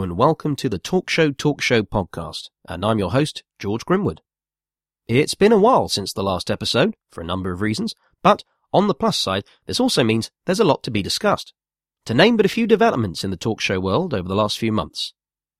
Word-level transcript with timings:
And 0.00 0.16
welcome 0.16 0.56
to 0.56 0.70
the 0.70 0.78
Talk 0.78 1.10
Show 1.10 1.32
Talk 1.32 1.60
Show 1.60 1.82
podcast, 1.82 2.48
and 2.66 2.82
I'm 2.82 2.98
your 2.98 3.10
host, 3.12 3.44
George 3.58 3.84
Grimwood. 3.84 4.20
It's 5.06 5.34
been 5.34 5.52
a 5.52 5.58
while 5.58 5.86
since 5.90 6.14
the 6.14 6.22
last 6.22 6.50
episode, 6.50 6.96
for 7.10 7.20
a 7.20 7.26
number 7.26 7.52
of 7.52 7.60
reasons, 7.60 7.94
but 8.22 8.42
on 8.72 8.88
the 8.88 8.94
plus 8.94 9.18
side, 9.18 9.44
this 9.66 9.78
also 9.78 10.02
means 10.02 10.30
there's 10.46 10.58
a 10.58 10.64
lot 10.64 10.82
to 10.84 10.90
be 10.90 11.02
discussed. 11.02 11.52
To 12.06 12.14
name 12.14 12.38
but 12.38 12.46
a 12.46 12.48
few 12.48 12.66
developments 12.66 13.22
in 13.22 13.30
the 13.30 13.36
talk 13.36 13.60
show 13.60 13.78
world 13.78 14.14
over 14.14 14.26
the 14.26 14.34
last 14.34 14.58
few 14.58 14.72
months. 14.72 15.12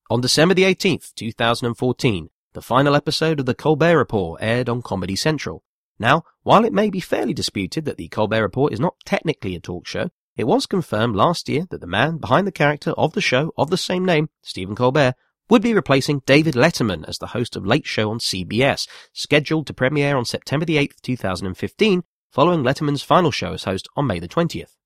On 0.09 0.23
December 0.23 0.55
the 0.55 0.65
18th, 0.65 1.15
2014, 1.15 2.31
the 2.55 2.63
final 2.63 2.97
episode 2.97 3.39
of 3.39 3.45
The 3.45 3.55
Colbert 3.55 3.99
Report 3.99 4.41
aired 4.43 4.71
on 4.71 4.81
Comedy 4.81 5.15
Central. 5.15 5.63
Now, 5.99 6.25
while 6.43 6.65
it 6.65 6.73
may 6.73 6.89
be 6.89 7.01
fairly 7.01 7.35
disputed 7.35 7.85
that 7.85 7.99
The 7.99 8.09
Colbert 8.09 8.43
Report 8.43 8.73
is 8.73 8.81
not 8.81 8.95
technically 9.05 9.55
a 9.55 9.61
talk 9.61 9.87
show, 9.87 10.09
it 10.37 10.45
was 10.45 10.67
confirmed 10.67 11.17
last 11.17 11.49
year 11.49 11.67
that 11.71 11.81
the 11.81 11.87
man 11.87 12.19
behind 12.19 12.47
the 12.47 12.53
character 12.53 12.93
of 12.93 13.13
the 13.13 13.21
show 13.21 13.53
of 13.57 13.71
the 13.71 13.77
same 13.77 14.05
name, 14.05 14.31
Stephen 14.43 14.75
Colbert, 14.75 15.15
would 15.51 15.63
be 15.63 15.75
replacing 15.75 16.23
David 16.25 16.55
Letterman 16.55 17.07
as 17.07 17.19
the 17.19 17.29
host 17.29 17.57
of 17.57 17.67
Late 17.67 17.87
Show 17.87 18.11
on 18.11 18.19
CBS, 18.19 18.89
scheduled 19.13 19.67
to 19.67 19.75
premiere 19.75 20.17
on 20.17 20.25
September 20.25 20.65
the 20.65 20.77
8th, 20.77 21.01
2015, 21.03 22.05
following 22.31 22.63
Letterman's 22.63 23.03
final 23.03 23.31
show 23.31 23.53
as 23.53 23.65
host 23.65 23.89
on 23.95 24.07
May 24.07 24.19
the 24.19 24.29
20th. 24.29 24.77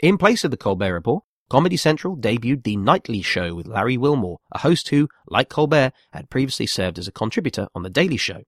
In 0.00 0.16
place 0.16 0.44
of 0.44 0.50
the 0.50 0.56
Colbert 0.56 0.94
Report, 0.94 1.24
Comedy 1.50 1.76
Central 1.76 2.16
debuted 2.16 2.64
The 2.64 2.78
Nightly 2.78 3.20
Show 3.20 3.54
with 3.54 3.66
Larry 3.66 3.98
Wilmore, 3.98 4.38
a 4.52 4.60
host 4.60 4.88
who, 4.88 5.10
like 5.26 5.50
Colbert, 5.50 5.92
had 6.14 6.30
previously 6.30 6.66
served 6.66 6.98
as 6.98 7.06
a 7.06 7.12
contributor 7.12 7.68
on 7.74 7.82
The 7.82 7.90
Daily 7.90 8.16
Show. 8.16 8.44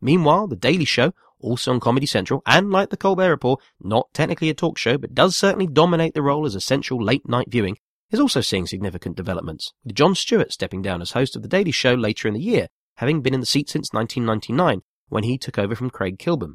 Meanwhile, 0.00 0.46
The 0.46 0.54
Daily 0.54 0.84
Show 0.84 1.12
also 1.40 1.72
on 1.72 1.80
Comedy 1.80 2.06
Central, 2.06 2.42
and 2.46 2.70
like 2.70 2.90
The 2.90 2.96
Colbert 2.96 3.30
Report, 3.30 3.60
not 3.80 4.08
technically 4.14 4.48
a 4.48 4.54
talk 4.54 4.78
show, 4.78 4.98
but 4.98 5.14
does 5.14 5.36
certainly 5.36 5.66
dominate 5.66 6.14
the 6.14 6.22
role 6.22 6.46
as 6.46 6.54
essential 6.54 7.02
late 7.02 7.28
night 7.28 7.50
viewing, 7.50 7.76
is 8.10 8.20
also 8.20 8.40
seeing 8.40 8.66
significant 8.66 9.16
developments, 9.16 9.72
with 9.84 9.94
Jon 9.94 10.14
Stewart 10.14 10.52
stepping 10.52 10.82
down 10.82 11.02
as 11.02 11.12
host 11.12 11.36
of 11.36 11.42
The 11.42 11.48
Daily 11.48 11.70
Show 11.70 11.94
later 11.94 12.28
in 12.28 12.34
the 12.34 12.40
year, 12.40 12.68
having 12.96 13.22
been 13.22 13.34
in 13.34 13.40
the 13.40 13.46
seat 13.46 13.68
since 13.68 13.92
1999, 13.92 14.82
when 15.08 15.24
he 15.24 15.36
took 15.36 15.58
over 15.58 15.74
from 15.74 15.90
Craig 15.90 16.18
Kilborn. 16.18 16.54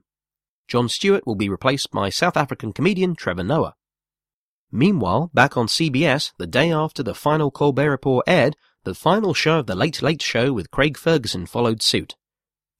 Jon 0.68 0.88
Stewart 0.88 1.26
will 1.26 1.36
be 1.36 1.50
replaced 1.50 1.92
by 1.92 2.10
South 2.10 2.38
African 2.38 2.74
comedian 2.74 3.16
Trevor 3.16 3.44
Noah. 3.44 3.76
Meanwhile, 4.72 5.32
back 5.34 5.58
on 5.58 5.68
CBS, 5.68 6.32
the 6.38 6.46
day 6.46 6.72
after 6.72 7.02
the 7.02 7.16
final 7.16 7.50
Colbert 7.50 7.90
Report 7.90 8.24
aired, 8.28 8.56
the 8.84 8.94
final 8.94 9.34
show 9.34 9.60
of 9.60 9.66
The 9.66 9.76
Late 9.76 10.02
Late 10.02 10.22
Show 10.22 10.54
with 10.54 10.72
Craig 10.72 10.96
Ferguson 10.96 11.46
followed 11.46 11.82
suit. 11.82 12.16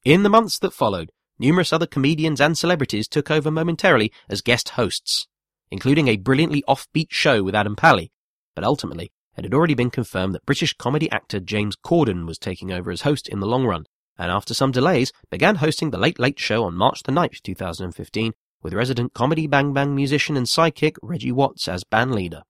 In 0.04 0.22
the 0.22 0.30
months 0.30 0.58
that 0.60 0.72
followed, 0.72 1.10
numerous 1.40 1.72
other 1.72 1.86
comedians 1.86 2.40
and 2.40 2.56
celebrities 2.56 3.08
took 3.08 3.30
over 3.30 3.50
momentarily 3.50 4.12
as 4.28 4.42
guest 4.42 4.70
hosts, 4.70 5.26
including 5.70 6.06
a 6.06 6.16
brilliantly 6.16 6.62
offbeat 6.68 7.08
show 7.10 7.42
with 7.42 7.54
Adam 7.54 7.74
Pally. 7.74 8.12
But 8.54 8.64
ultimately, 8.64 9.10
it 9.36 9.44
had 9.44 9.54
already 9.54 9.74
been 9.74 9.90
confirmed 9.90 10.34
that 10.34 10.44
British 10.44 10.74
comedy 10.74 11.10
actor 11.10 11.40
James 11.40 11.76
Corden 11.76 12.26
was 12.26 12.38
taking 12.38 12.70
over 12.70 12.90
as 12.90 13.02
host 13.02 13.26
in 13.26 13.40
the 13.40 13.46
long 13.46 13.64
run, 13.64 13.86
and 14.18 14.30
after 14.30 14.52
some 14.52 14.70
delays, 14.70 15.12
began 15.30 15.56
hosting 15.56 15.90
The 15.90 15.98
Late 15.98 16.18
Late 16.18 16.38
Show 16.38 16.64
on 16.64 16.74
March 16.74 17.02
the 17.02 17.12
9th, 17.12 17.42
2015, 17.42 18.34
with 18.62 18.74
resident 18.74 19.14
comedy 19.14 19.46
bang 19.46 19.72
bang 19.72 19.94
musician 19.94 20.36
and 20.36 20.46
sidekick 20.46 20.96
Reggie 21.02 21.32
Watts 21.32 21.68
as 21.68 21.84
band 21.84 22.14
leader. 22.14 22.42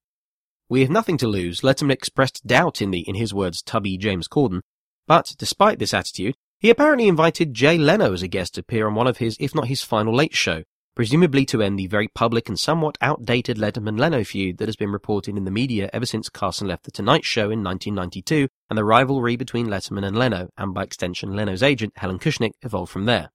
We 0.69 0.81
have 0.81 0.91
nothing 0.91 1.17
to 1.19 1.29
lose, 1.29 1.61
Letterman 1.61 1.93
expressed 1.93 2.47
doubt 2.47 2.83
in 2.83 2.91
the, 2.91 3.01
in 3.09 3.15
his 3.15 3.33
words, 3.33 3.63
tubby 3.63 3.97
James 3.97 4.27
Corden, 4.27 4.63
but 5.07 5.35
despite 5.39 5.79
this 5.79 5.95
attitude, 5.95 6.37
he 6.61 6.69
apparently 6.69 7.09
invited 7.09 7.55
Jay 7.55 7.79
Leno 7.79 8.13
as 8.13 8.23
a 8.23 8.29
guest 8.29 8.55
to 8.55 8.61
appear 8.61 8.87
on 8.87 8.95
one 8.95 9.07
of 9.07 9.17
his, 9.17 9.37
if 9.41 9.55
not 9.55 9.69
his 9.69 9.83
final 9.83 10.15
late 10.15 10.35
show, 10.35 10.63
presumably 10.95 11.47
to 11.47 11.63
end 11.63 11.79
the 11.79 11.87
very 11.87 12.07
public 12.09 12.51
and 12.51 12.59
somewhat 12.59 12.99
outdated 13.01 13.57
Letterman-Leno 13.57 14.23
feud 14.25 14.59
that 14.59 14.69
has 14.69 14.77
been 14.77 14.93
reported 14.93 15.39
in 15.39 15.47
the 15.47 15.51
media 15.51 15.89
ever 15.95 16.05
since 16.05 16.29
Carson 16.29 16.69
left 16.69 16.85
The 16.85 16.91
Tonight 16.91 17.25
Show 17.25 17.51
in 17.51 17.65
1992 17.65 18.49
and 18.69 18.77
the 18.77 18.85
rivalry 18.85 19.37
between 19.37 19.69
Letterman 19.69 20.07
and 20.07 20.19
Leno, 20.19 20.51
and 20.59 20.75
by 20.75 20.83
extension 20.83 21.35
Leno's 21.35 21.63
agent, 21.63 21.95
Helen 21.97 22.19
Kushnick, 22.19 22.53
evolved 22.61 22.93
from 22.93 23.07
there. 23.07 23.31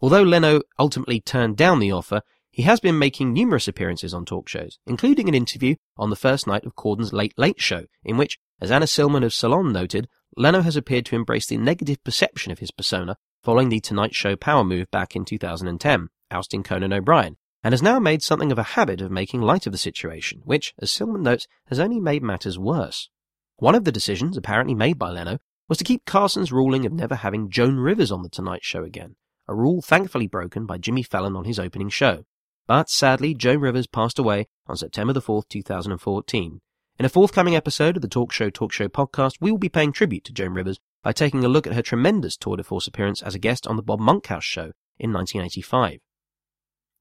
Although 0.00 0.22
Leno 0.22 0.62
ultimately 0.78 1.20
turned 1.20 1.58
down 1.58 1.78
the 1.78 1.92
offer, 1.92 2.22
he 2.50 2.62
has 2.62 2.80
been 2.80 2.98
making 2.98 3.34
numerous 3.34 3.68
appearances 3.68 4.14
on 4.14 4.24
talk 4.24 4.48
shows, 4.48 4.78
including 4.86 5.28
an 5.28 5.34
interview 5.34 5.74
on 5.98 6.08
the 6.08 6.16
first 6.16 6.46
night 6.46 6.64
of 6.64 6.74
Corden's 6.74 7.12
Late 7.12 7.34
Late 7.36 7.60
Show, 7.60 7.84
in 8.02 8.16
which, 8.16 8.38
as 8.62 8.70
Anna 8.70 8.86
Silman 8.86 9.24
of 9.24 9.34
Salon 9.34 9.74
noted, 9.74 10.08
Leno 10.38 10.60
has 10.60 10.76
appeared 10.76 11.06
to 11.06 11.16
embrace 11.16 11.46
the 11.46 11.56
negative 11.56 12.04
perception 12.04 12.52
of 12.52 12.58
his 12.58 12.70
persona 12.70 13.16
following 13.42 13.70
the 13.70 13.80
Tonight 13.80 14.14
Show 14.14 14.36
power 14.36 14.64
move 14.64 14.90
back 14.90 15.16
in 15.16 15.24
2010, 15.24 16.08
ousting 16.30 16.62
Conan 16.62 16.92
O'Brien, 16.92 17.38
and 17.64 17.72
has 17.72 17.82
now 17.82 17.98
made 17.98 18.22
something 18.22 18.52
of 18.52 18.58
a 18.58 18.74
habit 18.74 19.00
of 19.00 19.10
making 19.10 19.40
light 19.40 19.66
of 19.66 19.72
the 19.72 19.78
situation, 19.78 20.42
which, 20.44 20.74
as 20.78 20.90
Silman 20.90 21.22
notes, 21.22 21.46
has 21.68 21.80
only 21.80 22.00
made 22.00 22.22
matters 22.22 22.58
worse. 22.58 23.08
One 23.56 23.74
of 23.74 23.84
the 23.84 23.92
decisions 23.92 24.36
apparently 24.36 24.74
made 24.74 24.98
by 24.98 25.08
Leno 25.08 25.38
was 25.70 25.78
to 25.78 25.84
keep 25.84 26.04
Carson's 26.04 26.52
ruling 26.52 26.84
of 26.84 26.92
never 26.92 27.14
having 27.14 27.48
Joan 27.48 27.76
Rivers 27.78 28.12
on 28.12 28.22
The 28.22 28.28
Tonight 28.28 28.62
Show 28.62 28.84
again, 28.84 29.16
a 29.48 29.54
rule 29.54 29.80
thankfully 29.80 30.26
broken 30.26 30.66
by 30.66 30.76
Jimmy 30.76 31.02
Fallon 31.02 31.34
on 31.34 31.46
his 31.46 31.58
opening 31.58 31.88
show. 31.88 32.26
But 32.66 32.90
sadly, 32.90 33.32
Joan 33.32 33.60
Rivers 33.60 33.86
passed 33.86 34.18
away 34.18 34.48
on 34.66 34.76
September 34.76 35.14
the 35.14 35.22
4th, 35.22 35.48
2014, 35.48 36.60
in 36.98 37.04
a 37.04 37.10
forthcoming 37.10 37.54
episode 37.54 37.96
of 37.96 38.02
the 38.02 38.08
Talk 38.08 38.32
Show 38.32 38.48
Talk 38.48 38.72
Show 38.72 38.88
podcast, 38.88 39.36
we 39.38 39.50
will 39.50 39.58
be 39.58 39.68
paying 39.68 39.92
tribute 39.92 40.24
to 40.24 40.32
Joan 40.32 40.54
Rivers 40.54 40.78
by 41.02 41.12
taking 41.12 41.44
a 41.44 41.48
look 41.48 41.66
at 41.66 41.74
her 41.74 41.82
tremendous 41.82 42.38
tour 42.38 42.56
de 42.56 42.64
force 42.64 42.86
appearance 42.86 43.20
as 43.20 43.34
a 43.34 43.38
guest 43.38 43.66
on 43.66 43.76
the 43.76 43.82
Bob 43.82 44.00
Monkhouse 44.00 44.44
show 44.44 44.72
in 44.98 45.12
1985. 45.12 46.00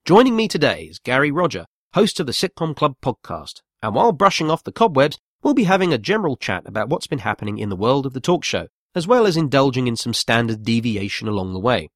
Joining 0.03 0.35
me 0.35 0.49
today 0.49 0.83
is 0.83 0.99
Gary 0.99 1.31
Rodger, 1.31 1.65
host 1.93 2.19
of 2.19 2.25
the 2.25 2.33
Sitcom 2.33 2.75
Club 2.75 2.95
podcast, 3.01 3.61
and 3.81 3.95
while 3.95 4.11
brushing 4.11 4.51
off 4.51 4.65
the 4.65 4.73
cobwebs, 4.73 5.17
we'll 5.41 5.53
be 5.53 5.63
having 5.63 5.93
a 5.93 5.97
general 5.97 6.35
chat 6.35 6.63
about 6.65 6.89
what's 6.89 7.07
been 7.07 7.19
happening 7.19 7.57
in 7.57 7.69
the 7.69 7.75
world 7.77 8.05
of 8.05 8.11
the 8.11 8.19
talk 8.19 8.43
show, 8.43 8.67
as 8.95 9.07
well 9.07 9.25
as 9.25 9.37
indulging 9.37 9.87
in 9.87 9.95
some 9.95 10.13
standard 10.13 10.63
deviation 10.63 11.29
along 11.29 11.53
the 11.53 11.59
way. 11.59 11.89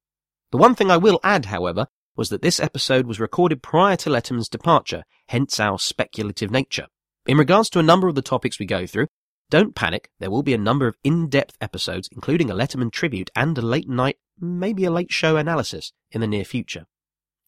The 0.52 0.58
one 0.58 0.74
thing 0.74 0.90
I 0.90 0.96
will 0.96 1.20
add, 1.22 1.46
however, 1.46 1.86
was 2.16 2.30
that 2.30 2.40
this 2.40 2.60
episode 2.60 3.06
was 3.06 3.20
recorded 3.20 3.62
prior 3.62 3.96
to 3.96 4.08
Letterman's 4.08 4.48
departure, 4.48 5.04
hence 5.28 5.60
our 5.60 5.78
speculative 5.78 6.50
nature. 6.50 6.86
In 7.30 7.36
regards 7.36 7.70
to 7.70 7.78
a 7.78 7.84
number 7.84 8.08
of 8.08 8.16
the 8.16 8.22
topics 8.22 8.58
we 8.58 8.66
go 8.66 8.88
through, 8.88 9.06
don't 9.50 9.76
panic, 9.76 10.10
there 10.18 10.32
will 10.32 10.42
be 10.42 10.52
a 10.52 10.58
number 10.58 10.88
of 10.88 10.96
in-depth 11.04 11.56
episodes, 11.60 12.08
including 12.10 12.50
a 12.50 12.56
Letterman 12.56 12.90
tribute 12.90 13.30
and 13.36 13.56
a 13.56 13.62
late 13.62 13.88
night, 13.88 14.16
maybe 14.40 14.84
a 14.84 14.90
late 14.90 15.12
show 15.12 15.36
analysis 15.36 15.92
in 16.10 16.20
the 16.20 16.26
near 16.26 16.44
future. 16.44 16.86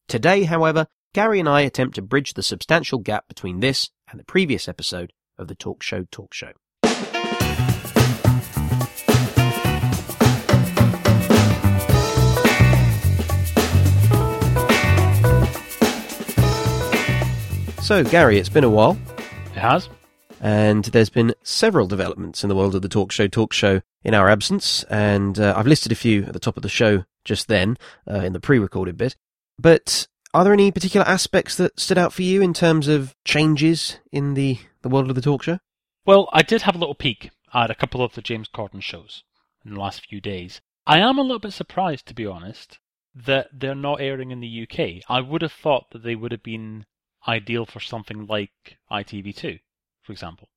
Today, 0.07 0.43
however, 0.43 0.87
Gary 1.13 1.41
and 1.41 1.49
I 1.49 1.59
attempt 1.63 1.95
to 1.95 2.01
bridge 2.01 2.35
the 2.35 2.43
substantial 2.43 2.97
gap 2.97 3.27
between 3.27 3.59
this 3.59 3.89
and 4.09 4.17
the 4.17 4.23
previous 4.23 4.69
episode 4.69 5.11
of 5.37 5.49
the 5.49 5.55
Talk 5.55 5.83
Show 5.83 6.05
Talk 6.09 6.33
Show. 6.33 6.53
So, 17.81 18.01
Gary, 18.05 18.37
it's 18.37 18.47
been 18.47 18.63
a 18.63 18.69
while 18.69 18.97
has. 19.55 19.89
And 20.41 20.85
there's 20.85 21.09
been 21.09 21.33
several 21.43 21.87
developments 21.87 22.43
in 22.43 22.49
the 22.49 22.55
world 22.55 22.75
of 22.75 22.81
the 22.81 22.89
talk 22.89 23.11
show, 23.11 23.27
talk 23.27 23.53
show 23.53 23.81
in 24.03 24.13
our 24.13 24.29
absence. 24.29 24.83
And 24.89 25.39
uh, 25.39 25.53
I've 25.55 25.67
listed 25.67 25.91
a 25.91 25.95
few 25.95 26.23
at 26.23 26.33
the 26.33 26.39
top 26.39 26.57
of 26.57 26.63
the 26.63 26.69
show 26.69 27.05
just 27.23 27.47
then 27.47 27.77
uh, 28.09 28.19
in 28.19 28.33
the 28.33 28.39
pre-recorded 28.39 28.97
bit. 28.97 29.15
But 29.57 30.07
are 30.33 30.43
there 30.43 30.53
any 30.53 30.71
particular 30.71 31.07
aspects 31.07 31.55
that 31.57 31.79
stood 31.79 31.97
out 31.97 32.11
for 32.11 32.23
you 32.23 32.41
in 32.41 32.53
terms 32.53 32.87
of 32.87 33.15
changes 33.23 33.99
in 34.11 34.33
the, 34.33 34.59
the 34.81 34.89
world 34.89 35.09
of 35.09 35.15
the 35.15 35.21
talk 35.21 35.43
show? 35.43 35.59
Well, 36.05 36.27
I 36.33 36.41
did 36.41 36.63
have 36.63 36.75
a 36.75 36.79
little 36.79 36.95
peek 36.95 37.29
at 37.53 37.71
a 37.71 37.75
couple 37.75 38.03
of 38.03 38.13
the 38.13 38.21
James 38.21 38.49
Corden 38.53 38.81
shows 38.81 39.23
in 39.63 39.75
the 39.75 39.79
last 39.79 40.05
few 40.05 40.19
days. 40.19 40.59
I 40.85 40.99
am 40.99 41.17
a 41.17 41.21
little 41.21 41.39
bit 41.39 41.53
surprised, 41.53 42.07
to 42.07 42.13
be 42.13 42.25
honest, 42.25 42.79
that 43.15 43.47
they're 43.53 43.75
not 43.75 44.01
airing 44.01 44.31
in 44.31 44.41
the 44.41 44.67
UK. 44.67 45.03
I 45.07 45.21
would 45.21 45.41
have 45.41 45.53
thought 45.53 45.91
that 45.91 46.03
they 46.03 46.15
would 46.15 46.31
have 46.31 46.43
been 46.43 46.85
ideal 47.27 47.65
for 47.65 47.79
something 47.79 48.27
like 48.27 48.77
ITV2, 48.91 49.59
for 50.01 50.11
example. 50.11 50.49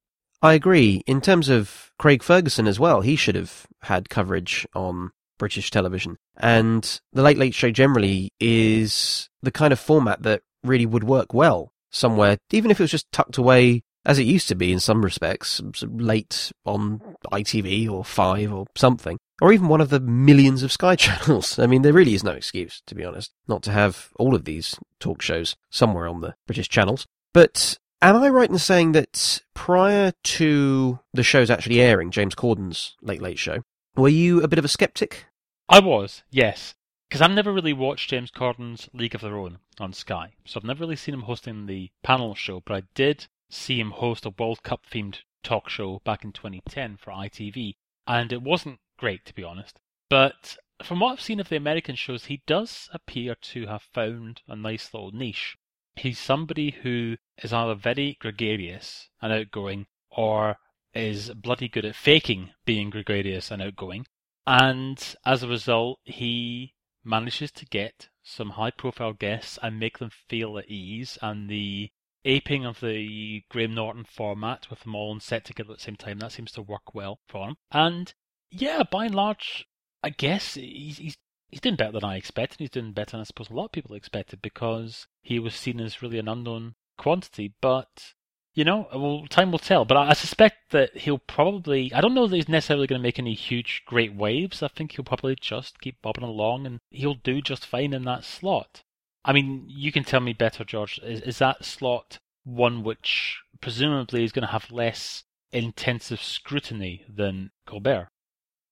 I 0.43 0.55
agree. 0.55 1.03
In 1.07 1.21
terms 1.21 1.49
of 1.49 1.91
Craig 1.99 2.23
Ferguson 2.23 2.67
as 2.67 2.79
well, 2.79 3.01
he 3.01 3.17
should 3.17 3.35
have 3.35 3.67
had 3.83 4.11
coverage 4.11 4.67
on 4.75 5.13
British 5.39 5.71
television. 5.71 6.17
And 6.37 7.01
The 7.13 7.23
Late 7.23 7.39
Late 7.39 7.55
Show 7.55 7.71
generally 7.71 8.33
is 8.39 9.29
the 9.43 9.51
kind 9.51 9.73
of 9.73 9.81
format 9.81 10.23
that 10.23 10.43
really 10.63 10.87
would 10.87 11.05
work 11.05 11.33
well 11.33 11.73
somewhere, 11.91 12.39
even 12.51 12.71
if 12.71 12.81
it 12.81 12.83
was 12.83 12.91
just 12.91 13.11
tucked 13.13 13.39
away 13.39 13.83
as 14.05 14.19
it 14.19 14.25
used 14.25 14.49
to 14.49 14.55
be 14.55 14.73
in 14.73 14.79
some 14.79 15.05
respects, 15.05 15.61
late 15.83 16.53
on 16.65 17.01
ITV 17.33 17.91
or 17.91 18.05
5 18.05 18.53
or 18.53 18.67
something 18.77 19.19
or 19.41 19.53
even 19.53 19.69
one 19.69 19.81
of 19.81 19.91
the 19.91 20.00
millions 20.00 20.62
of 20.62 20.73
Sky 20.73 20.97
channels. 20.97 21.59
I 21.59 21.67
mean, 21.67 21.83
there 21.83 21.93
really 21.93 22.15
is 22.15 22.25
no 22.25 22.33
excuse, 22.33 22.83
to 22.87 22.94
be 22.94 23.05
honest, 23.05 23.33
not 23.47 23.62
to 23.65 23.73
have 23.73 24.11
all 24.17 24.35
of 24.35 24.44
these 24.44 24.79
talk 25.00 25.23
shows 25.23 25.56
somewhere 25.71 26.09
on 26.09 26.21
the 26.21 26.35
British 26.47 26.69
channels. 26.69 27.06
But 27.33 27.79
am 28.00 28.17
I 28.17 28.29
right 28.29 28.50
in 28.50 28.59
saying 28.59 28.93
that 28.93 29.43
prior 29.55 30.12
to 30.25 30.99
the 31.12 31.23
shows 31.23 31.50
actually 31.50 31.81
airing, 31.81 32.11
James 32.11 32.35
Corden's 32.35 32.97
Late 33.03 33.23
Late 33.23 33.38
Show, 33.38 33.62
were 33.94 34.09
you 34.09 34.43
a 34.43 34.49
bit 34.49 34.59
of 34.59 34.65
a 34.65 34.69
skeptic? 34.69 35.27
I 35.69 35.81
was, 35.81 36.23
yes. 36.31 36.75
Because 37.09 37.21
I've 37.23 37.31
never 37.31 37.53
really 37.53 37.73
watched 37.73 38.11
James 38.11 38.31
Corden's 38.31 38.89
League 38.93 39.15
of 39.15 39.21
Their 39.21 39.37
Own 39.37 39.59
on 39.79 39.93
Sky. 39.93 40.35
So 40.44 40.59
I've 40.59 40.65
never 40.65 40.81
really 40.81 40.97
seen 40.97 41.15
him 41.15 41.23
hosting 41.23 41.67
the 41.67 41.91
panel 42.03 42.35
show, 42.35 42.62
but 42.65 42.77
I 42.77 42.82
did 42.94 43.27
see 43.49 43.79
him 43.79 43.93
host 43.93 44.27
a 44.27 44.31
World 44.31 44.62
Cup 44.62 44.87
themed 44.91 45.19
talk 45.44 45.69
show 45.69 46.00
back 46.05 46.25
in 46.25 46.32
2010 46.32 46.97
for 46.97 47.12
ITV, 47.12 47.75
and 48.06 48.32
it 48.32 48.43
wasn't 48.43 48.81
great, 48.96 49.25
to 49.26 49.34
be 49.34 49.44
honest. 49.44 49.78
But 50.08 50.56
from 50.84 51.00
what 51.00 51.12
I've 51.12 51.20
seen 51.20 51.40
of 51.40 51.48
the 51.48 51.56
American 51.56 51.96
shows, 51.96 52.26
he 52.26 52.43
does 52.46 52.88
appear 52.93 53.34
to 53.34 53.66
have 53.66 53.82
found 53.82 54.43
a 54.46 54.56
nice 54.56 54.93
little 54.93 55.10
niche. 55.10 55.56
He's 55.96 56.19
somebody 56.19 56.70
who 56.82 57.16
is 57.43 57.52
either 57.52 57.75
very 57.75 58.19
gregarious 58.20 59.08
and 59.22 59.32
outgoing, 59.32 59.87
or 60.10 60.58
is 60.94 61.31
bloody 61.31 61.69
good 61.69 61.84
at 61.84 61.94
faking 61.94 62.50
being 62.64 62.90
gregarious 62.90 63.50
and 63.50 63.62
outgoing. 63.62 64.06
And 64.46 65.02
as 65.25 65.43
a 65.43 65.48
result, 65.48 66.00
he 66.04 66.75
manages 67.04 67.50
to 67.52 67.66
get 67.66 68.08
some 68.22 68.50
high 68.50 68.70
profile 68.70 69.12
guests 69.12 69.58
and 69.62 69.81
make 69.81 69.98
them 69.98 70.10
feel 70.10 70.58
at 70.58 70.69
ease. 70.69 71.19
And 71.22 71.48
the 71.48 71.90
aping 72.25 72.66
of 72.66 72.81
the 72.81 73.43
Graham 73.48 73.75
Norton 73.75 74.04
format 74.04 74.69
with 74.69 74.81
them 74.81 74.94
all 74.94 75.10
on 75.10 75.20
set 75.20 75.44
together 75.44 75.72
at 75.72 75.78
the 75.78 75.84
same 75.84 75.96
time, 75.96 76.19
that 76.19 76.32
seems 76.32 76.52
to 76.52 76.62
work 76.62 76.94
well 76.94 77.20
for 77.28 77.48
him. 77.48 77.56
And 77.70 78.12
yeah, 78.50 78.82
by 78.90 79.06
and 79.06 79.14
large, 79.14 79.66
I 80.02 80.10
guess 80.10 80.54
he's, 80.54 80.98
he's 80.98 81.16
he's 81.48 81.60
doing 81.60 81.76
better 81.76 81.93
than 81.93 82.04
I 82.04 82.16
expected. 82.16 82.60
He's 82.60 82.70
doing 82.70 82.93
better 82.93 83.12
than 83.12 83.20
I 83.20 83.25
suppose 83.25 83.50
a 83.50 83.54
lot 83.54 83.66
of 83.66 83.72
people 83.72 83.94
expected 83.94 84.43
because 84.43 85.06
he 85.22 85.38
was 85.38 85.54
seen 85.54 85.81
as 85.81 86.02
really 86.02 86.19
an 86.19 86.28
unknown 86.28 86.75
quantity. 86.98 87.54
But 87.60 88.14
you 88.54 88.64
know, 88.64 88.88
well, 88.94 89.26
time 89.28 89.52
will 89.52 89.58
tell. 89.58 89.84
But 89.84 89.96
I, 89.96 90.10
I 90.10 90.12
suspect 90.14 90.70
that 90.70 90.96
he'll 90.96 91.19
probably. 91.19 91.93
I 91.93 92.00
don't 92.00 92.14
know 92.14 92.26
that 92.26 92.37
he's 92.37 92.48
necessarily 92.48 92.87
going 92.87 93.00
to 93.00 93.02
make 93.02 93.19
any 93.19 93.34
huge, 93.34 93.82
great 93.87 94.14
waves. 94.14 94.62
I 94.62 94.69
think 94.69 94.93
he'll 94.93 95.04
probably 95.04 95.37
just 95.40 95.81
keep 95.81 96.00
bobbing 96.02 96.25
along, 96.25 96.66
and 96.66 96.81
he'll 96.90 97.14
do 97.14 97.40
just 97.40 97.66
fine 97.66 97.93
in 97.93 98.04
that 98.04 98.25
slot. 98.25 98.82
I 99.25 99.32
mean, 99.32 99.64
you 99.69 99.93
can 99.93 100.04
tell 100.04 100.20
me 100.20 100.32
better, 100.32 100.64
George. 100.64 100.98
Is, 101.02 101.20
is 101.20 101.38
that 101.38 101.64
slot 101.64 102.19
one 102.44 102.84
which 102.84 103.40
presumably 103.60 104.25
is 104.25 104.32
going 104.32 104.46
to 104.46 104.52
have 104.52 104.70
less 104.70 105.25
intensive 105.52 106.22
scrutiny 106.22 107.04
than 107.08 107.50
Colbert? 107.66 108.08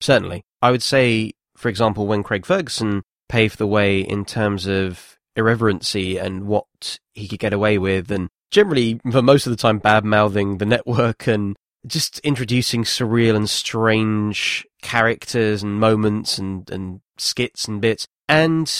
Certainly. 0.04 0.44
I 0.60 0.70
would 0.70 0.82
say, 0.82 1.32
for 1.56 1.70
example, 1.70 2.06
when 2.06 2.22
Craig 2.22 2.44
Ferguson 2.44 3.04
paved 3.30 3.56
the 3.56 3.66
way 3.66 4.00
in 4.00 4.26
terms 4.26 4.66
of 4.66 5.16
irreverency 5.34 6.18
and 6.18 6.46
what 6.46 6.98
he 7.14 7.26
could 7.26 7.38
get 7.38 7.54
away 7.54 7.78
with, 7.78 8.10
and 8.10 8.28
generally, 8.50 9.00
for 9.10 9.22
most 9.22 9.46
of 9.46 9.50
the 9.50 9.56
time, 9.56 9.78
bad 9.78 10.04
mouthing 10.04 10.58
the 10.58 10.66
network 10.66 11.26
and 11.26 11.56
just 11.86 12.18
introducing 12.18 12.84
surreal 12.84 13.34
and 13.34 13.48
strange 13.48 14.66
characters 14.82 15.62
and 15.62 15.80
moments 15.80 16.36
and, 16.36 16.70
and 16.70 17.00
skits 17.16 17.66
and 17.66 17.80
bits. 17.80 18.06
And 18.28 18.70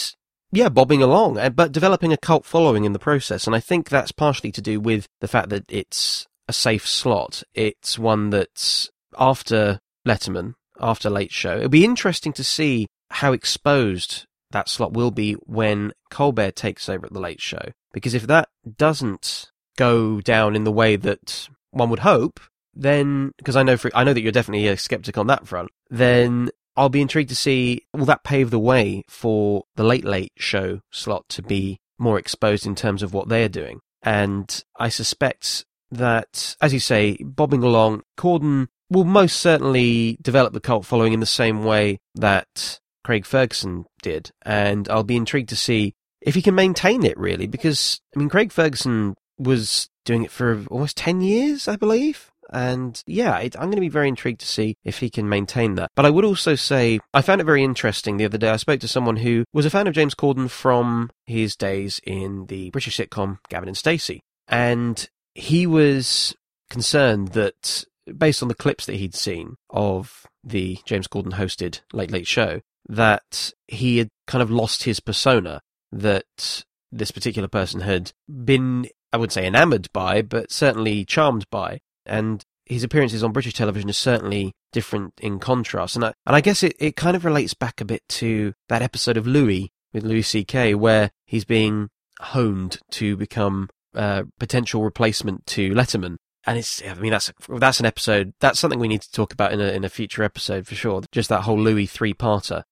yeah, 0.53 0.69
bobbing 0.69 1.03
along, 1.03 1.39
uh, 1.39 1.49
but 1.49 1.73
developing 1.73 2.13
a 2.13 2.19
cult 2.19 2.45
following 2.45 2.85
in 2.85 2.93
the 2.93 2.99
process. 2.99 3.47
And 3.47 3.57
I 3.57 3.61
think 3.61 3.89
that's 3.89 4.13
partially 4.13 4.53
to 4.53 4.61
do 4.61 4.79
with 4.79 5.07
the 5.23 5.29
fact 5.29 5.49
that 5.49 5.65
it's 5.71 6.27
a 6.49 6.53
safe 6.53 6.87
slot. 6.87 7.43
It's 7.55 7.99
one 7.99 8.29
that's 8.29 8.91
after 9.19 9.81
Letterman, 10.07 10.53
after 10.81 11.11
Late 11.11 11.33
Show. 11.33 11.57
It'll 11.57 11.69
be 11.69 11.85
interesting 11.85 12.33
to 12.35 12.45
see 12.45 12.87
how 13.11 13.33
exposed 13.33 14.27
that 14.51 14.69
slot 14.69 14.93
will 14.93 15.11
be 15.11 15.35
when 15.35 15.93
Colbert 16.11 16.57
takes 16.57 16.89
over 16.89 17.07
at 17.07 17.13
the 17.13 17.21
Late 17.21 17.41
Show. 17.41 17.73
Because 17.93 18.15
if 18.15 18.27
that 18.27 18.49
doesn't 18.77 19.51
go 19.77 20.21
down 20.21 20.57
in 20.57 20.65
the 20.65 20.73
way 20.73 20.97
that 20.97 21.49
one 21.71 21.91
would 21.91 22.01
hope, 22.01 22.41
then 22.75 23.33
because 23.37 23.57
I 23.57 23.63
know 23.63 23.77
for, 23.77 23.91
I 23.95 24.05
know 24.05 24.13
that 24.13 24.21
you're 24.21 24.33
definitely 24.33 24.67
a 24.69 24.77
skeptic 24.77 25.19
on 25.19 25.27
that 25.29 25.47
front, 25.47 25.71
then 25.91 26.51
I'll 26.77 26.89
be 26.89 27.03
intrigued 27.03 27.29
to 27.31 27.37
see 27.37 27.83
will 27.93 28.07
that 28.07 28.25
pave 28.25 28.51
the 28.51 28.59
way 28.59 29.05
for 29.09 29.65
the 29.77 29.85
late 29.85 30.05
late 30.05 30.33
show 30.37 30.81
slot 30.91 31.29
to 31.31 31.43
be 31.43 31.79
more 31.99 32.19
exposed 32.19 32.67
in 32.67 32.75
terms 32.75 33.03
of 33.03 33.15
what 33.15 33.29
they're 33.29 33.49
doing. 33.49 33.81
And 34.03 34.63
I 34.77 34.89
suspect 34.89 35.65
that, 35.91 36.57
as 36.61 36.73
you 36.73 36.81
say, 36.81 37.17
bobbing 37.21 37.63
along, 37.63 38.03
Corden 38.19 38.69
will 38.95 39.05
most 39.05 39.41
certainly 39.41 40.17
develop 40.23 40.53
the 40.53 40.61
cult 40.61 40.87
following 40.87 41.13
in 41.13 41.21
the 41.21 41.27
same 41.27 41.65
way 41.65 41.99
that 42.15 42.81
Craig 43.05 43.27
Ferguson 43.27 43.85
did. 44.03 44.31
And 44.43 44.89
I'll 44.89 45.05
be 45.05 45.17
intrigued 45.17 45.51
to 45.51 45.57
see 45.57 45.95
if 46.21 46.35
he 46.35 46.43
can 46.43 46.55
maintain 46.55 47.05
it 47.05 47.19
really, 47.19 47.47
because, 47.47 48.01
I 48.15 48.19
mean, 48.19 48.31
Craig 48.31 48.53
Ferguson 48.53 49.15
was 49.39 49.89
doing 50.05 50.25
it 50.25 50.31
for 50.31 50.65
almost 50.71 50.97
10 50.97 51.21
years, 51.21 51.69
I 51.69 51.77
believe. 51.77 52.31
And 52.51 53.03
yeah, 53.07 53.39
it, 53.39 53.57
I'm 53.57 53.65
going 53.65 53.77
to 53.77 53.81
be 53.81 53.89
very 53.89 54.09
intrigued 54.09 54.41
to 54.41 54.47
see 54.47 54.77
if 54.85 54.99
he 54.99 55.11
can 55.11 55.29
maintain 55.29 55.75
that. 55.75 55.91
But 55.97 56.07
I 56.07 56.11
would 56.11 56.25
also 56.25 56.55
say 56.55 57.01
I 57.13 57.23
found 57.23 57.41
it 57.41 57.45
very 57.45 57.65
interesting 57.65 58.17
the 58.17 58.27
other 58.27 58.39
day. 58.39 58.51
I 58.51 58.57
spoke 58.57 58.81
to 58.81 58.89
someone 58.89 59.17
who 59.17 59.45
was 59.53 59.67
a 59.67 59.71
fan 59.71 59.87
of 59.87 59.95
James 59.95 60.15
Corden 60.15 60.49
from 60.49 61.11
his 61.27 61.57
days 61.57 62.01
in 62.05 62.47
the 62.47 62.71
British 62.71 62.97
sitcom 62.97 63.39
Gavin 63.49 63.69
and 63.69 63.77
Stacey. 63.77 64.21
And 64.47 65.09
he 65.35 65.67
was 65.67 66.35
concerned 66.71 67.29
that 67.29 67.85
based 68.17 68.43
on 68.43 68.49
the 68.49 68.55
clips 68.55 68.87
that 68.87 68.97
he'd 68.97 69.15
seen 69.15 69.57
of 69.71 70.27
the 70.43 70.79
James 70.85 71.09
Corden 71.09 71.35
hosted 71.35 71.81
Late 71.93 72.11
Late 72.11 72.27
Show, 72.27 72.61
that 72.89 73.53
he 73.67 73.99
had 73.99 74.09
kind 74.27 74.43
of 74.43 74.51
lost 74.51 74.85
his 74.85 75.01
persona, 75.01 75.61
that 75.91 76.65
this 76.93 77.11
particular 77.11 77.49
person 77.49 77.81
had 77.81 78.13
been 78.45 78.87
I 79.15 79.17
would 79.17 79.31
say 79.31 79.47
enamored 79.47 79.87
by, 79.93 80.23
but 80.23 80.51
certainly 80.51 81.05
charmed 81.05 81.49
by. 81.49 81.79
And 82.05 82.45
his 82.67 82.83
appearances 82.83 83.23
on 83.23 83.31
British 83.31 83.55
television 83.55 83.89
is 83.89 83.97
certainly 83.97 84.53
different 84.73 85.13
in 85.21 85.39
contrast. 85.39 85.95
And 85.95 86.07
I, 86.07 86.15
and 86.27 86.35
I 86.35 86.41
guess 86.41 86.65
it, 86.65 86.75
it 86.81 86.97
kind 86.97 87.15
of 87.15 87.25
relates 87.25 87.55
back 87.55 87.81
a 87.81 87.85
bit 87.85 88.03
to 88.09 88.55
that 88.69 88.83
episode 88.83 89.17
of 89.17 89.25
Louie 89.25 89.71
with 89.93 90.03
Louis 90.03 90.23
C.K., 90.23 90.75
where 90.75 91.13
he's 91.27 91.45
being 91.45 91.91
honed 92.21 92.81
to 92.91 93.17
become 93.17 93.69
a 93.95 94.25
potential 94.41 94.83
replacement 94.83 95.47
to 95.47 95.71
Letterman. 95.71 96.17
And 96.47 96.59
it's, 96.59 96.83
I 96.87 96.95
mean, 96.95 97.13
that's, 97.13 97.33
that's 97.49 97.81
an 97.81 97.87
episode, 97.87 98.35
that's 98.41 98.59
something 98.59 98.79
we 98.79 98.89
need 98.89 99.03
to 99.03 99.13
talk 99.13 99.33
about 99.33 99.53
in 99.53 99.61
a, 99.61 99.69
in 99.69 99.85
a 99.85 99.89
future 99.89 100.23
episode 100.23 100.67
for 100.67 100.75
sure. 100.75 101.03
Just 101.11 101.29
that 101.31 101.43
whole 101.43 101.59
Louie 101.59 101.87
three 101.87 102.15
parter 102.15 102.65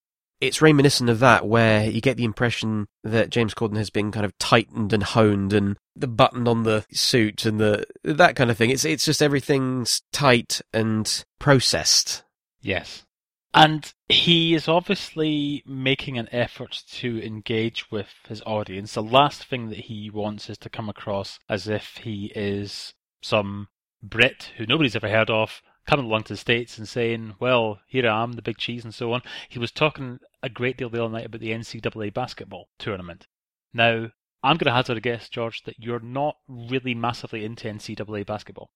it's 0.43 0.61
reminiscent 0.61 1.09
of 1.09 1.21
that, 1.21 1.47
where 1.47 1.89
you 1.89 2.01
get 2.01 2.17
the 2.17 2.25
impression 2.25 2.89
that 3.05 3.31
James 3.31 3.55
Corden 3.55 3.77
has 3.77 3.91
been 3.91 4.11
kind 4.11 4.27
of 4.27 4.37
tightened 4.39 4.93
and 4.93 5.05
honed, 5.05 5.53
and 5.53 5.77
the 5.95 6.09
button 6.09 6.49
on 6.49 6.65
the 6.65 6.85
suit 6.91 7.47
and 7.47 7.61
the 7.61 7.87
that 8.03 8.35
kind 8.35 8.51
of 8.51 8.59
thing. 8.59 8.71
It's 8.71 8.85
it's 8.85 9.05
just 9.05 9.23
everything's 9.23 10.03
tight 10.13 10.61
and 10.73 11.25
processed. 11.39 12.25
Yes, 12.61 13.05
and 13.55 13.93
he 14.09 14.53
is 14.55 14.67
obviously 14.67 15.63
making 15.65 16.19
an 16.19 16.29
effort 16.33 16.83
to 16.95 17.25
engage 17.25 17.93
with 17.93 18.09
his 18.29 18.43
audience. 18.45 18.95
The 18.95 19.03
last 19.03 19.45
thing 19.45 19.69
that 19.69 19.79
he 19.79 20.11
wants 20.11 20.51
is 20.51 20.59
to 20.59 20.69
come 20.69 20.89
across 20.89 21.39
as 21.49 21.69
if 21.69 21.99
he 22.03 22.33
is 22.35 22.95
some 23.23 23.69
Brit 24.03 24.51
who 24.57 24.67
nobody's 24.67 24.97
ever 24.97 25.09
heard 25.09 25.31
of 25.31 25.63
coming 25.87 26.07
along 26.07 26.25
to 26.25 26.33
the 26.35 26.37
States 26.39 26.79
and 26.79 26.89
saying, 26.89 27.35
well, 27.41 27.81
here 27.87 28.09
I 28.09 28.23
am, 28.23 28.33
the 28.33 28.43
big 28.43 28.59
cheese 28.59 28.85
and 28.85 28.95
so 28.95 29.13
on. 29.13 29.23
He 29.49 29.59
was 29.59 29.71
talking 29.71 30.21
a 30.43 30.49
great 30.49 30.77
deal 30.77 30.89
the 30.89 31.03
other 31.03 31.13
night 31.13 31.27
about 31.27 31.41
the 31.41 31.51
NCAA 31.51 32.13
basketball 32.13 32.69
tournament. 32.79 33.27
Now, 33.73 34.11
I'm 34.43 34.57
going 34.57 34.67
to 34.67 34.73
hazard 34.73 34.97
a 34.97 35.01
guess, 35.01 35.29
George, 35.29 35.63
that 35.65 35.79
you're 35.79 36.01
not 36.01 36.37
really 36.49 36.95
massively 36.95 37.45
into 37.45 37.69
NCAA 37.69 38.27
basketball. 38.27 38.71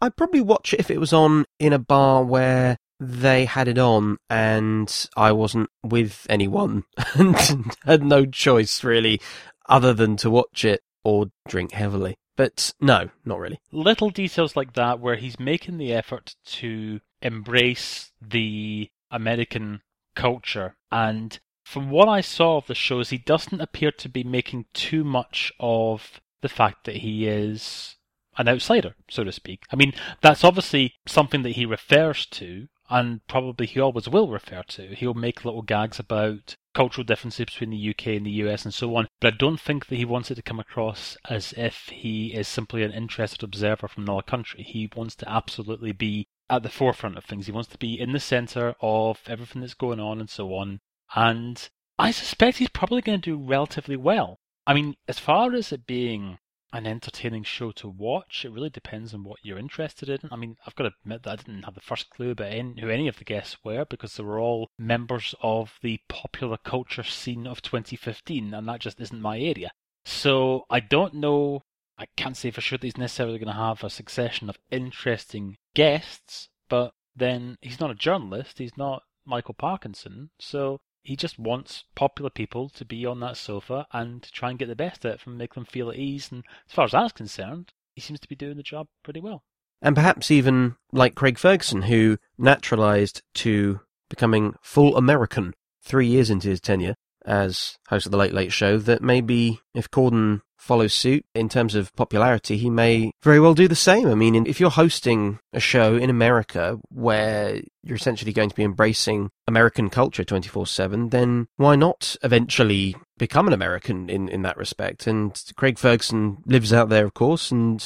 I'd 0.00 0.16
probably 0.16 0.40
watch 0.40 0.74
it 0.74 0.80
if 0.80 0.90
it 0.90 0.98
was 0.98 1.12
on 1.12 1.44
in 1.60 1.72
a 1.72 1.78
bar 1.78 2.24
where 2.24 2.76
they 2.98 3.44
had 3.44 3.68
it 3.68 3.78
on 3.78 4.18
and 4.28 5.08
I 5.16 5.32
wasn't 5.32 5.70
with 5.84 6.26
anyone 6.28 6.84
and 7.14 7.36
had 7.84 8.02
no 8.02 8.26
choice 8.26 8.82
really 8.82 9.20
other 9.68 9.92
than 9.92 10.16
to 10.18 10.30
watch 10.30 10.64
it 10.64 10.82
or 11.04 11.26
drink 11.48 11.72
heavily. 11.72 12.16
But 12.36 12.72
no, 12.80 13.10
not 13.24 13.38
really. 13.38 13.60
Little 13.70 14.10
details 14.10 14.56
like 14.56 14.72
that 14.74 15.00
where 15.00 15.16
he's 15.16 15.38
making 15.38 15.78
the 15.78 15.92
effort 15.92 16.34
to 16.46 17.00
embrace 17.20 18.12
the 18.20 18.90
American 19.10 19.82
culture. 20.14 20.76
And 20.90 21.38
from 21.64 21.90
what 21.90 22.08
I 22.08 22.20
saw 22.20 22.56
of 22.56 22.66
the 22.66 22.74
shows, 22.74 23.10
he 23.10 23.18
doesn't 23.18 23.60
appear 23.60 23.92
to 23.92 24.08
be 24.08 24.24
making 24.24 24.66
too 24.72 25.04
much 25.04 25.52
of 25.60 26.20
the 26.40 26.48
fact 26.48 26.84
that 26.84 26.96
he 26.96 27.26
is 27.26 27.96
an 28.36 28.48
outsider, 28.48 28.94
so 29.08 29.24
to 29.24 29.32
speak. 29.32 29.64
I 29.70 29.76
mean, 29.76 29.92
that's 30.20 30.44
obviously 30.44 30.94
something 31.06 31.42
that 31.42 31.50
he 31.50 31.66
refers 31.66 32.26
to, 32.26 32.68
and 32.88 33.26
probably 33.26 33.66
he 33.66 33.80
always 33.80 34.08
will 34.08 34.28
refer 34.28 34.62
to. 34.68 34.94
He'll 34.94 35.14
make 35.14 35.44
little 35.44 35.62
gags 35.62 35.98
about 35.98 36.56
cultural 36.74 37.04
differences 37.04 37.46
between 37.46 37.70
the 37.70 37.90
UK 37.90 38.08
and 38.08 38.26
the 38.26 38.42
US 38.44 38.64
and 38.64 38.72
so 38.72 38.94
on, 38.96 39.08
but 39.20 39.34
I 39.34 39.36
don't 39.36 39.60
think 39.60 39.86
that 39.86 39.96
he 39.96 40.04
wants 40.04 40.30
it 40.30 40.36
to 40.36 40.42
come 40.42 40.60
across 40.60 41.16
as 41.28 41.52
if 41.56 41.88
he 41.88 42.34
is 42.34 42.48
simply 42.48 42.82
an 42.82 42.92
interested 42.92 43.42
observer 43.42 43.88
from 43.88 44.04
another 44.04 44.22
country. 44.22 44.62
He 44.62 44.90
wants 44.94 45.14
to 45.16 45.28
absolutely 45.28 45.92
be 45.92 46.26
at 46.48 46.62
the 46.62 46.68
forefront 46.68 47.16
of 47.16 47.24
things. 47.24 47.46
He 47.46 47.52
wants 47.52 47.70
to 47.70 47.78
be 47.78 47.98
in 47.98 48.12
the 48.12 48.20
center 48.20 48.74
of 48.80 49.20
everything 49.26 49.60
that's 49.60 49.74
going 49.74 50.00
on 50.00 50.20
and 50.20 50.28
so 50.28 50.54
on. 50.54 50.80
And 51.14 51.68
I 51.98 52.10
suspect 52.10 52.58
he's 52.58 52.68
probably 52.68 53.02
going 53.02 53.20
to 53.20 53.30
do 53.30 53.36
relatively 53.36 53.96
well. 53.96 54.38
I 54.66 54.74
mean, 54.74 54.94
as 55.08 55.18
far 55.18 55.54
as 55.54 55.72
it 55.72 55.86
being 55.86 56.38
an 56.72 56.86
entertaining 56.86 57.44
show 57.44 57.70
to 57.72 57.88
watch. 57.88 58.44
It 58.44 58.52
really 58.52 58.70
depends 58.70 59.12
on 59.12 59.24
what 59.24 59.40
you're 59.42 59.58
interested 59.58 60.08
in. 60.08 60.20
I 60.30 60.36
mean, 60.36 60.56
I've 60.66 60.74
got 60.74 60.84
to 60.84 60.92
admit 61.04 61.22
that 61.22 61.30
I 61.30 61.36
didn't 61.36 61.64
have 61.64 61.74
the 61.74 61.80
first 61.80 62.10
clue 62.10 62.30
about 62.30 62.52
any, 62.52 62.80
who 62.80 62.88
any 62.88 63.08
of 63.08 63.18
the 63.18 63.24
guests 63.24 63.58
were 63.62 63.84
because 63.84 64.16
they 64.16 64.22
were 64.22 64.38
all 64.38 64.70
members 64.78 65.34
of 65.42 65.78
the 65.82 66.00
popular 66.08 66.56
culture 66.56 67.02
scene 67.02 67.46
of 67.46 67.62
2015, 67.62 68.54
and 68.54 68.68
that 68.68 68.80
just 68.80 69.00
isn't 69.00 69.20
my 69.20 69.38
area. 69.38 69.70
So 70.04 70.64
I 70.70 70.80
don't 70.80 71.14
know. 71.14 71.62
I 71.98 72.06
can't 72.16 72.36
say 72.36 72.50
for 72.50 72.60
sure 72.60 72.78
that 72.78 72.86
he's 72.86 72.96
necessarily 72.96 73.38
going 73.38 73.54
to 73.54 73.60
have 73.60 73.84
a 73.84 73.90
succession 73.90 74.48
of 74.48 74.58
interesting 74.70 75.56
guests, 75.74 76.48
but 76.68 76.94
then 77.14 77.58
he's 77.60 77.80
not 77.80 77.90
a 77.90 77.94
journalist, 77.94 78.58
he's 78.58 78.76
not 78.76 79.02
Michael 79.24 79.54
Parkinson, 79.54 80.30
so 80.40 80.80
he 81.02 81.16
just 81.16 81.38
wants 81.38 81.84
popular 81.94 82.30
people 82.30 82.68
to 82.70 82.84
be 82.84 83.04
on 83.04 83.20
that 83.20 83.36
sofa 83.36 83.86
and 83.92 84.22
to 84.22 84.30
try 84.30 84.50
and 84.50 84.58
get 84.58 84.68
the 84.68 84.76
best 84.76 85.04
out 85.04 85.14
of 85.14 85.24
them, 85.24 85.36
make 85.36 85.54
them 85.54 85.64
feel 85.64 85.90
at 85.90 85.96
ease. 85.96 86.30
And 86.30 86.44
as 86.68 86.74
far 86.74 86.84
as 86.84 86.92
that's 86.92 87.12
concerned, 87.12 87.72
he 87.94 88.00
seems 88.00 88.20
to 88.20 88.28
be 88.28 88.36
doing 88.36 88.56
the 88.56 88.62
job 88.62 88.86
pretty 89.02 89.20
well. 89.20 89.42
And 89.80 89.96
perhaps 89.96 90.30
even 90.30 90.76
like 90.92 91.16
Craig 91.16 91.38
Ferguson, 91.38 91.82
who 91.82 92.18
naturalized 92.38 93.22
to 93.34 93.80
becoming 94.08 94.54
full 94.62 94.96
American 94.96 95.54
three 95.82 96.06
years 96.06 96.30
into 96.30 96.48
his 96.48 96.60
tenure 96.60 96.94
as 97.24 97.78
host 97.88 98.06
of 98.06 98.12
the 98.12 98.18
Late 98.18 98.32
Late 98.32 98.52
Show, 98.52 98.78
that 98.78 99.02
maybe 99.02 99.60
if 99.74 99.90
Corden 99.90 100.40
follows 100.62 100.94
suit 100.94 101.24
in 101.34 101.48
terms 101.48 101.74
of 101.74 101.94
popularity, 101.96 102.56
he 102.56 102.70
may 102.70 103.10
very 103.22 103.40
well 103.40 103.52
do 103.52 103.66
the 103.66 103.74
same. 103.74 104.06
I 104.06 104.14
mean, 104.14 104.46
if 104.46 104.60
you're 104.60 104.70
hosting 104.70 105.40
a 105.52 105.58
show 105.58 105.96
in 105.96 106.08
America 106.08 106.78
where 106.88 107.60
you're 107.82 107.96
essentially 107.96 108.32
going 108.32 108.48
to 108.48 108.54
be 108.54 108.62
embracing 108.62 109.30
American 109.48 109.90
culture 109.90 110.24
24 110.24 110.66
7, 110.68 111.08
then 111.08 111.48
why 111.56 111.74
not 111.74 112.16
eventually 112.22 112.94
become 113.18 113.48
an 113.48 113.52
American 113.52 114.08
in, 114.08 114.28
in 114.28 114.42
that 114.42 114.56
respect? 114.56 115.06
And 115.06 115.40
Craig 115.56 115.78
Ferguson 115.78 116.38
lives 116.46 116.72
out 116.72 116.88
there, 116.88 117.04
of 117.04 117.14
course, 117.14 117.50
and 117.50 117.82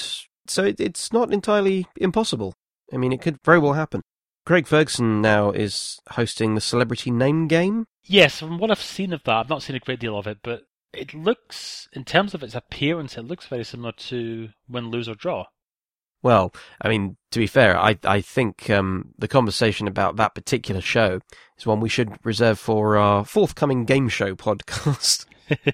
so 0.46 0.64
it, 0.64 0.78
it's 0.78 1.12
not 1.12 1.32
entirely 1.32 1.86
impossible. 1.96 2.54
I 2.92 2.98
mean, 2.98 3.12
it 3.12 3.22
could 3.22 3.38
very 3.44 3.58
well 3.58 3.72
happen. 3.72 4.02
Craig 4.44 4.66
Ferguson 4.66 5.20
now 5.20 5.50
is 5.50 5.98
hosting 6.10 6.54
the 6.54 6.60
Celebrity 6.60 7.10
Name 7.10 7.48
Game. 7.48 7.86
Yes, 8.08 8.38
from 8.38 8.58
what 8.58 8.70
I've 8.70 8.80
seen 8.80 9.12
of 9.12 9.24
that, 9.24 9.36
I've 9.36 9.48
not 9.48 9.62
seen 9.62 9.76
a 9.76 9.80
great 9.80 9.98
deal 9.98 10.16
of 10.16 10.26
it, 10.26 10.38
but 10.42 10.62
it 10.92 11.12
looks, 11.12 11.88
in 11.92 12.04
terms 12.04 12.34
of 12.34 12.42
its 12.42 12.54
appearance, 12.54 13.18
it 13.18 13.22
looks 13.22 13.46
very 13.46 13.64
similar 13.64 13.92
to 13.92 14.50
Win, 14.68 14.90
Lose 14.90 15.08
or 15.08 15.16
Draw. 15.16 15.44
Well, 16.22 16.54
I 16.80 16.88
mean, 16.88 17.16
to 17.32 17.38
be 17.38 17.46
fair, 17.46 17.78
I 17.78 17.98
I 18.04 18.20
think 18.20 18.70
um, 18.70 19.12
the 19.18 19.28
conversation 19.28 19.86
about 19.86 20.16
that 20.16 20.34
particular 20.34 20.80
show 20.80 21.20
is 21.58 21.66
one 21.66 21.80
we 21.80 21.88
should 21.88 22.18
reserve 22.24 22.58
for 22.58 22.96
our 22.96 23.24
forthcoming 23.24 23.84
game 23.84 24.08
show 24.08 24.34
podcast. 24.34 25.26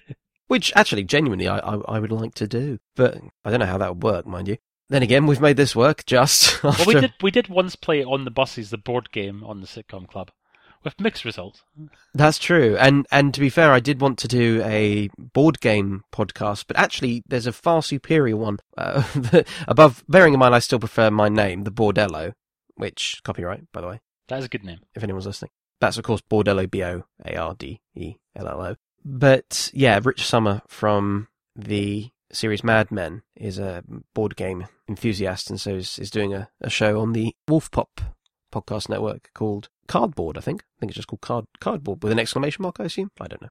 Which 0.48 0.72
actually, 0.74 1.04
genuinely, 1.04 1.48
I, 1.48 1.58
I, 1.58 1.76
I 1.88 1.98
would 1.98 2.12
like 2.12 2.34
to 2.34 2.46
do, 2.46 2.80
but 2.96 3.18
I 3.44 3.50
don't 3.50 3.60
know 3.60 3.66
how 3.66 3.78
that 3.78 3.94
would 3.94 4.02
work, 4.02 4.26
mind 4.26 4.48
you. 4.48 4.58
Then 4.90 5.02
again, 5.02 5.26
we've 5.26 5.40
made 5.40 5.56
this 5.56 5.76
work 5.76 6.04
just. 6.04 6.62
After... 6.64 6.68
Well, 6.68 6.86
we 6.86 7.00
did 7.00 7.12
we 7.22 7.30
did 7.30 7.48
once 7.48 7.76
play 7.76 8.04
on 8.04 8.24
the 8.24 8.30
buses 8.30 8.70
the 8.70 8.78
board 8.78 9.10
game 9.12 9.42
on 9.44 9.60
the 9.60 9.66
sitcom 9.66 10.06
club 10.06 10.30
with 10.84 11.00
mixed 11.00 11.24
results. 11.24 11.62
That's 12.14 12.38
true. 12.38 12.76
And 12.78 13.06
and 13.10 13.32
to 13.34 13.40
be 13.40 13.50
fair, 13.50 13.72
I 13.72 13.80
did 13.80 14.00
want 14.00 14.18
to 14.18 14.28
do 14.28 14.62
a 14.64 15.08
board 15.18 15.60
game 15.60 16.04
podcast, 16.12 16.64
but 16.66 16.76
actually 16.76 17.22
there's 17.26 17.46
a 17.46 17.52
far 17.52 17.82
superior 17.82 18.36
one 18.36 18.58
uh, 18.76 19.02
above. 19.68 20.04
Bearing 20.08 20.34
in 20.34 20.40
mind, 20.40 20.54
I 20.54 20.60
still 20.60 20.78
prefer 20.78 21.10
my 21.10 21.28
name, 21.28 21.64
the 21.64 21.72
Bordello, 21.72 22.32
which 22.74 23.20
copyright 23.24 23.70
by 23.72 23.80
the 23.80 23.88
way. 23.88 24.00
That 24.28 24.38
is 24.38 24.44
a 24.44 24.48
good 24.48 24.64
name. 24.64 24.80
If 24.94 25.02
anyone's 25.02 25.26
listening, 25.26 25.50
that's 25.80 25.98
of 25.98 26.04
course 26.04 26.22
Bordello, 26.22 26.70
B 26.70 26.82
O 26.84 27.04
A 27.24 27.36
R 27.36 27.54
D 27.54 27.80
E 27.94 28.16
L 28.36 28.48
L 28.48 28.60
O. 28.60 28.76
But 29.04 29.70
yeah, 29.72 30.00
Rich 30.02 30.26
Sommer 30.26 30.62
from 30.68 31.28
the 31.56 32.10
series 32.32 32.64
Mad 32.64 32.90
Men 32.90 33.22
is 33.36 33.58
a 33.58 33.84
board 34.14 34.36
game 34.36 34.66
enthusiast, 34.88 35.50
and 35.50 35.60
so 35.60 35.74
is, 35.74 35.98
is 35.98 36.10
doing 36.10 36.32
a, 36.32 36.48
a 36.60 36.70
show 36.70 37.00
on 37.00 37.12
the 37.12 37.34
Wolfpop 37.48 37.88
podcast 38.52 38.88
network 38.88 39.30
called 39.34 39.68
Cardboard, 39.88 40.38
I 40.38 40.40
think. 40.40 40.62
I 40.62 40.80
think 40.80 40.90
it's 40.90 40.96
just 40.96 41.08
called 41.08 41.20
Card 41.20 41.46
Cardboard 41.60 42.02
with 42.02 42.12
an 42.12 42.18
exclamation 42.18 42.62
mark, 42.62 42.80
I 42.80 42.84
assume. 42.84 43.10
I 43.20 43.26
don't 43.26 43.42
know. 43.42 43.48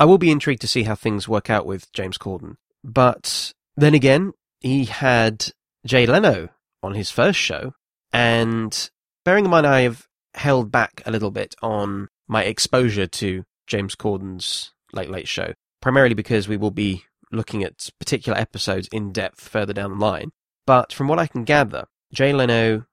I 0.00 0.04
will 0.04 0.18
be 0.18 0.30
intrigued 0.30 0.60
to 0.62 0.68
see 0.68 0.84
how 0.84 0.94
things 0.94 1.28
work 1.28 1.50
out 1.50 1.66
with 1.66 1.92
James 1.92 2.18
Corden. 2.18 2.56
But 2.82 3.52
then 3.76 3.94
again, 3.94 4.32
he 4.60 4.86
had 4.86 5.46
Jay 5.86 6.06
Leno 6.06 6.48
on 6.82 6.94
his 6.94 7.10
first 7.10 7.38
show, 7.38 7.74
and 8.12 8.90
bearing 9.24 9.44
in 9.44 9.50
mind 9.50 9.66
I 9.66 9.82
have 9.82 10.06
held 10.34 10.72
back 10.72 11.02
a 11.06 11.10
little 11.10 11.30
bit 11.30 11.54
on 11.62 12.08
my 12.26 12.44
exposure 12.44 13.06
to 13.06 13.44
James 13.66 13.94
Corden's 13.94 14.72
Late 14.92 15.10
Late 15.10 15.28
Show, 15.28 15.54
primarily 15.80 16.14
because 16.14 16.48
we 16.48 16.56
will 16.56 16.70
be 16.70 17.04
looking 17.30 17.62
at 17.62 17.90
particular 17.98 18.38
episodes 18.38 18.88
in 18.92 19.12
depth 19.12 19.48
further 19.48 19.72
down 19.72 19.90
the 19.98 20.04
line. 20.04 20.30
But 20.66 20.92
from 20.92 21.08
what 21.08 21.18
I 21.18 21.26
can 21.26 21.44
gather, 21.44 21.86
Jay 22.12 22.32
Leno 22.32 22.86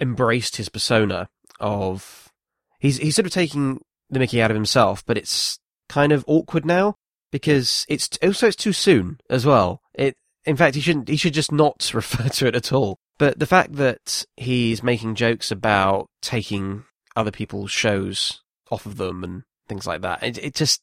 embraced 0.00 0.56
his 0.56 0.68
persona 0.68 1.28
of 1.60 2.30
he's 2.78 2.98
he's 2.98 3.16
sort 3.16 3.26
of 3.26 3.32
taking 3.32 3.80
the 4.10 4.18
Mickey 4.18 4.42
out 4.42 4.50
of 4.50 4.56
himself, 4.56 5.04
but 5.06 5.18
it's 5.18 5.58
kind 5.88 6.12
of 6.12 6.24
awkward 6.26 6.64
now 6.64 6.94
because 7.30 7.84
it's 7.88 8.08
also 8.22 8.48
it's 8.48 8.56
too 8.56 8.72
soon 8.72 9.18
as 9.30 9.44
well. 9.44 9.80
It 9.94 10.16
in 10.44 10.56
fact 10.56 10.74
he 10.74 10.80
shouldn't 10.80 11.08
he 11.08 11.16
should 11.16 11.34
just 11.34 11.52
not 11.52 11.90
refer 11.94 12.28
to 12.28 12.46
it 12.46 12.56
at 12.56 12.72
all. 12.72 12.98
But 13.18 13.38
the 13.38 13.46
fact 13.46 13.74
that 13.74 14.24
he's 14.36 14.82
making 14.82 15.16
jokes 15.16 15.50
about 15.50 16.08
taking 16.22 16.84
other 17.16 17.32
people's 17.32 17.72
shows 17.72 18.42
off 18.70 18.86
of 18.86 18.96
them 18.96 19.24
and 19.24 19.42
things 19.68 19.86
like 19.86 20.02
that, 20.02 20.22
it 20.22 20.38
it 20.38 20.54
just 20.54 20.80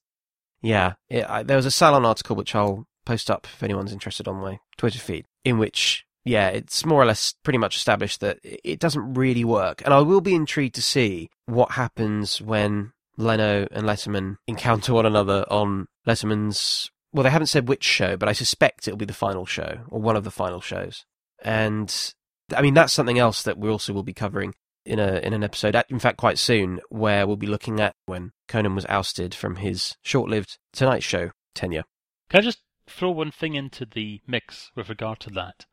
yeah. 0.61 0.93
It, 1.09 1.29
I, 1.29 1.43
there 1.43 1.57
was 1.57 1.65
a 1.65 1.71
Salon 1.71 2.05
article 2.05 2.35
which 2.35 2.55
I'll 2.55 2.87
post 3.05 3.29
up 3.29 3.45
if 3.45 3.63
anyone's 3.63 3.93
interested 3.93 4.27
on 4.27 4.41
my 4.41 4.59
Twitter 4.77 4.99
feed 4.99 5.25
in 5.43 5.57
which 5.59 6.05
yeah, 6.25 6.49
it's 6.49 6.83
more 6.85 7.01
or 7.01 7.05
less 7.05 7.35
pretty 7.43 7.59
much 7.59 7.77
established 7.77 8.19
that 8.21 8.39
it 8.43 8.79
doesn't 8.79 9.13
really 9.13 9.45
work. 9.45 9.83
And 9.85 9.93
I 9.93 10.01
will 10.01 10.21
be 10.21 10.33
intrigued 10.33 10.75
to 10.75 10.81
see 10.81 11.29
what 11.45 11.71
happens 11.71 12.41
when 12.41 12.93
Leno 13.15 13.67
and 13.71 13.85
Letterman 13.85 14.37
encounter 14.47 14.93
one 14.93 15.05
another 15.05 15.45
on 15.49 15.87
Letterman's. 16.05 16.89
Well, 17.13 17.23
they 17.23 17.29
haven't 17.29 17.47
said 17.47 17.69
which 17.69 17.83
show, 17.83 18.17
but 18.17 18.27
I 18.27 18.33
suspect 18.33 18.87
it'll 18.87 18.97
be 18.97 19.05
the 19.05 19.13
final 19.13 19.45
show 19.45 19.81
or 19.87 20.01
one 20.01 20.17
of 20.17 20.23
the 20.23 20.31
final 20.31 20.59
shows. 20.59 21.05
And 21.43 22.13
I 22.53 22.61
mean, 22.61 22.73
that's 22.73 22.91
something 22.91 23.19
else 23.19 23.43
that 23.43 23.57
we 23.59 23.69
also 23.69 23.93
will 23.93 24.03
be 24.03 24.13
covering 24.13 24.55
in 24.83 24.99
a 24.99 25.19
in 25.19 25.33
an 25.33 25.43
episode. 25.43 25.81
In 25.89 25.99
fact, 25.99 26.17
quite 26.17 26.39
soon, 26.39 26.81
where 26.89 27.27
we'll 27.27 27.37
be 27.37 27.47
looking 27.47 27.79
at 27.79 27.93
when 28.07 28.31
Conan 28.47 28.73
was 28.73 28.85
ousted 28.87 29.35
from 29.35 29.57
his 29.57 29.95
short-lived 30.01 30.57
Tonight 30.73 31.03
Show 31.03 31.31
tenure. 31.53 31.83
Can 32.29 32.39
I 32.39 32.41
just 32.43 32.59
throw 32.87 33.11
one 33.11 33.31
thing 33.31 33.53
into 33.53 33.85
the 33.85 34.21
mix 34.27 34.71
with 34.75 34.89
regard 34.89 35.19
to 35.21 35.29
that? 35.31 35.65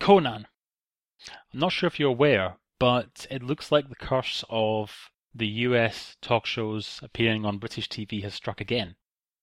Conan. 0.00 0.46
I'm 1.52 1.60
not 1.60 1.72
sure 1.72 1.86
if 1.86 1.98
you're 1.98 2.10
aware, 2.10 2.56
but 2.78 3.26
it 3.30 3.42
looks 3.42 3.72
like 3.72 3.88
the 3.88 3.96
curse 3.96 4.44
of 4.48 5.10
the 5.34 5.48
US 5.66 6.16
talk 6.20 6.46
shows 6.46 7.00
appearing 7.02 7.44
on 7.44 7.58
British 7.58 7.88
TV 7.88 8.22
has 8.22 8.34
struck 8.34 8.60
again. 8.60 8.96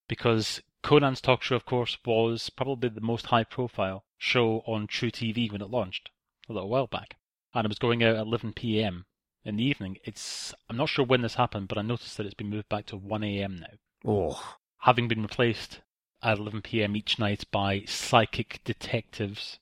Because 0.08 0.62
Conan's 0.82 1.20
talk 1.20 1.42
show, 1.42 1.56
of 1.56 1.64
course, 1.64 1.98
was 2.04 2.48
probably 2.50 2.88
the 2.88 3.00
most 3.00 3.26
high 3.26 3.44
profile 3.44 4.04
show 4.16 4.62
on 4.66 4.86
truTV 4.86 5.50
when 5.50 5.60
it 5.60 5.70
launched 5.70 6.10
a 6.48 6.52
little 6.52 6.68
while 6.68 6.86
back. 6.86 7.16
And 7.52 7.64
it 7.64 7.68
was 7.68 7.78
going 7.78 8.02
out 8.02 8.16
at 8.16 8.26
11 8.26 8.52
pm 8.52 9.06
in 9.44 9.56
the 9.56 9.64
evening. 9.64 9.98
It's 10.04 10.54
I'm 10.68 10.76
not 10.76 10.88
sure 10.88 11.04
when 11.04 11.22
this 11.22 11.34
happened, 11.34 11.68
but 11.68 11.78
I 11.78 11.82
noticed 11.82 12.16
that 12.16 12.26
it's 12.26 12.34
been 12.34 12.50
moved 12.50 12.68
back 12.68 12.86
to 12.86 12.96
1 12.96 13.24
am 13.24 13.58
now. 13.58 13.66
Oh. 14.04 14.56
Having 14.78 15.08
been 15.08 15.22
replaced 15.22 15.80
at 16.22 16.38
11 16.38 16.62
pm 16.62 16.96
each 16.96 17.18
night 17.18 17.44
by 17.50 17.82
psychic 17.86 18.60
detectives 18.64 19.58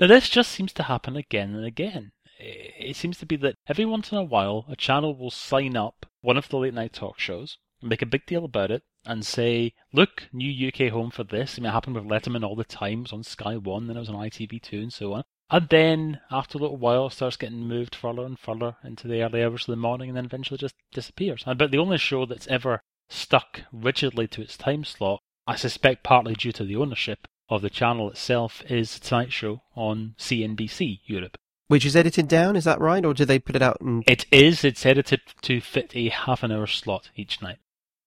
now, 0.00 0.06
this 0.06 0.28
just 0.28 0.50
seems 0.50 0.72
to 0.74 0.84
happen 0.84 1.16
again 1.16 1.54
and 1.54 1.64
again. 1.64 2.12
It 2.38 2.96
seems 2.96 3.18
to 3.18 3.26
be 3.26 3.36
that 3.36 3.56
every 3.66 3.84
once 3.84 4.12
in 4.12 4.18
a 4.18 4.24
while, 4.24 4.66
a 4.68 4.76
channel 4.76 5.16
will 5.16 5.30
sign 5.30 5.76
up 5.76 6.06
one 6.20 6.36
of 6.36 6.48
the 6.48 6.58
late 6.58 6.74
night 6.74 6.92
talk 6.92 7.18
shows, 7.18 7.58
make 7.80 8.02
a 8.02 8.06
big 8.06 8.26
deal 8.26 8.44
about 8.44 8.70
it, 8.70 8.82
and 9.06 9.24
say, 9.24 9.72
look, 9.92 10.28
new 10.32 10.68
UK 10.68 10.92
home 10.92 11.10
for 11.10 11.24
this. 11.24 11.56
I 11.56 11.62
mean, 11.62 11.70
it 11.70 11.72
happened 11.72 11.96
with 11.96 12.04
Letterman 12.04 12.44
all 12.44 12.56
the 12.56 12.64
time. 12.64 12.98
It 12.98 13.02
was 13.02 13.12
on 13.12 13.22
Sky 13.22 13.56
One, 13.56 13.86
then 13.86 13.96
it 13.96 14.00
was 14.00 14.10
on 14.10 14.16
ITV2, 14.16 14.72
and 14.74 14.92
so 14.92 15.14
on. 15.14 15.24
And 15.48 15.68
then, 15.68 16.20
after 16.30 16.58
a 16.58 16.60
little 16.60 16.76
while, 16.76 17.06
it 17.06 17.12
starts 17.12 17.36
getting 17.36 17.68
moved 17.68 17.94
further 17.94 18.26
and 18.26 18.38
further 18.38 18.76
into 18.82 19.06
the 19.06 19.22
early 19.22 19.44
hours 19.44 19.62
of 19.62 19.72
the 19.72 19.76
morning, 19.76 20.10
and 20.10 20.16
then 20.16 20.24
eventually 20.24 20.58
just 20.58 20.74
disappears. 20.92 21.44
But 21.46 21.70
the 21.70 21.78
only 21.78 21.98
show 21.98 22.26
that's 22.26 22.48
ever 22.48 22.82
stuck 23.08 23.62
rigidly 23.72 24.26
to 24.28 24.42
its 24.42 24.56
time 24.56 24.84
slot, 24.84 25.22
I 25.46 25.54
suspect 25.54 26.02
partly 26.02 26.34
due 26.34 26.52
to 26.52 26.64
the 26.64 26.76
ownership, 26.76 27.28
of 27.48 27.62
the 27.62 27.70
channel 27.70 28.10
itself 28.10 28.62
is 28.68 28.98
Tonight 28.98 29.32
Show 29.32 29.62
on 29.74 30.14
CNBC 30.18 31.00
Europe. 31.04 31.36
Which 31.68 31.84
is 31.84 31.96
edited 31.96 32.28
down, 32.28 32.56
is 32.56 32.64
that 32.64 32.80
right? 32.80 33.04
Or 33.04 33.12
do 33.12 33.24
they 33.24 33.38
put 33.38 33.56
it 33.56 33.62
out 33.62 33.78
in... 33.80 34.04
It 34.06 34.26
is. 34.30 34.64
It's 34.64 34.86
edited 34.86 35.20
to 35.42 35.60
fit 35.60 35.92
a 35.94 36.08
half 36.10 36.42
an 36.42 36.52
hour 36.52 36.66
slot 36.66 37.10
each 37.16 37.42
night. 37.42 37.58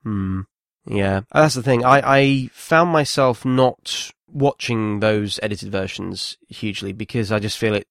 Hmm. 0.04 0.42
Yeah. 0.86 1.22
That's 1.34 1.56
the 1.56 1.64
thing. 1.64 1.84
I, 1.84 2.02
I 2.06 2.50
found 2.54 2.92
myself 2.92 3.44
not 3.44 4.12
watching 4.28 5.02
those 5.02 5.40
edited 5.44 5.72
versions 5.72 6.38
hugely 6.48 6.94
because 6.94 7.32
I 7.32 7.40
just 7.40 7.58
feel 7.58 7.76
it. 7.76 7.88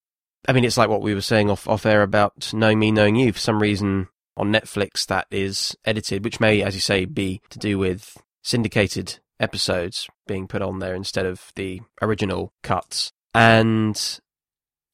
I 0.48 0.52
mean, 0.52 0.64
it's 0.64 0.78
like 0.78 0.88
what 0.88 1.02
we 1.02 1.14
were 1.14 1.20
saying 1.20 1.50
off, 1.50 1.68
off 1.68 1.84
air 1.84 2.02
about 2.02 2.54
Knowing 2.54 2.78
Me, 2.78 2.90
Knowing 2.90 3.16
You. 3.16 3.32
For 3.32 3.40
some 3.40 3.60
reason 3.60 4.08
on 4.36 4.52
Netflix, 4.52 5.04
that 5.06 5.26
is 5.30 5.76
edited, 5.84 6.24
which 6.24 6.40
may, 6.40 6.62
as 6.62 6.74
you 6.74 6.80
say, 6.80 7.04
be 7.04 7.42
to 7.50 7.58
do 7.58 7.76
with 7.76 8.16
syndicated 8.42 9.18
episodes 9.38 10.08
being 10.28 10.46
put 10.46 10.62
on 10.62 10.78
there 10.78 10.94
instead 10.94 11.26
of 11.26 11.50
the 11.56 11.80
original 12.00 12.52
cuts. 12.62 13.10
And 13.34 14.20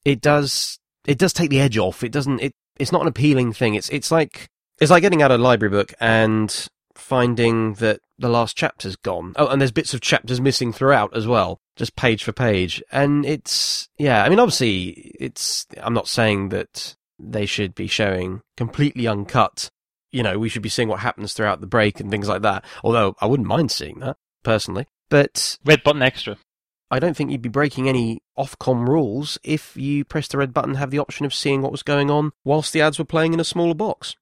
it 0.07 0.23
does 0.23 0.79
it 1.07 1.19
does 1.19 1.35
take 1.35 1.51
the 1.51 1.61
edge 1.61 1.77
off. 1.77 2.03
It 2.03 2.13
doesn't 2.13 2.41
it 2.41 2.53
it's 2.79 2.93
not 2.93 3.03
an 3.03 3.09
appealing 3.09 3.53
thing. 3.53 3.75
It's 3.75 3.91
it's 3.91 4.11
like 4.11 4.49
it's 4.81 4.91
like 4.91 5.03
getting 5.03 5.21
out 5.21 5.31
a 5.31 5.37
library 5.37 5.71
book 5.71 5.93
and 6.01 6.69
finding 6.95 7.75
that 7.75 8.01
the 8.19 8.29
last 8.29 8.57
chapter's 8.57 8.97
gone. 8.97 9.35
Oh, 9.37 9.49
and 9.49 9.61
there's 9.61 9.73
bits 9.73 9.95
of 9.95 10.01
chapters 10.01 10.41
missing 10.41 10.73
throughout 10.73 11.17
as 11.17 11.27
well, 11.27 11.61
just 11.77 11.97
page 11.97 12.25
for 12.25 12.33
page. 12.33 12.83
And 12.93 13.27
it's, 13.27 13.89
yeah, 13.99 14.23
I 14.25 14.29
mean, 14.29 14.39
obviously, 14.39 15.13
it's, 15.19 15.67
I'm 15.81 15.95
not 15.95 16.09
saying 16.09 16.51
that 16.51 16.97
they 17.19 17.47
should 17.47 17.75
be 17.75 17.87
showing 17.87 18.43
completely 18.57 19.07
uncut. 19.07 19.71
You 20.13 20.23
know, 20.23 20.39
we 20.39 20.49
should 20.49 20.63
be 20.63 20.69
seeing 20.69 20.89
what 20.89 21.01
happens 21.01 21.33
throughout 21.33 21.61
the 21.61 21.67
break 21.67 22.01
and 22.01 22.11
things 22.11 22.29
like 22.29 22.43
that. 22.43 22.65
Although 22.83 23.17
I 23.21 23.27
wouldn't 23.27 23.49
mind 23.49 23.71
seeing 23.71 23.99
that, 24.01 24.17
personally. 24.43 24.87
But 25.15 25.59
Red 25.65 25.85
button 25.85 26.03
extra. 26.03 26.39
I 26.91 26.99
don't 26.99 27.17
think 27.17 27.31
you'd 27.31 27.41
be 27.41 27.49
breaking 27.49 27.89
any 27.89 28.21
Ofcom 28.37 28.89
rules 28.89 29.39
if 29.45 29.77
you 29.77 30.05
press 30.05 30.27
the 30.27 30.39
red 30.39 30.53
button 30.53 30.71
and 30.71 30.79
have 30.81 30.91
the 30.91 30.99
option 30.99 31.25
of 31.25 31.33
seeing 31.33 31.63
what 31.63 31.71
was 31.71 31.85
going 31.85 32.11
on 32.11 32.33
whilst 32.43 32.73
the 32.73 32.81
ads 32.81 32.99
were 32.99 33.05
playing 33.05 33.33
in 33.33 33.39
a 33.39 33.45
smaller 33.45 33.75
box. 33.75 34.17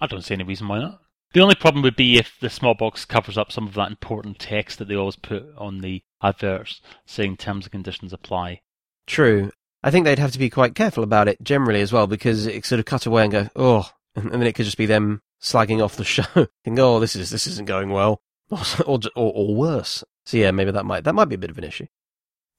I 0.00 0.06
don't 0.06 0.24
see 0.24 0.32
any 0.32 0.44
reason 0.44 0.66
why 0.66 0.78
not. 0.78 1.02
The 1.34 1.42
only 1.42 1.54
problem 1.54 1.82
would 1.82 1.96
be 1.96 2.16
if 2.16 2.40
the 2.40 2.48
small 2.48 2.72
box 2.72 3.04
covers 3.04 3.36
up 3.36 3.52
some 3.52 3.66
of 3.66 3.74
that 3.74 3.90
important 3.90 4.38
text 4.38 4.78
that 4.78 4.88
they 4.88 4.94
always 4.94 5.16
put 5.16 5.44
on 5.58 5.80
the 5.80 6.00
adverts 6.22 6.80
saying 7.04 7.36
terms 7.36 7.66
and 7.66 7.72
conditions 7.72 8.14
apply. 8.14 8.62
True. 9.06 9.50
I 9.82 9.90
think 9.90 10.06
they'd 10.06 10.18
have 10.18 10.32
to 10.32 10.38
be 10.38 10.48
quite 10.48 10.74
careful 10.74 11.04
about 11.04 11.28
it 11.28 11.42
generally 11.42 11.82
as 11.82 11.92
well 11.92 12.06
because 12.06 12.46
it 12.46 12.64
sort 12.64 12.78
of 12.78 12.86
cut 12.86 13.04
away 13.04 13.24
and 13.24 13.32
go, 13.32 13.48
oh, 13.54 13.90
and 14.14 14.32
then 14.32 14.44
it 14.44 14.54
could 14.54 14.64
just 14.64 14.78
be 14.78 14.86
them 14.86 15.20
slagging 15.42 15.84
off 15.84 15.96
the 15.96 16.04
show. 16.04 16.22
Think, 16.64 16.78
oh, 16.78 17.00
this 17.00 17.14
is 17.16 17.28
this 17.28 17.46
isn't 17.46 17.68
going 17.68 17.90
well, 17.90 18.22
or, 18.50 18.62
or, 18.86 19.00
or 19.14 19.54
worse. 19.54 20.02
So 20.28 20.36
yeah, 20.36 20.50
maybe 20.50 20.72
that 20.72 20.84
might 20.84 21.04
that 21.04 21.14
might 21.14 21.30
be 21.30 21.36
a 21.36 21.38
bit 21.38 21.48
of 21.48 21.56
an 21.56 21.64
issue. 21.64 21.86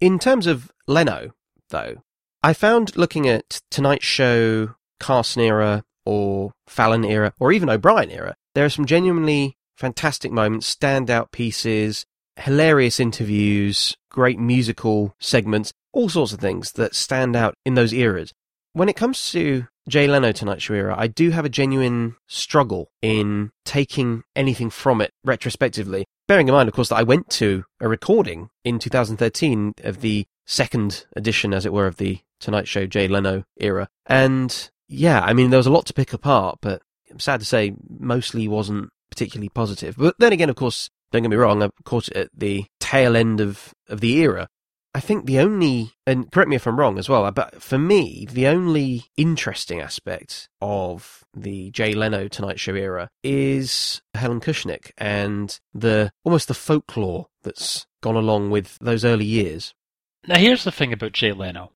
In 0.01 0.17
terms 0.17 0.47
of 0.47 0.71
Leno, 0.87 1.35
though, 1.69 2.01
I 2.41 2.51
found 2.51 2.97
looking 2.97 3.29
at 3.29 3.61
Tonight 3.69 4.01
Show, 4.01 4.73
Carson 4.99 5.43
era, 5.43 5.83
or 6.03 6.53
Fallon 6.65 7.05
era, 7.05 7.31
or 7.39 7.51
even 7.51 7.69
O'Brien 7.69 8.09
era, 8.09 8.35
there 8.55 8.65
are 8.65 8.69
some 8.69 8.87
genuinely 8.87 9.55
fantastic 9.77 10.31
moments, 10.31 10.73
standout 10.73 11.29
pieces, 11.29 12.07
hilarious 12.37 12.99
interviews, 12.99 13.95
great 14.09 14.39
musical 14.39 15.13
segments, 15.19 15.71
all 15.93 16.09
sorts 16.09 16.33
of 16.33 16.39
things 16.39 16.71
that 16.71 16.95
stand 16.95 17.35
out 17.35 17.53
in 17.67 17.75
those 17.75 17.93
eras. 17.93 18.33
When 18.73 18.89
it 18.89 18.95
comes 18.95 19.29
to 19.33 19.67
Jay 19.89 20.07
Leno 20.07 20.31
Tonight 20.31 20.61
Show 20.61 20.75
era, 20.75 20.95
I 20.97 21.07
do 21.07 21.31
have 21.31 21.45
a 21.45 21.49
genuine 21.49 22.15
struggle 22.27 22.91
in 23.01 23.51
taking 23.65 24.23
anything 24.35 24.69
from 24.69 25.01
it 25.01 25.11
retrospectively. 25.23 26.05
Bearing 26.27 26.47
in 26.47 26.53
mind, 26.53 26.69
of 26.69 26.75
course, 26.75 26.89
that 26.89 26.97
I 26.97 27.03
went 27.03 27.29
to 27.31 27.65
a 27.79 27.89
recording 27.89 28.49
in 28.63 28.79
2013 28.79 29.73
of 29.83 30.01
the 30.01 30.25
second 30.45 31.05
edition, 31.15 31.53
as 31.53 31.65
it 31.65 31.73
were, 31.73 31.87
of 31.87 31.97
the 31.97 32.19
Tonight 32.39 32.67
Show 32.67 32.85
Jay 32.85 33.07
Leno 33.07 33.43
era. 33.57 33.87
And 34.05 34.69
yeah, 34.87 35.21
I 35.21 35.33
mean, 35.33 35.49
there 35.49 35.57
was 35.59 35.67
a 35.67 35.71
lot 35.71 35.85
to 35.87 35.93
pick 35.93 36.13
apart, 36.13 36.59
but 36.61 36.81
I'm 37.09 37.19
sad 37.19 37.39
to 37.39 37.45
say, 37.45 37.73
mostly 37.89 38.47
wasn't 38.47 38.89
particularly 39.09 39.49
positive. 39.49 39.95
But 39.97 40.15
then 40.19 40.33
again, 40.33 40.49
of 40.49 40.55
course, 40.55 40.89
don't 41.11 41.23
get 41.23 41.31
me 41.31 41.37
wrong, 41.37 41.63
I 41.63 41.69
caught 41.83 42.07
it 42.09 42.17
at 42.17 42.29
the 42.35 42.65
tail 42.79 43.15
end 43.15 43.41
of, 43.41 43.73
of 43.87 43.99
the 43.99 44.17
era. 44.17 44.47
I 44.93 44.99
think 44.99 45.25
the 45.25 45.39
only, 45.39 45.91
and 46.07 46.31
correct 46.31 46.49
me 46.49 46.55
if 46.55 46.65
I'm 46.65 46.79
wrong 46.79 46.97
as 46.97 47.07
well, 47.07 47.29
but 47.31 47.61
for 47.61 47.77
me, 47.77 48.25
the 48.29 48.47
only 48.47 49.05
interesting 49.15 49.79
aspect 49.79 50.49
of 50.61 51.23
the 51.35 51.69
Jay 51.71 51.93
Leno 51.93 52.27
Tonight 52.27 52.59
Show 52.59 52.73
era 52.73 53.09
is 53.23 54.01
Helen 54.15 54.39
Kushnick 54.39 54.91
and 54.97 55.59
the 55.73 56.11
almost 56.23 56.47
the 56.47 56.55
folklore 56.55 57.27
that's 57.43 57.85
gone 58.01 58.15
along 58.15 58.49
with 58.49 58.79
those 58.79 59.05
early 59.05 59.25
years. 59.25 59.75
Now, 60.27 60.39
here's 60.39 60.63
the 60.63 60.71
thing 60.71 60.91
about 60.91 61.13
Jay 61.13 61.33
Leno. 61.33 61.71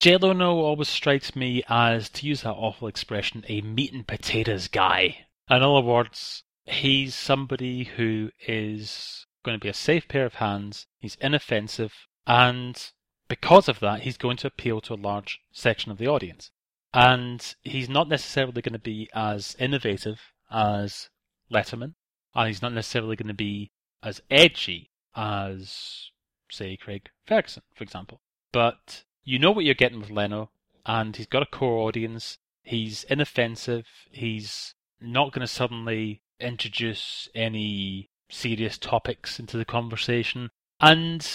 Jay 0.00 0.16
Leno 0.16 0.56
always 0.56 0.88
strikes 0.88 1.36
me 1.36 1.62
as, 1.68 2.08
to 2.10 2.26
use 2.26 2.42
that 2.42 2.52
awful 2.52 2.88
expression, 2.88 3.44
a 3.48 3.60
meat 3.60 3.92
and 3.92 4.06
potatoes 4.06 4.66
guy. 4.66 5.26
In 5.48 5.62
other 5.62 5.80
words, 5.80 6.42
he's 6.64 7.14
somebody 7.14 7.84
who 7.84 8.30
is 8.46 9.26
going 9.44 9.58
to 9.58 9.62
be 9.62 9.68
a 9.68 9.74
safe 9.74 10.08
pair 10.08 10.26
of 10.26 10.34
hands, 10.34 10.86
he's 10.98 11.16
inoffensive, 11.20 12.07
and 12.28 12.90
because 13.28 13.68
of 13.68 13.80
that, 13.80 14.02
he's 14.02 14.16
going 14.16 14.36
to 14.38 14.46
appeal 14.46 14.80
to 14.82 14.94
a 14.94 14.96
large 14.96 15.40
section 15.50 15.90
of 15.90 15.98
the 15.98 16.06
audience. 16.06 16.50
And 16.94 17.54
he's 17.62 17.88
not 17.88 18.08
necessarily 18.08 18.62
going 18.62 18.72
to 18.72 18.78
be 18.78 19.10
as 19.14 19.56
innovative 19.58 20.20
as 20.50 21.08
Letterman, 21.52 21.94
and 22.34 22.46
he's 22.46 22.62
not 22.62 22.72
necessarily 22.72 23.16
going 23.16 23.28
to 23.28 23.34
be 23.34 23.70
as 24.02 24.22
edgy 24.30 24.90
as, 25.16 26.10
say, 26.50 26.76
Craig 26.76 27.10
Ferguson, 27.26 27.62
for 27.74 27.84
example. 27.84 28.20
But 28.52 29.04
you 29.24 29.38
know 29.38 29.50
what 29.50 29.64
you're 29.64 29.74
getting 29.74 30.00
with 30.00 30.10
Leno, 30.10 30.50
and 30.86 31.14
he's 31.16 31.26
got 31.26 31.42
a 31.42 31.46
core 31.46 31.86
audience. 31.86 32.38
He's 32.62 33.04
inoffensive. 33.04 33.86
He's 34.10 34.74
not 35.00 35.32
going 35.32 35.42
to 35.42 35.52
suddenly 35.52 36.22
introduce 36.40 37.28
any 37.34 38.08
serious 38.30 38.78
topics 38.78 39.38
into 39.38 39.56
the 39.56 39.64
conversation. 39.64 40.50
And 40.80 41.26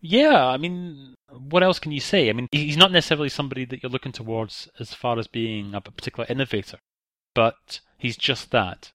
yeah, 0.00 0.46
I 0.46 0.56
mean, 0.56 1.14
what 1.30 1.62
else 1.62 1.78
can 1.78 1.92
you 1.92 2.00
say? 2.00 2.28
I 2.28 2.32
mean, 2.32 2.48
he's 2.52 2.76
not 2.76 2.92
necessarily 2.92 3.28
somebody 3.28 3.64
that 3.66 3.82
you're 3.82 3.90
looking 3.90 4.12
towards 4.12 4.68
as 4.78 4.94
far 4.94 5.18
as 5.18 5.26
being 5.26 5.74
a 5.74 5.80
particular 5.80 6.26
innovator, 6.28 6.78
but 7.34 7.80
he's 7.96 8.16
just 8.16 8.50
that. 8.50 8.92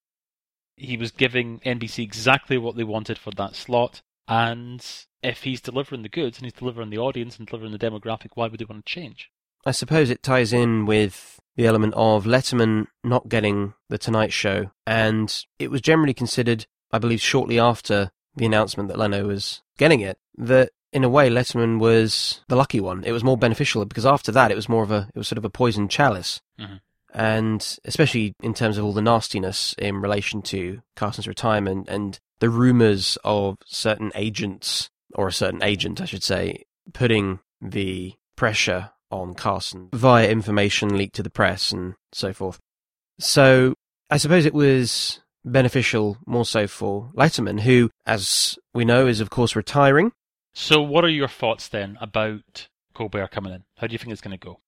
He 0.76 0.96
was 0.96 1.12
giving 1.12 1.60
NBC 1.60 2.02
exactly 2.02 2.58
what 2.58 2.76
they 2.76 2.84
wanted 2.84 3.18
for 3.18 3.30
that 3.32 3.54
slot, 3.54 4.02
and 4.26 4.84
if 5.22 5.42
he's 5.42 5.60
delivering 5.60 6.02
the 6.02 6.08
goods 6.08 6.38
and 6.38 6.46
he's 6.46 6.52
delivering 6.52 6.90
the 6.90 6.98
audience 6.98 7.38
and 7.38 7.46
delivering 7.46 7.72
the 7.72 7.78
demographic, 7.78 8.30
why 8.34 8.48
would 8.48 8.58
they 8.58 8.64
want 8.64 8.84
to 8.84 8.92
change? 8.92 9.30
I 9.66 9.70
suppose 9.70 10.10
it 10.10 10.22
ties 10.22 10.52
in 10.52 10.84
with 10.84 11.38
the 11.56 11.66
element 11.66 11.94
of 11.96 12.24
Letterman 12.24 12.86
not 13.02 13.28
getting 13.28 13.74
the 13.88 13.98
Tonight 13.98 14.32
Show, 14.32 14.70
and 14.86 15.44
it 15.58 15.70
was 15.70 15.80
generally 15.80 16.14
considered, 16.14 16.66
I 16.90 16.98
believe, 16.98 17.20
shortly 17.20 17.58
after 17.58 18.10
the 18.34 18.46
announcement 18.46 18.88
that 18.88 18.98
Leno 18.98 19.26
was 19.26 19.62
getting 19.78 20.00
it, 20.00 20.18
that 20.36 20.70
in 20.94 21.02
a 21.02 21.08
way, 21.08 21.28
Letterman 21.28 21.80
was 21.80 22.40
the 22.48 22.56
lucky 22.56 22.80
one. 22.80 23.02
It 23.04 23.10
was 23.10 23.24
more 23.24 23.36
beneficial 23.36 23.84
because 23.84 24.06
after 24.06 24.30
that, 24.32 24.52
it 24.52 24.54
was 24.54 24.68
more 24.68 24.84
of 24.84 24.92
a, 24.92 25.08
it 25.12 25.18
was 25.18 25.26
sort 25.26 25.38
of 25.38 25.44
a 25.44 25.50
poisoned 25.50 25.90
chalice. 25.90 26.40
Mm-hmm. 26.58 26.76
And 27.12 27.78
especially 27.84 28.34
in 28.42 28.54
terms 28.54 28.78
of 28.78 28.84
all 28.84 28.92
the 28.92 29.02
nastiness 29.02 29.74
in 29.76 30.00
relation 30.00 30.40
to 30.42 30.82
Carson's 30.96 31.28
retirement 31.28 31.88
and 31.88 32.18
the 32.38 32.48
rumors 32.48 33.18
of 33.24 33.56
certain 33.66 34.12
agents, 34.14 34.88
or 35.14 35.28
a 35.28 35.32
certain 35.32 35.62
agent, 35.62 36.00
I 36.00 36.06
should 36.06 36.22
say, 36.22 36.64
putting 36.92 37.40
the 37.60 38.14
pressure 38.36 38.90
on 39.10 39.34
Carson 39.34 39.90
via 39.92 40.28
information 40.28 40.96
leaked 40.96 41.16
to 41.16 41.22
the 41.22 41.30
press 41.30 41.72
and 41.72 41.94
so 42.12 42.32
forth. 42.32 42.58
So 43.18 43.74
I 44.10 44.16
suppose 44.16 44.46
it 44.46 44.54
was 44.54 45.20
beneficial 45.44 46.18
more 46.26 46.44
so 46.44 46.66
for 46.66 47.10
Letterman, 47.14 47.60
who, 47.60 47.90
as 48.06 48.58
we 48.72 48.84
know, 48.84 49.06
is 49.06 49.20
of 49.20 49.30
course 49.30 49.54
retiring 49.56 50.12
so, 50.54 50.80
what 50.80 51.04
are 51.04 51.08
your 51.08 51.28
thoughts 51.28 51.68
then 51.68 51.98
about 52.00 52.68
Colbert 52.94 53.28
coming 53.28 53.52
in? 53.52 53.64
How 53.78 53.88
do 53.88 53.92
you 53.92 53.98
think 53.98 54.12
it's 54.12 54.20
going 54.20 54.38
to 54.38 54.44
go? 54.44 54.60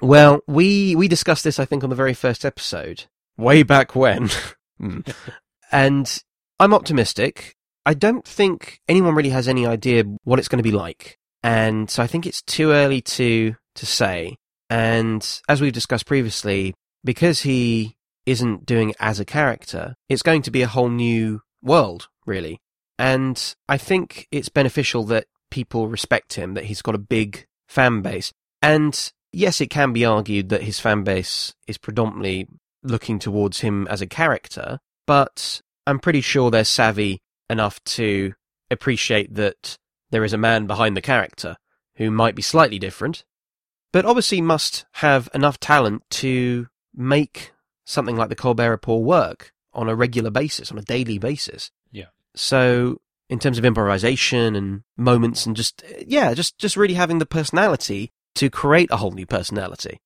Well, 0.00 0.40
we 0.46 0.96
we 0.96 1.06
discussed 1.06 1.44
this, 1.44 1.58
I 1.58 1.66
think, 1.66 1.84
on 1.84 1.90
the 1.90 1.96
very 1.96 2.14
first 2.14 2.44
episode, 2.44 3.04
way 3.36 3.62
back 3.62 3.94
when, 3.94 4.30
hmm. 4.80 5.00
and 5.72 6.22
I'm 6.58 6.74
optimistic. 6.74 7.56
I 7.86 7.92
don't 7.94 8.26
think 8.26 8.80
anyone 8.88 9.14
really 9.14 9.30
has 9.30 9.46
any 9.46 9.66
idea 9.66 10.04
what 10.24 10.38
it's 10.38 10.48
going 10.48 10.58
to 10.58 10.68
be 10.68 10.72
like, 10.72 11.18
and 11.42 11.90
so 11.90 12.02
I 12.02 12.06
think 12.06 12.26
it's 12.26 12.42
too 12.42 12.72
early 12.72 13.00
to 13.02 13.56
to 13.74 13.86
say. 13.86 14.36
And 14.70 15.40
as 15.46 15.60
we've 15.60 15.72
discussed 15.72 16.06
previously, 16.06 16.74
because 17.04 17.42
he 17.42 17.96
isn't 18.24 18.64
doing 18.64 18.90
it 18.90 18.96
as 18.98 19.20
a 19.20 19.24
character, 19.24 19.94
it's 20.08 20.22
going 20.22 20.40
to 20.42 20.50
be 20.50 20.62
a 20.62 20.66
whole 20.68 20.88
new 20.88 21.42
world, 21.62 22.08
really. 22.26 22.60
And 22.98 23.54
I 23.68 23.76
think 23.76 24.26
it's 24.30 24.48
beneficial 24.48 25.04
that 25.04 25.26
people 25.54 25.86
respect 25.86 26.34
him, 26.34 26.54
that 26.54 26.64
he's 26.64 26.82
got 26.82 26.96
a 26.96 27.10
big 27.16 27.46
fan 27.68 28.02
base. 28.02 28.32
And 28.60 29.12
yes, 29.30 29.60
it 29.60 29.70
can 29.70 29.92
be 29.92 30.04
argued 30.04 30.48
that 30.48 30.64
his 30.64 30.80
fan 30.80 31.04
base 31.04 31.54
is 31.68 31.78
predominantly 31.78 32.48
looking 32.82 33.20
towards 33.20 33.60
him 33.60 33.86
as 33.86 34.02
a 34.02 34.06
character, 34.08 34.80
but 35.06 35.60
I'm 35.86 36.00
pretty 36.00 36.22
sure 36.22 36.50
they're 36.50 36.64
savvy 36.64 37.20
enough 37.48 37.82
to 37.84 38.34
appreciate 38.68 39.32
that 39.34 39.78
there 40.10 40.24
is 40.24 40.32
a 40.32 40.38
man 40.38 40.66
behind 40.66 40.96
the 40.96 41.00
character 41.00 41.56
who 41.98 42.10
might 42.10 42.34
be 42.34 42.42
slightly 42.42 42.80
different, 42.80 43.24
but 43.92 44.04
obviously 44.04 44.40
must 44.40 44.86
have 44.94 45.28
enough 45.32 45.60
talent 45.60 46.02
to 46.10 46.66
make 46.92 47.52
something 47.84 48.16
like 48.16 48.28
the 48.28 48.34
Colbert 48.34 48.70
Report 48.70 49.04
work 49.04 49.52
on 49.72 49.88
a 49.88 49.94
regular 49.94 50.30
basis, 50.30 50.72
on 50.72 50.78
a 50.78 50.82
daily 50.82 51.18
basis. 51.18 51.70
Yeah. 51.92 52.06
So 52.34 52.98
in 53.28 53.38
terms 53.38 53.58
of 53.58 53.64
improvisation 53.64 54.54
and 54.54 54.82
moments 54.96 55.46
and 55.46 55.56
just, 55.56 55.82
yeah, 56.06 56.34
just, 56.34 56.58
just 56.58 56.76
really 56.76 56.94
having 56.94 57.18
the 57.18 57.26
personality 57.26 58.12
to 58.34 58.50
create 58.50 58.90
a 58.90 58.98
whole 58.98 59.12
new 59.12 59.26
personality. 59.26 59.98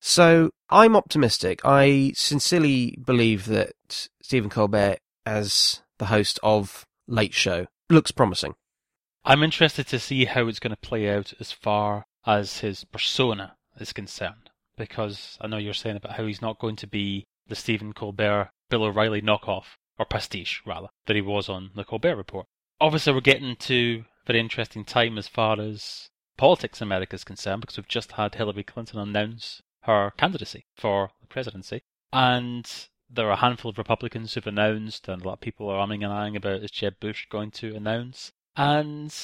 So 0.00 0.50
I'm 0.70 0.96
optimistic. 0.96 1.60
I 1.64 2.12
sincerely 2.16 2.98
believe 3.04 3.46
that 3.46 4.08
Stephen 4.22 4.50
Colbert, 4.50 4.98
as 5.26 5.82
the 5.98 6.06
host 6.06 6.40
of 6.42 6.86
Late 7.06 7.34
Show, 7.34 7.66
looks 7.88 8.10
promising. 8.10 8.54
I'm 9.24 9.42
interested 9.42 9.86
to 9.88 9.98
see 9.98 10.24
how 10.24 10.48
it's 10.48 10.60
going 10.60 10.74
to 10.74 10.88
play 10.88 11.10
out 11.10 11.34
as 11.38 11.52
far 11.52 12.06
as 12.26 12.60
his 12.60 12.84
persona 12.84 13.56
is 13.78 13.92
concerned, 13.92 14.50
because 14.76 15.36
I 15.40 15.46
know 15.46 15.58
you're 15.58 15.74
saying 15.74 15.96
about 15.96 16.12
how 16.12 16.24
he's 16.24 16.40
not 16.40 16.58
going 16.58 16.76
to 16.76 16.86
be 16.86 17.26
the 17.46 17.54
Stephen 17.54 17.92
Colbert, 17.92 18.50
Bill 18.70 18.84
O'Reilly 18.84 19.20
knockoff 19.20 19.76
or 20.00 20.06
pastiche 20.06 20.62
rather, 20.64 20.88
that 21.04 21.14
he 21.14 21.20
was 21.20 21.50
on 21.50 21.70
the 21.76 21.84
Colbert 21.84 22.16
Report. 22.16 22.46
Obviously, 22.80 23.12
we're 23.12 23.20
getting 23.20 23.54
to 23.56 24.04
a 24.24 24.26
very 24.26 24.40
interesting 24.40 24.82
time 24.82 25.18
as 25.18 25.28
far 25.28 25.60
as 25.60 26.08
politics 26.38 26.80
in 26.80 26.88
America 26.88 27.14
is 27.14 27.22
concerned 27.22 27.60
because 27.60 27.76
we've 27.76 27.86
just 27.86 28.12
had 28.12 28.34
Hillary 28.34 28.64
Clinton 28.64 28.98
announce 28.98 29.60
her 29.82 30.10
candidacy 30.16 30.64
for 30.74 31.10
the 31.20 31.26
presidency. 31.26 31.82
And 32.14 32.66
there 33.10 33.26
are 33.28 33.32
a 33.32 33.36
handful 33.36 33.70
of 33.70 33.76
Republicans 33.76 34.32
who've 34.32 34.46
announced, 34.46 35.06
and 35.06 35.20
a 35.20 35.24
lot 35.26 35.34
of 35.34 35.40
people 35.42 35.68
are 35.68 35.86
umming 35.86 36.02
and 36.02 36.04
ahhing 36.04 36.34
about 36.34 36.62
is 36.62 36.70
Jeb 36.70 36.98
Bush 36.98 37.26
going 37.28 37.50
to 37.52 37.76
announce. 37.76 38.32
And 38.56 39.14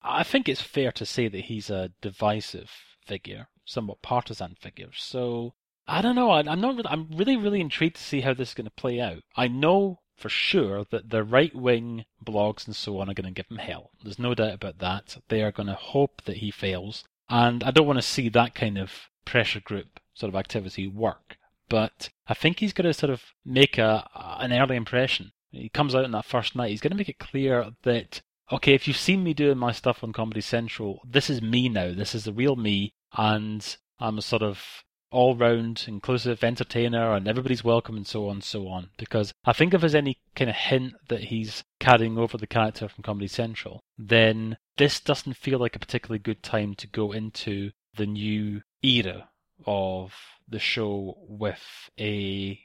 I 0.00 0.22
think 0.22 0.48
it's 0.48 0.62
fair 0.62 0.92
to 0.92 1.04
say 1.04 1.26
that 1.26 1.46
he's 1.46 1.70
a 1.70 1.90
divisive 2.00 2.70
figure, 3.04 3.48
somewhat 3.64 4.00
partisan 4.00 4.54
figure. 4.60 4.90
So 4.94 5.54
I 5.88 6.02
don't 6.02 6.14
know. 6.14 6.30
I, 6.30 6.40
am 6.40 6.60
not. 6.60 6.86
I'm 6.88 7.08
really, 7.10 7.36
really 7.36 7.60
intrigued 7.60 7.96
to 7.96 8.02
see 8.02 8.20
how 8.20 8.32
this 8.32 8.50
is 8.50 8.54
going 8.54 8.66
to 8.66 8.70
play 8.70 9.00
out. 9.00 9.24
I 9.34 9.48
know 9.48 9.98
for 10.20 10.28
sure 10.28 10.84
that 10.90 11.10
the 11.10 11.24
right 11.24 11.54
wing 11.54 12.04
blogs 12.24 12.66
and 12.66 12.76
so 12.76 13.00
on 13.00 13.10
are 13.10 13.14
going 13.14 13.32
to 13.32 13.42
give 13.42 13.50
him 13.50 13.58
hell. 13.58 13.90
There's 14.02 14.18
no 14.18 14.34
doubt 14.34 14.54
about 14.54 14.78
that. 14.78 15.16
They 15.28 15.42
are 15.42 15.52
going 15.52 15.68
to 15.68 15.74
hope 15.74 16.22
that 16.26 16.38
he 16.38 16.50
fails. 16.50 17.04
And 17.28 17.64
I 17.64 17.70
don't 17.70 17.86
want 17.86 17.98
to 17.98 18.02
see 18.02 18.28
that 18.28 18.54
kind 18.54 18.76
of 18.76 19.08
pressure 19.24 19.60
group 19.60 20.00
sort 20.14 20.28
of 20.28 20.38
activity 20.38 20.86
work. 20.86 21.36
But 21.68 22.10
I 22.26 22.34
think 22.34 22.58
he's 22.58 22.72
going 22.72 22.86
to 22.86 22.94
sort 22.94 23.10
of 23.10 23.22
make 23.44 23.78
a 23.78 24.08
an 24.14 24.52
early 24.52 24.76
impression. 24.76 25.32
He 25.50 25.68
comes 25.68 25.94
out 25.94 26.04
on 26.04 26.12
that 26.12 26.24
first 26.24 26.54
night. 26.54 26.70
He's 26.70 26.80
going 26.80 26.90
to 26.92 26.96
make 26.96 27.08
it 27.08 27.18
clear 27.18 27.70
that 27.82 28.20
okay, 28.52 28.74
if 28.74 28.88
you've 28.88 28.96
seen 28.96 29.22
me 29.22 29.32
doing 29.32 29.58
my 29.58 29.72
stuff 29.72 30.02
on 30.02 30.12
Comedy 30.12 30.40
Central, 30.40 31.00
this 31.08 31.30
is 31.30 31.40
me 31.40 31.68
now. 31.68 31.94
This 31.94 32.14
is 32.14 32.24
the 32.24 32.32
real 32.32 32.56
me, 32.56 32.92
and 33.16 33.76
I'm 34.00 34.18
a 34.18 34.22
sort 34.22 34.42
of 34.42 34.82
all 35.10 35.36
round 35.36 35.84
inclusive 35.86 36.44
entertainer 36.44 37.12
and 37.12 37.26
everybody's 37.26 37.64
welcome 37.64 37.96
and 37.96 38.06
so 38.06 38.28
on 38.28 38.36
and 38.36 38.44
so 38.44 38.68
on. 38.68 38.90
Because 38.96 39.32
I 39.44 39.52
think 39.52 39.74
if 39.74 39.80
there's 39.80 39.94
any 39.94 40.18
kind 40.34 40.50
of 40.50 40.56
hint 40.56 40.94
that 41.08 41.24
he's 41.24 41.64
carrying 41.78 42.18
over 42.18 42.38
the 42.38 42.46
character 42.46 42.88
from 42.88 43.02
Comedy 43.02 43.28
Central, 43.28 43.80
then 43.98 44.56
this 44.76 45.00
doesn't 45.00 45.36
feel 45.36 45.58
like 45.58 45.76
a 45.76 45.80
particularly 45.80 46.18
good 46.18 46.42
time 46.42 46.74
to 46.76 46.86
go 46.86 47.12
into 47.12 47.70
the 47.96 48.06
new 48.06 48.62
era 48.82 49.28
of 49.66 50.14
the 50.48 50.58
show 50.58 51.18
with 51.28 51.90
a 51.98 52.60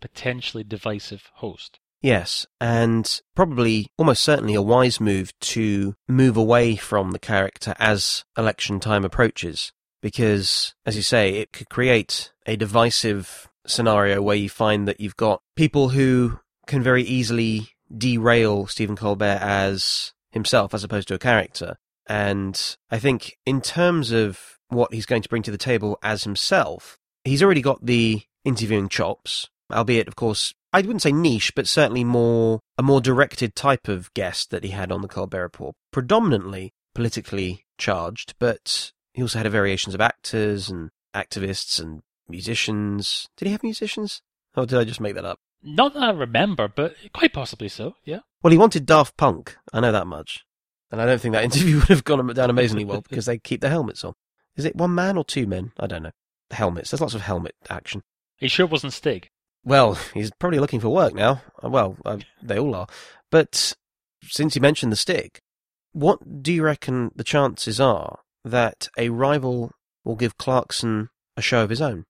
potentially 0.00 0.62
divisive 0.62 1.30
host. 1.34 1.78
Yes, 2.02 2.46
and 2.60 3.20
probably 3.34 3.88
almost 3.96 4.22
certainly 4.22 4.54
a 4.54 4.62
wise 4.62 5.00
move 5.00 5.32
to 5.40 5.94
move 6.06 6.36
away 6.36 6.76
from 6.76 7.10
the 7.10 7.18
character 7.18 7.74
as 7.78 8.24
election 8.36 8.78
time 8.78 9.04
approaches 9.04 9.72
because, 10.02 10.74
as 10.84 10.96
you 10.96 11.02
say, 11.02 11.34
it 11.34 11.52
could 11.52 11.68
create 11.68 12.32
a 12.46 12.56
divisive 12.56 13.48
scenario 13.66 14.22
where 14.22 14.36
you 14.36 14.48
find 14.48 14.86
that 14.86 15.00
you've 15.00 15.16
got 15.16 15.42
people 15.56 15.90
who 15.90 16.38
can 16.66 16.82
very 16.82 17.02
easily 17.02 17.68
derail 17.96 18.66
Stephen 18.66 18.96
Colbert 18.96 19.38
as 19.40 20.12
himself 20.30 20.74
as 20.74 20.84
opposed 20.84 21.08
to 21.08 21.14
a 21.14 21.18
character. 21.18 21.76
And 22.08 22.76
I 22.90 22.98
think 22.98 23.36
in 23.44 23.60
terms 23.60 24.12
of 24.12 24.58
what 24.68 24.92
he's 24.92 25.06
going 25.06 25.22
to 25.22 25.28
bring 25.28 25.42
to 25.42 25.50
the 25.50 25.58
table 25.58 25.98
as 26.02 26.24
himself, 26.24 26.98
he's 27.24 27.42
already 27.42 27.62
got 27.62 27.84
the 27.84 28.22
interviewing 28.44 28.88
chops, 28.88 29.48
albeit, 29.72 30.08
of 30.08 30.16
course, 30.16 30.54
I 30.72 30.82
wouldn't 30.82 31.02
say 31.02 31.12
niche, 31.12 31.54
but 31.54 31.66
certainly 31.66 32.04
more 32.04 32.60
a 32.76 32.82
more 32.82 33.00
directed 33.00 33.54
type 33.54 33.88
of 33.88 34.12
guest 34.14 34.50
that 34.50 34.62
he 34.62 34.70
had 34.70 34.92
on 34.92 35.02
the 35.02 35.08
Colbert 35.08 35.42
Report, 35.42 35.74
predominantly 35.90 36.72
politically 36.94 37.64
charged, 37.78 38.34
but 38.38 38.92
he 39.16 39.22
also 39.22 39.38
had 39.38 39.50
variations 39.50 39.94
of 39.94 40.00
actors 40.02 40.68
and 40.68 40.90
activists 41.14 41.80
and 41.80 42.02
musicians. 42.28 43.30
Did 43.38 43.46
he 43.46 43.52
have 43.52 43.62
musicians? 43.62 44.20
Or 44.54 44.66
did 44.66 44.78
I 44.78 44.84
just 44.84 45.00
make 45.00 45.14
that 45.14 45.24
up? 45.24 45.38
Not 45.62 45.94
that 45.94 46.02
I 46.02 46.10
remember, 46.10 46.68
but 46.68 46.94
quite 47.14 47.32
possibly 47.32 47.70
so, 47.70 47.94
yeah. 48.04 48.20
Well, 48.42 48.50
he 48.50 48.58
wanted 48.58 48.84
Daft 48.84 49.16
Punk. 49.16 49.56
I 49.72 49.80
know 49.80 49.90
that 49.90 50.06
much. 50.06 50.44
And 50.90 51.00
I 51.00 51.06
don't 51.06 51.18
think 51.18 51.32
that 51.32 51.44
interview 51.50 51.76
would 51.76 51.88
have 51.88 52.04
gone 52.04 52.26
down 52.34 52.50
amazingly 52.50 52.84
well 52.84 53.00
because 53.08 53.24
they 53.24 53.38
keep 53.38 53.62
their 53.62 53.70
helmets 53.70 54.04
on. 54.04 54.12
Is 54.54 54.66
it 54.66 54.76
one 54.76 54.94
man 54.94 55.16
or 55.16 55.24
two 55.24 55.46
men? 55.46 55.72
I 55.80 55.86
don't 55.86 56.02
know. 56.02 56.12
Helmets. 56.50 56.90
There's 56.90 57.00
lots 57.00 57.14
of 57.14 57.22
helmet 57.22 57.54
action. 57.70 58.02
He 58.36 58.48
sure 58.48 58.66
wasn't 58.66 58.92
Stig. 58.92 59.30
Well, 59.64 59.94
he's 60.12 60.30
probably 60.38 60.58
looking 60.58 60.80
for 60.80 60.90
work 60.90 61.14
now. 61.14 61.40
Well, 61.62 61.96
uh, 62.04 62.18
they 62.42 62.58
all 62.58 62.74
are. 62.74 62.86
But 63.30 63.72
since 64.24 64.54
you 64.54 64.60
mentioned 64.60 64.92
the 64.92 64.96
Stig, 64.96 65.40
what 65.92 66.42
do 66.42 66.52
you 66.52 66.62
reckon 66.62 67.12
the 67.16 67.24
chances 67.24 67.80
are 67.80 68.18
that 68.46 68.88
a 68.96 69.08
rival 69.08 69.72
will 70.04 70.16
give 70.16 70.38
Clarkson 70.38 71.08
a 71.36 71.42
show 71.42 71.64
of 71.64 71.70
his 71.70 71.82
own. 71.82 72.06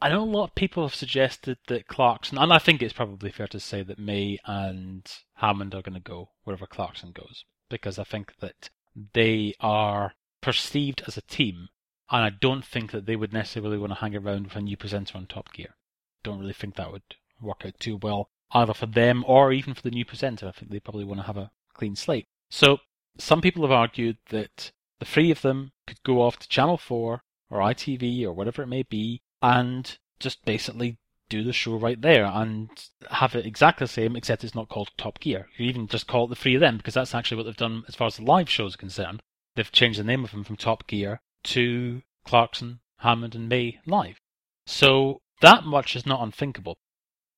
I 0.00 0.08
know 0.08 0.22
a 0.22 0.24
lot 0.24 0.44
of 0.44 0.54
people 0.54 0.82
have 0.82 0.94
suggested 0.94 1.58
that 1.68 1.86
Clarkson, 1.86 2.38
and 2.38 2.52
I 2.52 2.58
think 2.58 2.82
it's 2.82 2.92
probably 2.92 3.30
fair 3.30 3.46
to 3.48 3.60
say 3.60 3.82
that 3.82 3.98
May 3.98 4.38
and 4.44 5.06
Hammond 5.34 5.74
are 5.74 5.82
going 5.82 5.94
to 5.94 6.00
go 6.00 6.30
wherever 6.44 6.66
Clarkson 6.66 7.12
goes, 7.12 7.44
because 7.70 7.98
I 7.98 8.04
think 8.04 8.34
that 8.40 8.70
they 9.12 9.54
are 9.60 10.14
perceived 10.40 11.02
as 11.06 11.16
a 11.16 11.22
team, 11.22 11.68
and 12.10 12.24
I 12.24 12.30
don't 12.30 12.64
think 12.64 12.90
that 12.90 13.06
they 13.06 13.16
would 13.16 13.32
necessarily 13.32 13.78
want 13.78 13.92
to 13.92 13.98
hang 14.00 14.16
around 14.16 14.44
with 14.44 14.56
a 14.56 14.60
new 14.60 14.76
presenter 14.76 15.16
on 15.16 15.26
Top 15.26 15.52
Gear. 15.52 15.74
Don't 16.22 16.40
really 16.40 16.52
think 16.52 16.76
that 16.76 16.92
would 16.92 17.02
work 17.40 17.62
out 17.64 17.78
too 17.78 17.98
well, 18.02 18.28
either 18.52 18.74
for 18.74 18.86
them 18.86 19.24
or 19.26 19.52
even 19.52 19.74
for 19.74 19.82
the 19.82 19.90
new 19.90 20.04
presenter. 20.04 20.48
I 20.48 20.52
think 20.52 20.70
they 20.70 20.80
probably 20.80 21.04
want 21.04 21.20
to 21.20 21.26
have 21.26 21.36
a 21.36 21.50
clean 21.72 21.96
slate. 21.96 22.26
So 22.50 22.78
some 23.18 23.40
people 23.40 23.62
have 23.62 23.70
argued 23.72 24.18
that 24.30 24.72
the 24.98 25.04
three 25.04 25.30
of 25.30 25.42
them 25.42 25.72
could 25.86 26.02
go 26.04 26.22
off 26.22 26.38
to 26.38 26.48
Channel 26.48 26.78
4 26.78 27.22
or 27.50 27.58
ITV 27.58 28.24
or 28.24 28.32
whatever 28.32 28.62
it 28.62 28.68
may 28.68 28.82
be 28.82 29.22
and 29.42 29.98
just 30.18 30.44
basically 30.44 30.98
do 31.28 31.42
the 31.42 31.52
show 31.52 31.76
right 31.76 32.00
there 32.00 32.24
and 32.24 32.68
have 33.10 33.34
it 33.34 33.46
exactly 33.46 33.84
the 33.84 33.92
same, 33.92 34.14
except 34.16 34.44
it's 34.44 34.54
not 34.54 34.68
called 34.68 34.90
Top 34.96 35.20
Gear. 35.20 35.48
You 35.56 35.66
even 35.66 35.86
just 35.86 36.06
call 36.06 36.26
it 36.26 36.28
the 36.28 36.36
three 36.36 36.54
of 36.54 36.60
them 36.60 36.76
because 36.76 36.94
that's 36.94 37.14
actually 37.14 37.36
what 37.36 37.44
they've 37.46 37.56
done 37.56 37.84
as 37.88 37.94
far 37.94 38.06
as 38.06 38.16
the 38.16 38.24
live 38.24 38.48
shows 38.48 38.74
are 38.74 38.78
concerned. 38.78 39.20
They've 39.56 39.70
changed 39.70 39.98
the 39.98 40.04
name 40.04 40.24
of 40.24 40.32
them 40.32 40.44
from 40.44 40.56
Top 40.56 40.86
Gear 40.86 41.20
to 41.44 42.02
Clarkson, 42.24 42.80
Hammond, 42.98 43.34
and 43.34 43.48
May 43.48 43.80
Live. 43.86 44.20
So 44.66 45.20
that 45.40 45.64
much 45.64 45.96
is 45.96 46.06
not 46.06 46.22
unthinkable. 46.22 46.76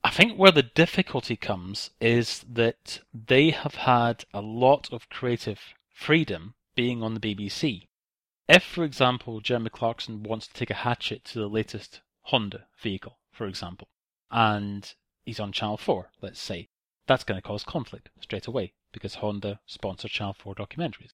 I 0.04 0.10
think 0.10 0.38
where 0.38 0.52
the 0.52 0.62
difficulty 0.62 1.36
comes 1.36 1.90
is 2.00 2.44
that 2.48 3.00
they 3.12 3.50
have 3.50 3.74
had 3.74 4.24
a 4.32 4.40
lot 4.40 4.92
of 4.92 5.08
creative 5.08 5.74
freedom 5.92 6.54
being 6.76 7.02
on 7.02 7.14
the 7.14 7.20
BBC. 7.20 7.88
If, 8.48 8.62
for 8.62 8.84
example, 8.84 9.40
Jeremy 9.40 9.70
Clarkson 9.70 10.22
wants 10.22 10.46
to 10.46 10.54
take 10.54 10.70
a 10.70 10.74
hatchet 10.74 11.24
to 11.24 11.40
the 11.40 11.48
latest 11.48 12.00
Honda 12.22 12.66
vehicle, 12.80 13.18
for 13.32 13.46
example, 13.46 13.88
and 14.30 14.94
he's 15.24 15.40
on 15.40 15.50
Channel 15.50 15.78
4, 15.78 16.10
let's 16.22 16.40
say, 16.40 16.68
that's 17.08 17.24
going 17.24 17.40
to 17.40 17.46
cause 17.46 17.64
conflict 17.64 18.10
straight 18.20 18.46
away 18.46 18.72
because 18.92 19.16
Honda 19.16 19.60
sponsor 19.66 20.08
Channel 20.08 20.36
4 20.38 20.54
documentaries. 20.54 21.10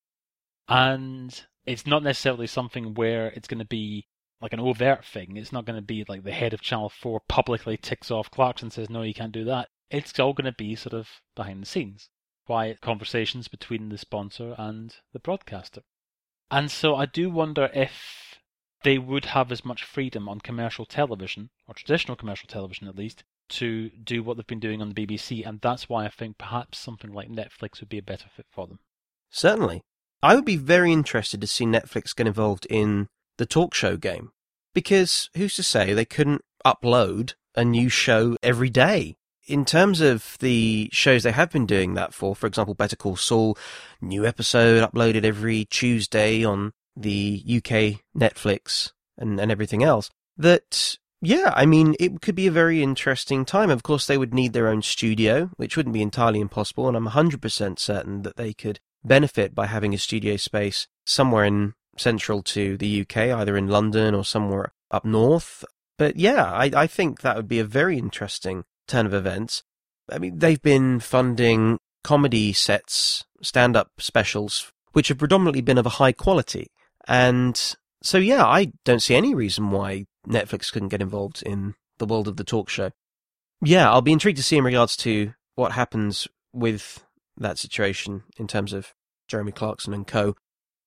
And 0.69 1.43
it's 1.65 1.87
not 1.87 2.03
necessarily 2.03 2.47
something 2.47 2.95
where 2.95 3.29
it's 3.29 3.49
going 3.49 3.59
to 3.59 3.65
be 3.65 4.07
like 4.41 4.53
an 4.53 4.61
overt 4.61 5.05
thing. 5.05 5.37
It's 5.37 5.53
not 5.53 5.65
going 5.65 5.77
to 5.77 5.83
be 5.83 6.05
like 6.09 6.25
the 6.25 6.33
head 6.33 6.53
of 6.53 6.61
Channel 6.61 6.91
4 6.91 7.21
publicly 7.29 7.77
ticks 7.77 8.11
off 8.11 8.31
Clarkson 8.31 8.67
and 8.67 8.73
says, 8.73 8.91
no, 8.91 9.03
you 9.03 9.15
can't 9.15 9.33
do 9.33 9.45
that. 9.45 9.69
It's 9.91 10.19
all 10.19 10.33
going 10.33 10.47
to 10.47 10.53
be 10.53 10.75
sort 10.75 10.95
of 10.95 11.09
behind 11.35 11.63
the 11.63 11.67
scenes 11.67 12.09
quiet 12.47 12.81
conversations 12.81 13.49
between 13.49 13.89
the 13.89 13.99
sponsor 13.99 14.55
and 14.59 14.97
the 15.13 15.19
broadcaster. 15.19 15.83
And 16.51 16.71
so 16.71 16.95
I 16.95 17.07
do 17.07 17.31
wonder 17.31 17.71
if 17.75 18.39
they 18.83 18.99
would 18.99 19.27
have 19.27 19.53
as 19.53 19.65
much 19.65 19.85
freedom 19.85 20.29
on 20.29 20.41
commercial 20.41 20.85
television, 20.85 21.51
or 21.67 21.75
traditional 21.75 22.17
commercial 22.17 22.49
television 22.49 22.89
at 22.89 22.97
least, 22.97 23.25
to 23.49 23.91
do 23.91 24.23
what 24.23 24.37
they've 24.37 24.47
been 24.47 24.61
doing 24.61 24.81
on 24.81 24.93
the 24.93 25.07
BBC, 25.07 25.47
and 25.47 25.61
that's 25.61 25.89
why 25.89 26.05
I 26.05 26.09
think 26.09 26.39
perhaps 26.39 26.79
something 26.79 27.13
like 27.13 27.29
Netflix 27.29 27.81
would 27.81 27.89
be 27.89 27.99
a 27.99 28.03
better 28.03 28.27
fit 28.35 28.47
for 28.51 28.67
them. 28.67 28.81
Certainly. 29.31 29.83
I 30.23 30.35
would 30.35 30.45
be 30.45 30.57
very 30.57 30.93
interested 30.93 31.41
to 31.41 31.47
see 31.47 31.65
Netflix 31.65 32.15
get 32.15 32.27
involved 32.27 32.67
in 32.71 33.09
the 33.39 33.47
talk 33.47 33.75
show 33.75 33.97
game. 33.97 34.31
Because 34.75 35.29
who's 35.35 35.55
to 35.57 35.63
say 35.63 35.93
they 35.93 36.05
couldn't 36.05 36.43
upload 36.65 37.35
a 37.55 37.65
new 37.65 37.89
show 37.89 38.37
every 38.43 38.71
day? 38.71 39.17
In 39.47 39.65
terms 39.65 40.01
of 40.01 40.37
the 40.41 40.89
shows 40.93 41.23
they 41.23 41.33
have 41.33 41.51
been 41.51 41.67
doing 41.67 41.95
that 41.95 42.15
for, 42.15 42.35
for 42.35 42.47
example, 42.47 42.75
Better 42.75 42.97
Call 42.97 43.17
Saul, 43.17 43.57
new 44.01 44.25
episode 44.27 44.89
uploaded 44.89 45.25
every 45.25 45.65
Tuesday 45.67 46.45
on 46.45 46.73
the 46.97 47.43
UK 47.47 48.01
Netflix 48.17 48.93
and, 49.19 49.41
and 49.41 49.51
everything 49.51 49.83
else, 49.83 50.11
that, 50.37 50.99
yeah, 51.21 51.53
I 51.55 51.67
mean, 51.67 51.95
it 51.99 52.21
could 52.21 52.35
be 52.35 52.47
a 52.47 52.53
very 52.53 52.83
interesting 52.83 53.45
time. 53.45 53.71
Of 53.71 53.83
course, 53.83 54.07
they 54.07 54.19
would 54.19 54.35
need 54.35 54.53
their 54.53 54.69
own 54.69 54.83
studio, 54.83 55.51
which 55.57 55.77
wouldn't 55.77 55.95
be 55.95 56.03
entirely 56.03 56.41
impossible, 56.41 56.89
and 56.89 56.97
I'm 56.97 57.09
100% 57.09 57.79
certain 57.79 58.23
that 58.23 58.37
they 58.37 58.53
could 58.53 58.81
benefit 59.05 59.55
by 59.55 59.67
having 59.67 59.95
a 59.95 59.99
studio 59.99 60.37
space 60.37 60.87
somewhere 61.05 61.45
in 61.45 61.75
central 61.97 62.43
to 62.43 62.77
the 62.77 63.03
UK, 63.03 63.17
either 63.17 63.57
in 63.57 63.69
London 63.69 64.15
or 64.15 64.25
somewhere 64.25 64.73
up 64.91 65.05
north. 65.05 65.65
But 65.99 66.17
yeah, 66.17 66.45
I, 66.45 66.71
I 66.75 66.87
think 66.87 67.21
that 67.21 67.37
would 67.37 67.49
be 67.49 67.59
a 67.59 67.65
very 67.65 67.99
interesting 67.99 68.65
turn 68.87 69.07
of 69.07 69.15
events. 69.15 69.63
I 70.11 70.19
mean, 70.19 70.39
they've 70.39 70.61
been 70.61 71.01
funding 71.01 71.79
comedy 72.03 72.53
sets, 72.53 73.25
stand 73.43 73.77
up 73.77 73.91
specials, 73.99 74.73
which 74.93 75.09
have 75.09 75.19
predominantly 75.19 75.63
been 75.63 75.79
of 75.79 75.87
a 75.87 75.91
high 75.91 76.13
quality. 76.13 76.69
And 77.07 77.61
so, 78.03 78.19
yeah, 78.19 78.45
I 78.45 78.73
don't 78.85 79.03
see 79.03 79.15
any 79.15 79.35
reason 79.35 79.71
why 79.71 80.07
Netflix 80.29 80.73
couldn't 80.73 80.89
get 80.89 81.03
involved 81.03 81.43
in 81.45 81.75
the 81.99 82.07
world 82.07 82.29
of 82.29 82.37
the 82.37 82.45
talk 82.45 82.69
show. 82.69 82.91
Yeah, 83.61 83.91
I'll 83.91 84.03
be 84.03 84.13
intrigued 84.13 84.39
to 84.39 84.43
see 84.43 84.57
in 84.57 84.65
regards 84.65 84.97
to 84.99 85.35
what 85.55 85.73
happens 85.73 86.27
with 86.53 87.05
that 87.37 87.59
situation 87.59 88.25
in 88.37 88.47
terms 88.47 88.73
of 88.73 88.93
Jeremy 89.29 89.53
Clarkson 89.53 89.95
and 89.95 90.07
co. 90.07 90.35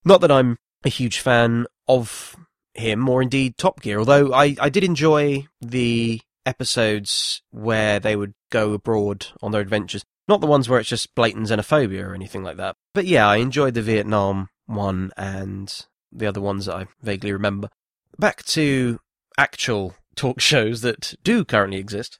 Not 0.03 0.21
that 0.21 0.31
I'm 0.31 0.57
a 0.83 0.89
huge 0.89 1.19
fan 1.19 1.65
of 1.87 2.35
him 2.73 3.07
or 3.07 3.21
indeed 3.21 3.57
Top 3.57 3.81
Gear, 3.81 3.99
although 3.99 4.33
I, 4.33 4.55
I 4.59 4.69
did 4.69 4.83
enjoy 4.83 5.47
the 5.61 6.21
episodes 6.45 7.41
where 7.51 7.99
they 7.99 8.15
would 8.15 8.33
go 8.51 8.73
abroad 8.73 9.27
on 9.41 9.51
their 9.51 9.61
adventures. 9.61 10.03
Not 10.27 10.41
the 10.41 10.47
ones 10.47 10.67
where 10.67 10.79
it's 10.79 10.89
just 10.89 11.13
blatant 11.15 11.47
xenophobia 11.47 12.03
or 12.03 12.13
anything 12.15 12.43
like 12.43 12.57
that. 12.57 12.75
But 12.93 13.05
yeah, 13.05 13.27
I 13.27 13.37
enjoyed 13.37 13.73
the 13.73 13.81
Vietnam 13.81 14.49
one 14.65 15.11
and 15.17 15.85
the 16.11 16.27
other 16.27 16.41
ones 16.41 16.65
that 16.65 16.75
I 16.75 16.87
vaguely 17.01 17.31
remember. 17.31 17.69
Back 18.17 18.43
to 18.45 18.99
actual 19.37 19.95
talk 20.15 20.39
shows 20.39 20.81
that 20.81 21.15
do 21.23 21.45
currently 21.45 21.79
exist. 21.79 22.19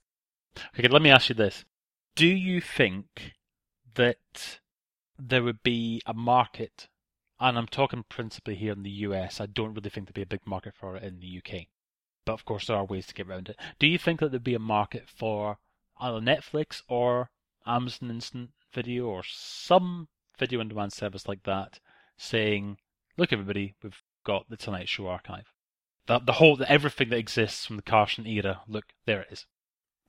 Okay, 0.77 0.87
let 0.87 1.01
me 1.01 1.09
ask 1.09 1.29
you 1.29 1.35
this. 1.35 1.65
Do 2.15 2.27
you 2.27 2.61
think 2.61 3.33
that 3.95 4.59
there 5.17 5.43
would 5.43 5.63
be 5.63 6.01
a 6.05 6.13
market, 6.13 6.87
and 7.39 7.57
I'm 7.57 7.67
talking 7.67 8.03
principally 8.07 8.55
here 8.55 8.73
in 8.73 8.83
the 8.83 8.89
US, 8.89 9.41
I 9.41 9.45
don't 9.45 9.73
really 9.73 9.89
think 9.89 10.07
there'd 10.07 10.13
be 10.13 10.21
a 10.21 10.25
big 10.25 10.45
market 10.45 10.73
for 10.75 10.95
it 10.95 11.03
in 11.03 11.19
the 11.19 11.37
UK. 11.39 11.67
But 12.25 12.33
of 12.33 12.45
course, 12.45 12.67
there 12.67 12.77
are 12.77 12.85
ways 12.85 13.07
to 13.07 13.13
get 13.13 13.27
around 13.27 13.49
it. 13.49 13.57
Do 13.79 13.87
you 13.87 13.97
think 13.97 14.19
that 14.19 14.31
there'd 14.31 14.43
be 14.43 14.55
a 14.55 14.59
market 14.59 15.05
for 15.07 15.59
either 15.99 16.19
Netflix 16.19 16.81
or 16.87 17.29
Amazon 17.65 18.09
Instant 18.09 18.49
Video 18.73 19.05
or 19.05 19.23
some 19.25 20.07
video 20.37 20.59
on 20.59 20.67
demand 20.67 20.91
service 20.91 21.27
like 21.27 21.43
that 21.43 21.79
saying, 22.17 22.77
look, 23.17 23.31
everybody, 23.31 23.75
we've 23.81 24.01
got 24.25 24.49
the 24.49 24.57
Tonight 24.57 24.89
Show 24.89 25.07
archive? 25.07 25.53
The, 26.07 26.19
the 26.19 26.33
whole, 26.33 26.55
the, 26.55 26.69
everything 26.69 27.09
that 27.09 27.17
exists 27.17 27.65
from 27.65 27.77
the 27.77 27.81
Carson 27.81 28.27
era, 28.27 28.61
look, 28.67 28.85
there 29.05 29.21
it 29.21 29.29
is. 29.31 29.45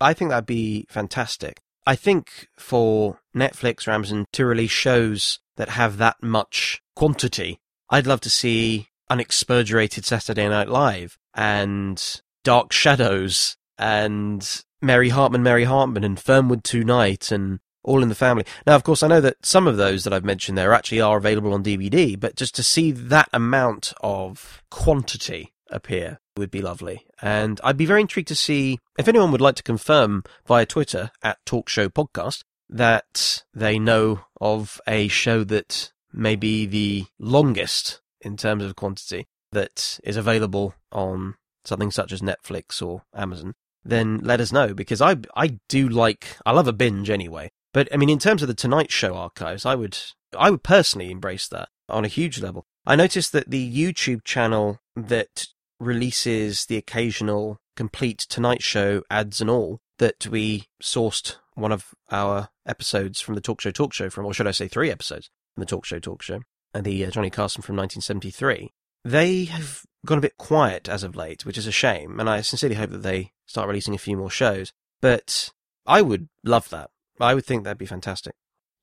I 0.01 0.13
think 0.13 0.31
that'd 0.31 0.47
be 0.47 0.87
fantastic. 0.89 1.61
I 1.87 1.95
think 1.95 2.49
for 2.57 3.21
Netflix 3.35 3.87
or 3.87 3.93
Amazon 3.93 4.27
to 4.33 4.45
release 4.45 4.73
shows 4.73 5.39
that 5.57 5.71
have 5.71 5.99
that 5.99 6.23
much 6.23 6.83
quantity, 6.97 7.61
I'd 7.89 8.07
love 8.07 8.21
to 8.23 8.31
see 8.31 8.89
Unexpurgated 9.09 10.05
Saturday 10.05 10.49
Night 10.49 10.69
Live 10.69 11.17
and 11.37 12.23
Dark 12.43 12.73
Shadows 12.73 13.57
and 13.79 14.65
Mary 14.81 15.11
Hartman, 15.11 15.43
Mary 15.43 15.65
Hartman 15.65 16.03
and 16.03 16.19
Fernwood 16.19 16.65
Tonight 16.65 17.31
and 17.31 17.61
All 17.85 18.03
in 18.03 18.09
the 18.09 18.15
Family. 18.15 18.45
Now, 18.67 18.75
of 18.75 18.83
course, 18.83 19.03
I 19.03 19.09
know 19.09 19.21
that 19.21 19.45
some 19.45 19.67
of 19.67 19.77
those 19.77 20.05
that 20.05 20.13
I've 20.13 20.25
mentioned 20.25 20.57
there 20.57 20.73
actually 20.73 21.01
are 21.01 21.19
available 21.19 21.53
on 21.53 21.63
DVD, 21.63 22.19
but 22.19 22.37
just 22.37 22.55
to 22.57 22.63
see 22.63 22.91
that 22.91 23.29
amount 23.33 23.93
of 24.01 24.63
quantity 24.71 25.53
appear 25.71 26.21
would 26.37 26.51
be 26.51 26.63
lovely. 26.63 27.07
And 27.21 27.61
I'd 27.63 27.77
be 27.77 27.87
very 27.87 28.01
intrigued 28.01 28.29
to 28.29 28.35
see 28.35 28.79
if 28.99 29.09
anyone 29.09 29.33
would 29.33 29.41
like 29.41 29.57
to 29.57 29.63
confirm 29.63 30.25
via 30.47 30.67
Twitter 30.67 31.11
at 31.23 31.45
Talk 31.45 31.69
Show 31.69 31.89
Podcast 31.89 32.45
that 32.69 33.45
they 33.55 33.79
know 33.79 34.21
of 34.41 34.81
a 34.87 35.09
show 35.09 35.45
that 35.45 35.93
may 36.13 36.37
be 36.37 36.67
the 36.67 37.07
longest 37.19 38.01
in 38.21 38.37
terms 38.37 38.65
of 38.65 38.77
quantity 38.77 39.27
that 39.53 39.99
is 40.05 40.17
available 40.17 40.75
on 40.93 41.35
something 41.65 41.91
such 41.91 42.13
as 42.13 42.21
Netflix 42.21 42.81
or 42.81 43.03
Amazon, 43.15 43.55
then 43.85 44.19
let 44.19 44.41
us 44.41 44.53
know 44.53 44.75
because 44.75 45.01
I 45.01 45.17
I 45.35 45.59
do 45.69 45.89
like 45.89 46.37
I 46.45 46.53
love 46.53 46.69
a 46.69 46.73
binge 46.73 47.11
anyway. 47.11 47.51
But 47.73 47.89
I 47.93 47.97
mean, 47.97 48.11
in 48.11 48.19
terms 48.19 48.43
of 48.43 48.49
the 48.49 48.55
Tonight 48.55 48.91
Show 48.91 49.15
archives, 49.15 49.67
I 49.67 49.75
would 49.75 49.99
I 50.37 50.51
would 50.51 50.63
personally 50.63 51.11
embrace 51.11 51.49
that 51.49 51.69
on 51.89 52.05
a 52.05 52.09
huge 52.09 52.41
level. 52.41 52.65
I 52.87 52.97
noticed 52.97 53.33
that 53.33 53.51
the 53.51 53.73
YouTube 53.73 54.25
channel 54.25 54.81
that 54.95 55.47
releases 55.79 56.67
the 56.67 56.77
occasional 56.77 57.59
complete 57.77 58.19
Tonight 58.29 58.63
Show 58.63 59.03
ads 59.11 59.41
and 59.41 59.51
all 59.51 59.81
that 59.99 60.27
we 60.27 60.65
sourced 60.83 61.37
one 61.55 61.73
of 61.73 61.95
our 62.11 62.49
episodes 62.67 63.21
from 63.21 63.35
the 63.35 63.41
Talk 63.41 63.61
Show 63.61 63.71
Talk 63.71 63.93
Show 63.93 64.11
from, 64.11 64.27
or 64.27 64.35
should 64.35 64.47
I 64.47 64.53
say 64.53 64.69
three 64.69 64.91
episodes 64.91 65.31
from 65.55 65.63
the 65.63 65.67
Talk 65.67 65.85
Show 65.85 65.99
Talk 65.99 66.23
Show, 66.23 66.41
and 66.75 66.85
the 66.85 67.05
uh, 67.05 67.11
Johnny 67.11 67.31
Carson 67.31 67.63
from 67.63 67.77
1973. 67.77 68.71
They 69.07 69.45
have 69.45 69.87
gone 70.05 70.19
a 70.19 70.23
bit 70.23 70.37
quiet 70.37 70.89
as 70.89 71.05
of 71.05 71.15
late, 71.15 71.47
which 71.47 71.57
is 71.57 71.69
a 71.69 71.71
shame, 71.71 72.19
and 72.19 72.29
I 72.29 72.41
sincerely 72.41 72.75
hope 72.75 72.91
that 72.91 73.05
they 73.05 73.31
start 73.47 73.69
releasing 73.69 73.95
a 73.95 73.99
few 73.99 74.17
more 74.17 74.31
shows. 74.31 74.73
But 75.01 75.53
I 75.87 76.03
would 76.03 76.29
love 76.43 76.71
that. 76.71 76.91
I 77.21 77.33
would 77.33 77.47
think 77.47 77.63
that'd 77.63 77.79
be 77.79 77.87
fantastic. 77.87 78.35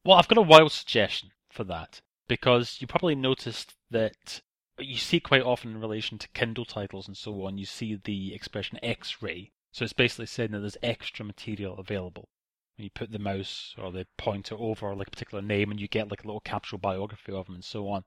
Well, 0.05 0.17
I've 0.17 0.29
got 0.29 0.37
a 0.37 0.41
wild 0.41 0.71
suggestion 0.71 1.31
for 1.49 1.65
that 1.65 1.99
because 2.29 2.77
you 2.79 2.87
probably 2.87 3.15
noticed 3.15 3.75
that 3.91 4.39
you 4.79 4.95
see 4.95 5.19
quite 5.19 5.41
often 5.41 5.71
in 5.71 5.81
relation 5.81 6.17
to 6.19 6.29
Kindle 6.29 6.63
titles 6.63 7.05
and 7.05 7.17
so 7.17 7.45
on, 7.45 7.57
you 7.57 7.65
see 7.65 7.99
the 8.01 8.33
expression 8.33 8.79
X-ray. 8.81 9.51
So 9.73 9.83
it's 9.83 9.91
basically 9.91 10.27
saying 10.27 10.51
that 10.51 10.59
there's 10.59 10.77
extra 10.81 11.25
material 11.25 11.77
available. 11.77 12.29
When 12.77 12.85
you 12.85 12.91
put 12.91 13.11
the 13.11 13.19
mouse 13.19 13.75
or 13.77 13.91
the 13.91 14.07
pointer 14.17 14.55
over 14.57 14.95
like 14.95 15.09
a 15.09 15.11
particular 15.11 15.41
name 15.41 15.69
and 15.69 15.81
you 15.81 15.89
get 15.89 16.09
like 16.09 16.23
a 16.23 16.27
little 16.27 16.39
capsule 16.39 16.79
biography 16.79 17.33
of 17.33 17.47
them 17.47 17.55
and 17.55 17.65
so 17.65 17.89
on. 17.89 18.05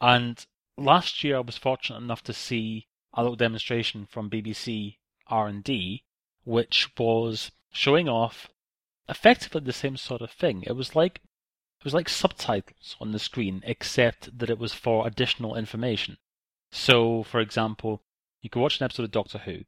And 0.00 0.44
last 0.76 1.22
year 1.22 1.36
I 1.36 1.40
was 1.40 1.58
fortunate 1.58 1.98
enough 1.98 2.22
to 2.24 2.32
see 2.32 2.86
a 3.14 3.22
little 3.22 3.36
demonstration 3.36 4.06
from 4.06 4.30
BBC 4.30 4.96
R&D 5.26 6.04
which 6.44 6.90
was 6.98 7.52
showing 7.72 8.08
off 8.08 8.48
effectively 9.08 9.60
the 9.60 9.72
same 9.72 9.96
sort 9.96 10.22
of 10.22 10.30
thing. 10.30 10.62
It 10.66 10.72
was 10.72 10.96
like 10.96 11.20
it 11.78 11.84
was 11.84 11.94
like 11.94 12.08
subtitles 12.08 12.96
on 13.00 13.10
the 13.10 13.18
screen, 13.18 13.60
except 13.66 14.38
that 14.38 14.50
it 14.50 14.58
was 14.58 14.72
for 14.72 15.06
additional 15.06 15.56
information. 15.56 16.16
So, 16.70 17.24
for 17.24 17.40
example, 17.40 18.02
you 18.40 18.50
could 18.50 18.62
watch 18.62 18.78
an 18.78 18.84
episode 18.84 19.02
of 19.04 19.10
Doctor 19.10 19.38
Who, 19.38 19.64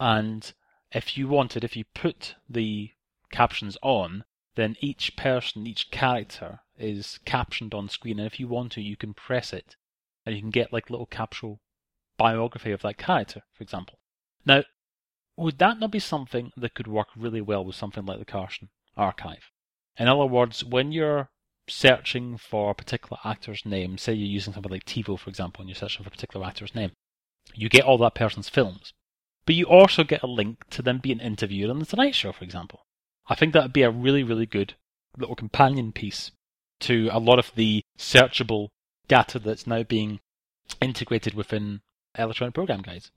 and 0.00 0.52
if 0.90 1.16
you 1.16 1.28
wanted, 1.28 1.62
if 1.62 1.76
you 1.76 1.84
put 1.94 2.34
the 2.48 2.90
captions 3.30 3.78
on, 3.82 4.24
then 4.56 4.76
each 4.80 5.16
person, 5.16 5.66
each 5.66 5.92
character 5.92 6.60
is 6.76 7.20
captioned 7.24 7.72
on 7.72 7.88
screen, 7.88 8.18
and 8.18 8.26
if 8.26 8.40
you 8.40 8.48
want 8.48 8.72
to, 8.72 8.82
you 8.82 8.96
can 8.96 9.14
press 9.14 9.52
it, 9.52 9.76
and 10.24 10.34
you 10.34 10.40
can 10.40 10.50
get 10.50 10.72
like 10.72 10.90
little 10.90 11.06
capsule 11.06 11.60
biography 12.16 12.72
of 12.72 12.82
that 12.82 12.98
character, 12.98 13.42
for 13.52 13.62
example. 13.62 13.98
Now, 14.46 14.64
would 15.36 15.58
that 15.58 15.80
not 15.80 15.90
be 15.90 15.98
something 15.98 16.52
that 16.56 16.74
could 16.74 16.86
work 16.86 17.08
really 17.16 17.40
well 17.40 17.64
with 17.64 17.76
something 17.76 18.04
like 18.04 18.18
the 18.18 18.24
Carson 18.24 18.68
archive? 18.96 19.50
In 19.98 20.08
other 20.08 20.26
words, 20.26 20.64
when 20.64 20.92
you're 20.92 21.30
searching 21.68 22.36
for 22.36 22.70
a 22.70 22.74
particular 22.74 23.18
actor's 23.24 23.64
name, 23.64 23.98
say 23.98 24.12
you're 24.12 24.28
using 24.28 24.52
something 24.52 24.70
like 24.70 24.84
TiVo, 24.84 25.18
for 25.18 25.30
example, 25.30 25.62
and 25.62 25.68
you're 25.68 25.76
searching 25.76 26.04
for 26.04 26.08
a 26.08 26.10
particular 26.10 26.46
actor's 26.46 26.74
name, 26.74 26.92
you 27.54 27.68
get 27.68 27.84
all 27.84 27.98
that 27.98 28.14
person's 28.14 28.48
films. 28.48 28.92
But 29.46 29.54
you 29.54 29.66
also 29.66 30.04
get 30.04 30.22
a 30.22 30.26
link 30.26 30.68
to 30.70 30.82
them 30.82 30.98
being 30.98 31.20
interviewed 31.20 31.70
on 31.70 31.78
The 31.78 31.86
Tonight 31.86 32.14
Show, 32.14 32.32
for 32.32 32.44
example. 32.44 32.86
I 33.26 33.34
think 33.34 33.52
that 33.52 33.62
would 33.62 33.72
be 33.72 33.82
a 33.82 33.90
really, 33.90 34.22
really 34.22 34.46
good 34.46 34.74
little 35.18 35.36
companion 35.36 35.92
piece 35.92 36.30
to 36.80 37.08
a 37.12 37.18
lot 37.18 37.38
of 37.38 37.52
the 37.54 37.82
searchable 37.98 38.68
data 39.08 39.38
that's 39.38 39.66
now 39.66 39.82
being 39.82 40.20
integrated 40.80 41.34
within 41.34 41.80
electronic 42.16 42.54
program 42.54 42.82
guides. 42.82 43.10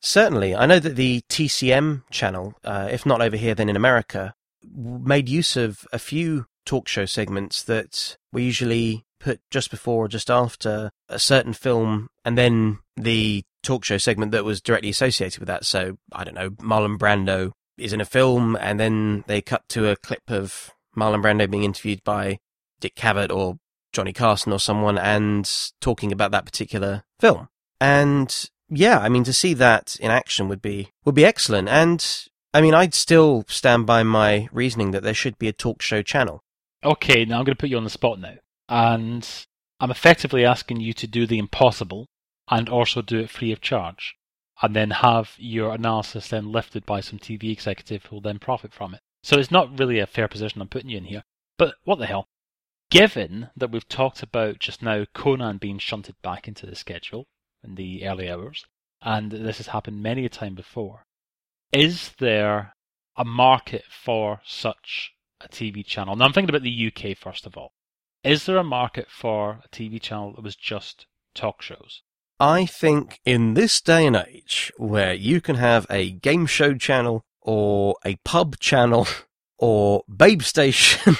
Certainly. 0.00 0.54
I 0.54 0.66
know 0.66 0.78
that 0.78 0.96
the 0.96 1.22
TCM 1.28 2.04
channel, 2.10 2.54
uh, 2.64 2.88
if 2.90 3.04
not 3.04 3.20
over 3.20 3.36
here, 3.36 3.54
then 3.54 3.68
in 3.68 3.76
America, 3.76 4.34
made 4.74 5.28
use 5.28 5.56
of 5.56 5.86
a 5.92 5.98
few 5.98 6.46
talk 6.64 6.88
show 6.88 7.04
segments 7.04 7.62
that 7.64 8.16
were 8.32 8.40
usually 8.40 9.04
put 9.18 9.40
just 9.50 9.70
before 9.70 10.06
or 10.06 10.08
just 10.08 10.30
after 10.30 10.90
a 11.08 11.18
certain 11.18 11.52
film, 11.52 12.08
and 12.24 12.38
then 12.38 12.78
the 12.96 13.42
talk 13.62 13.84
show 13.84 13.98
segment 13.98 14.32
that 14.32 14.44
was 14.44 14.62
directly 14.62 14.88
associated 14.88 15.38
with 15.38 15.48
that. 15.48 15.66
So, 15.66 15.98
I 16.12 16.24
don't 16.24 16.34
know, 16.34 16.50
Marlon 16.50 16.96
Brando 16.96 17.52
is 17.76 17.92
in 17.92 18.00
a 18.00 18.06
film, 18.06 18.56
and 18.60 18.80
then 18.80 19.24
they 19.26 19.42
cut 19.42 19.68
to 19.70 19.88
a 19.88 19.96
clip 19.96 20.22
of 20.28 20.70
Marlon 20.96 21.22
Brando 21.22 21.50
being 21.50 21.64
interviewed 21.64 22.02
by 22.04 22.38
Dick 22.80 22.94
Cavett 22.94 23.34
or 23.34 23.58
Johnny 23.92 24.12
Carson 24.12 24.52
or 24.52 24.60
someone 24.60 24.98
and 24.98 25.50
talking 25.80 26.12
about 26.12 26.30
that 26.32 26.44
particular 26.44 27.04
film. 27.18 27.48
And 27.80 28.48
yeah, 28.68 28.98
I 28.98 29.08
mean, 29.08 29.24
to 29.24 29.32
see 29.32 29.54
that 29.54 29.96
in 30.00 30.10
action 30.10 30.48
would 30.48 30.62
be, 30.62 30.92
would 31.04 31.14
be 31.14 31.24
excellent. 31.24 31.68
And 31.68 32.04
I 32.52 32.60
mean, 32.60 32.74
I'd 32.74 32.94
still 32.94 33.44
stand 33.48 33.86
by 33.86 34.02
my 34.02 34.48
reasoning 34.52 34.90
that 34.92 35.02
there 35.02 35.14
should 35.14 35.38
be 35.38 35.48
a 35.48 35.52
talk 35.52 35.82
show 35.82 36.02
channel. 36.02 36.42
Okay, 36.84 37.24
now 37.24 37.38
I'm 37.38 37.44
going 37.44 37.56
to 37.56 37.60
put 37.60 37.70
you 37.70 37.76
on 37.76 37.84
the 37.84 37.90
spot 37.90 38.20
now. 38.20 38.34
And 38.68 39.28
I'm 39.80 39.90
effectively 39.90 40.44
asking 40.44 40.80
you 40.80 40.92
to 40.94 41.06
do 41.06 41.26
the 41.26 41.38
impossible 41.38 42.06
and 42.48 42.68
also 42.68 43.02
do 43.02 43.18
it 43.18 43.30
free 43.30 43.52
of 43.52 43.60
charge. 43.60 44.14
And 44.62 44.76
then 44.76 44.90
have 44.90 45.34
your 45.38 45.74
analysis 45.74 46.28
then 46.28 46.52
lifted 46.52 46.84
by 46.84 47.00
some 47.00 47.18
TV 47.18 47.50
executive 47.50 48.04
who 48.04 48.16
will 48.16 48.22
then 48.22 48.38
profit 48.38 48.72
from 48.72 48.94
it. 48.94 49.00
So 49.22 49.38
it's 49.38 49.50
not 49.50 49.78
really 49.78 49.98
a 49.98 50.06
fair 50.06 50.28
position 50.28 50.60
I'm 50.60 50.68
putting 50.68 50.90
you 50.90 50.98
in 50.98 51.04
here. 51.04 51.22
But 51.56 51.74
what 51.84 51.98
the 51.98 52.06
hell? 52.06 52.26
Given 52.90 53.50
that 53.56 53.70
we've 53.70 53.88
talked 53.88 54.22
about 54.22 54.58
just 54.58 54.82
now 54.82 55.04
Conan 55.14 55.58
being 55.58 55.78
shunted 55.78 56.16
back 56.22 56.48
into 56.48 56.66
the 56.66 56.74
schedule 56.74 57.28
in 57.62 57.76
the 57.76 58.04
early 58.04 58.28
hours, 58.28 58.66
and 59.00 59.30
this 59.30 59.58
has 59.58 59.68
happened 59.68 60.02
many 60.02 60.24
a 60.24 60.28
time 60.28 60.56
before, 60.56 61.04
is 61.72 62.10
there 62.18 62.74
a 63.16 63.24
market 63.24 63.84
for 63.88 64.40
such 64.44 65.12
a 65.40 65.48
TV 65.48 65.86
channel? 65.86 66.16
Now 66.16 66.24
I'm 66.24 66.32
thinking 66.32 66.50
about 66.50 66.62
the 66.62 66.92
UK 66.92 67.16
first 67.16 67.46
of 67.46 67.56
all. 67.56 67.72
Is 68.24 68.44
there 68.44 68.56
a 68.56 68.64
market 68.64 69.06
for 69.08 69.60
a 69.64 69.68
TV 69.68 70.00
channel 70.00 70.32
that 70.32 70.42
was 70.42 70.56
just 70.56 71.06
talk 71.32 71.62
shows? 71.62 72.02
I 72.40 72.66
think 72.66 73.20
in 73.24 73.54
this 73.54 73.80
day 73.80 74.04
and 74.04 74.16
age 74.16 74.72
where 74.78 75.14
you 75.14 75.40
can 75.40 75.56
have 75.56 75.86
a 75.88 76.10
game 76.10 76.46
show 76.46 76.74
channel 76.74 77.22
or 77.40 77.94
a 78.04 78.16
pub 78.24 78.58
channel 78.58 79.06
or 79.58 80.02
Babe 80.08 80.42
Station, 80.42 81.16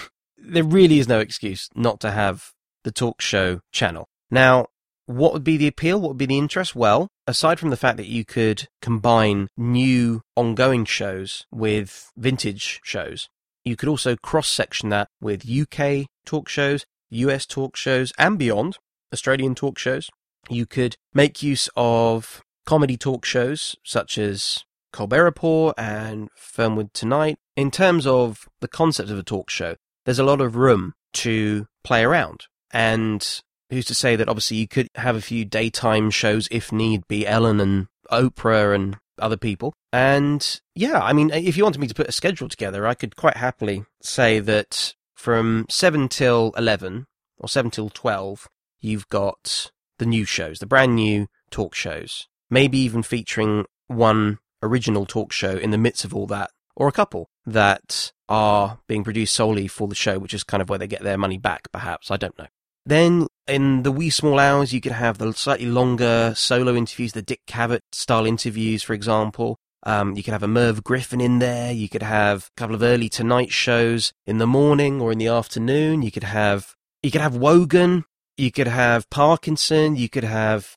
there 0.50 0.64
really 0.64 0.98
is 0.98 1.08
no 1.08 1.20
excuse 1.20 1.68
not 1.74 2.00
to 2.00 2.10
have 2.10 2.50
the 2.84 2.92
talk 2.92 3.20
show 3.20 3.60
channel. 3.72 4.08
Now, 4.30 4.66
what 5.06 5.32
would 5.32 5.44
be 5.44 5.56
the 5.56 5.66
appeal? 5.66 6.00
What 6.00 6.08
would 6.08 6.18
be 6.18 6.26
the 6.26 6.38
interest? 6.38 6.76
Well, 6.76 7.08
aside 7.26 7.58
from 7.58 7.70
the 7.70 7.76
fact 7.76 7.96
that 7.96 8.06
you 8.06 8.24
could 8.24 8.68
combine 8.80 9.48
new 9.56 10.22
ongoing 10.36 10.84
shows 10.84 11.46
with 11.50 12.12
vintage 12.16 12.80
shows, 12.84 13.28
you 13.64 13.76
could 13.76 13.88
also 13.88 14.16
cross 14.16 14.48
section 14.48 14.88
that 14.90 15.08
with 15.20 15.48
UK 15.48 16.06
talk 16.24 16.48
shows, 16.48 16.84
US 17.10 17.44
talk 17.44 17.76
shows, 17.76 18.12
and 18.18 18.38
beyond, 18.38 18.78
Australian 19.12 19.54
talk 19.54 19.78
shows. 19.78 20.08
You 20.48 20.66
could 20.66 20.96
make 21.12 21.42
use 21.42 21.68
of 21.76 22.42
comedy 22.64 22.96
talk 22.96 23.24
shows 23.24 23.76
such 23.84 24.16
as 24.16 24.64
Colbert 24.92 25.24
Report 25.24 25.74
and 25.78 26.28
Fernwood 26.36 26.94
Tonight. 26.94 27.38
In 27.56 27.70
terms 27.70 28.06
of 28.06 28.48
the 28.60 28.68
concept 28.68 29.10
of 29.10 29.18
a 29.18 29.22
talk 29.22 29.50
show, 29.50 29.76
there's 30.10 30.18
a 30.18 30.24
lot 30.24 30.40
of 30.40 30.56
room 30.56 30.92
to 31.12 31.68
play 31.84 32.02
around. 32.02 32.46
And 32.72 33.24
who's 33.70 33.84
to 33.84 33.94
say 33.94 34.16
that 34.16 34.28
obviously 34.28 34.56
you 34.56 34.66
could 34.66 34.88
have 34.96 35.14
a 35.14 35.20
few 35.20 35.44
daytime 35.44 36.10
shows 36.10 36.48
if 36.50 36.72
need 36.72 37.06
be, 37.06 37.24
Ellen 37.24 37.60
and 37.60 37.86
Oprah 38.10 38.74
and 38.74 38.96
other 39.20 39.36
people. 39.36 39.72
And 39.92 40.60
yeah, 40.74 40.98
I 40.98 41.12
mean, 41.12 41.30
if 41.30 41.56
you 41.56 41.62
wanted 41.62 41.80
me 41.80 41.86
to 41.86 41.94
put 41.94 42.08
a 42.08 42.12
schedule 42.12 42.48
together, 42.48 42.88
I 42.88 42.94
could 42.94 43.14
quite 43.14 43.36
happily 43.36 43.84
say 44.02 44.40
that 44.40 44.96
from 45.14 45.66
7 45.70 46.08
till 46.08 46.54
11 46.56 47.06
or 47.38 47.48
7 47.48 47.70
till 47.70 47.88
12, 47.88 48.48
you've 48.80 49.08
got 49.10 49.70
the 50.00 50.06
new 50.06 50.24
shows, 50.24 50.58
the 50.58 50.66
brand 50.66 50.96
new 50.96 51.28
talk 51.52 51.76
shows, 51.76 52.26
maybe 52.50 52.78
even 52.78 53.04
featuring 53.04 53.64
one 53.86 54.40
original 54.60 55.06
talk 55.06 55.30
show 55.30 55.56
in 55.56 55.70
the 55.70 55.78
midst 55.78 56.04
of 56.04 56.12
all 56.12 56.26
that, 56.26 56.50
or 56.74 56.88
a 56.88 56.92
couple 56.92 57.30
that 57.46 58.10
are 58.30 58.78
being 58.86 59.04
produced 59.04 59.34
solely 59.34 59.66
for 59.66 59.88
the 59.88 59.94
show, 59.94 60.18
which 60.18 60.32
is 60.32 60.44
kind 60.44 60.62
of 60.62 60.70
where 60.70 60.78
they 60.78 60.86
get 60.86 61.02
their 61.02 61.18
money 61.18 61.36
back, 61.36 61.70
perhaps. 61.72 62.10
I 62.10 62.16
don't 62.16 62.38
know. 62.38 62.46
Then 62.86 63.26
in 63.46 63.82
the 63.82 63.92
wee 63.92 64.08
small 64.08 64.38
hours, 64.38 64.72
you 64.72 64.80
could 64.80 64.92
have 64.92 65.18
the 65.18 65.32
slightly 65.32 65.66
longer 65.66 66.32
solo 66.34 66.74
interviews, 66.74 67.12
the 67.12 67.22
Dick 67.22 67.40
Cavett 67.46 67.82
style 67.92 68.24
interviews, 68.24 68.82
for 68.82 68.94
example. 68.94 69.58
Um, 69.82 70.16
you 70.16 70.22
could 70.22 70.32
have 70.32 70.42
a 70.42 70.48
Merv 70.48 70.84
Griffin 70.84 71.20
in 71.20 71.40
there. 71.40 71.72
You 71.72 71.88
could 71.88 72.02
have 72.02 72.50
a 72.56 72.60
couple 72.60 72.74
of 72.74 72.82
early 72.82 73.08
tonight 73.08 73.50
shows 73.50 74.12
in 74.26 74.38
the 74.38 74.46
morning 74.46 75.00
or 75.00 75.12
in 75.12 75.18
the 75.18 75.28
afternoon. 75.28 76.02
You 76.02 76.10
could 76.10 76.24
have 76.24 76.74
you 77.02 77.10
could 77.10 77.20
have 77.20 77.34
Wogan. 77.34 78.04
You 78.36 78.52
could 78.52 78.68
have 78.68 79.08
Parkinson. 79.10 79.96
You 79.96 80.08
could 80.08 80.24
have 80.24 80.76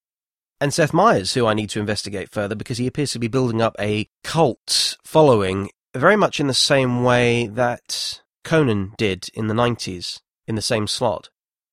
and 0.62 0.74
Seth 0.74 0.94
Meyers, 0.94 1.34
who 1.34 1.46
I 1.46 1.54
need 1.54 1.70
to 1.72 1.82
investigate 1.82 2.30
further 2.32 2.56
because 2.56 2.78
he 2.78 2.88
appears 2.88 3.12
to 3.12 3.20
be 3.20 3.28
building 3.28 3.62
up 3.62 3.76
a 3.80 4.08
cult 4.24 4.98
following 5.04 5.70
very 5.94 6.16
much 6.16 6.40
in 6.40 6.48
the 6.48 6.54
same 6.54 7.04
way 7.04 7.48
that 7.48 8.22
Conan 8.44 8.94
did 8.98 9.30
in 9.34 9.48
the 9.48 9.54
90s 9.54 10.20
in 10.48 10.56
the 10.56 10.62
same 10.62 10.88
slot. 10.88 11.30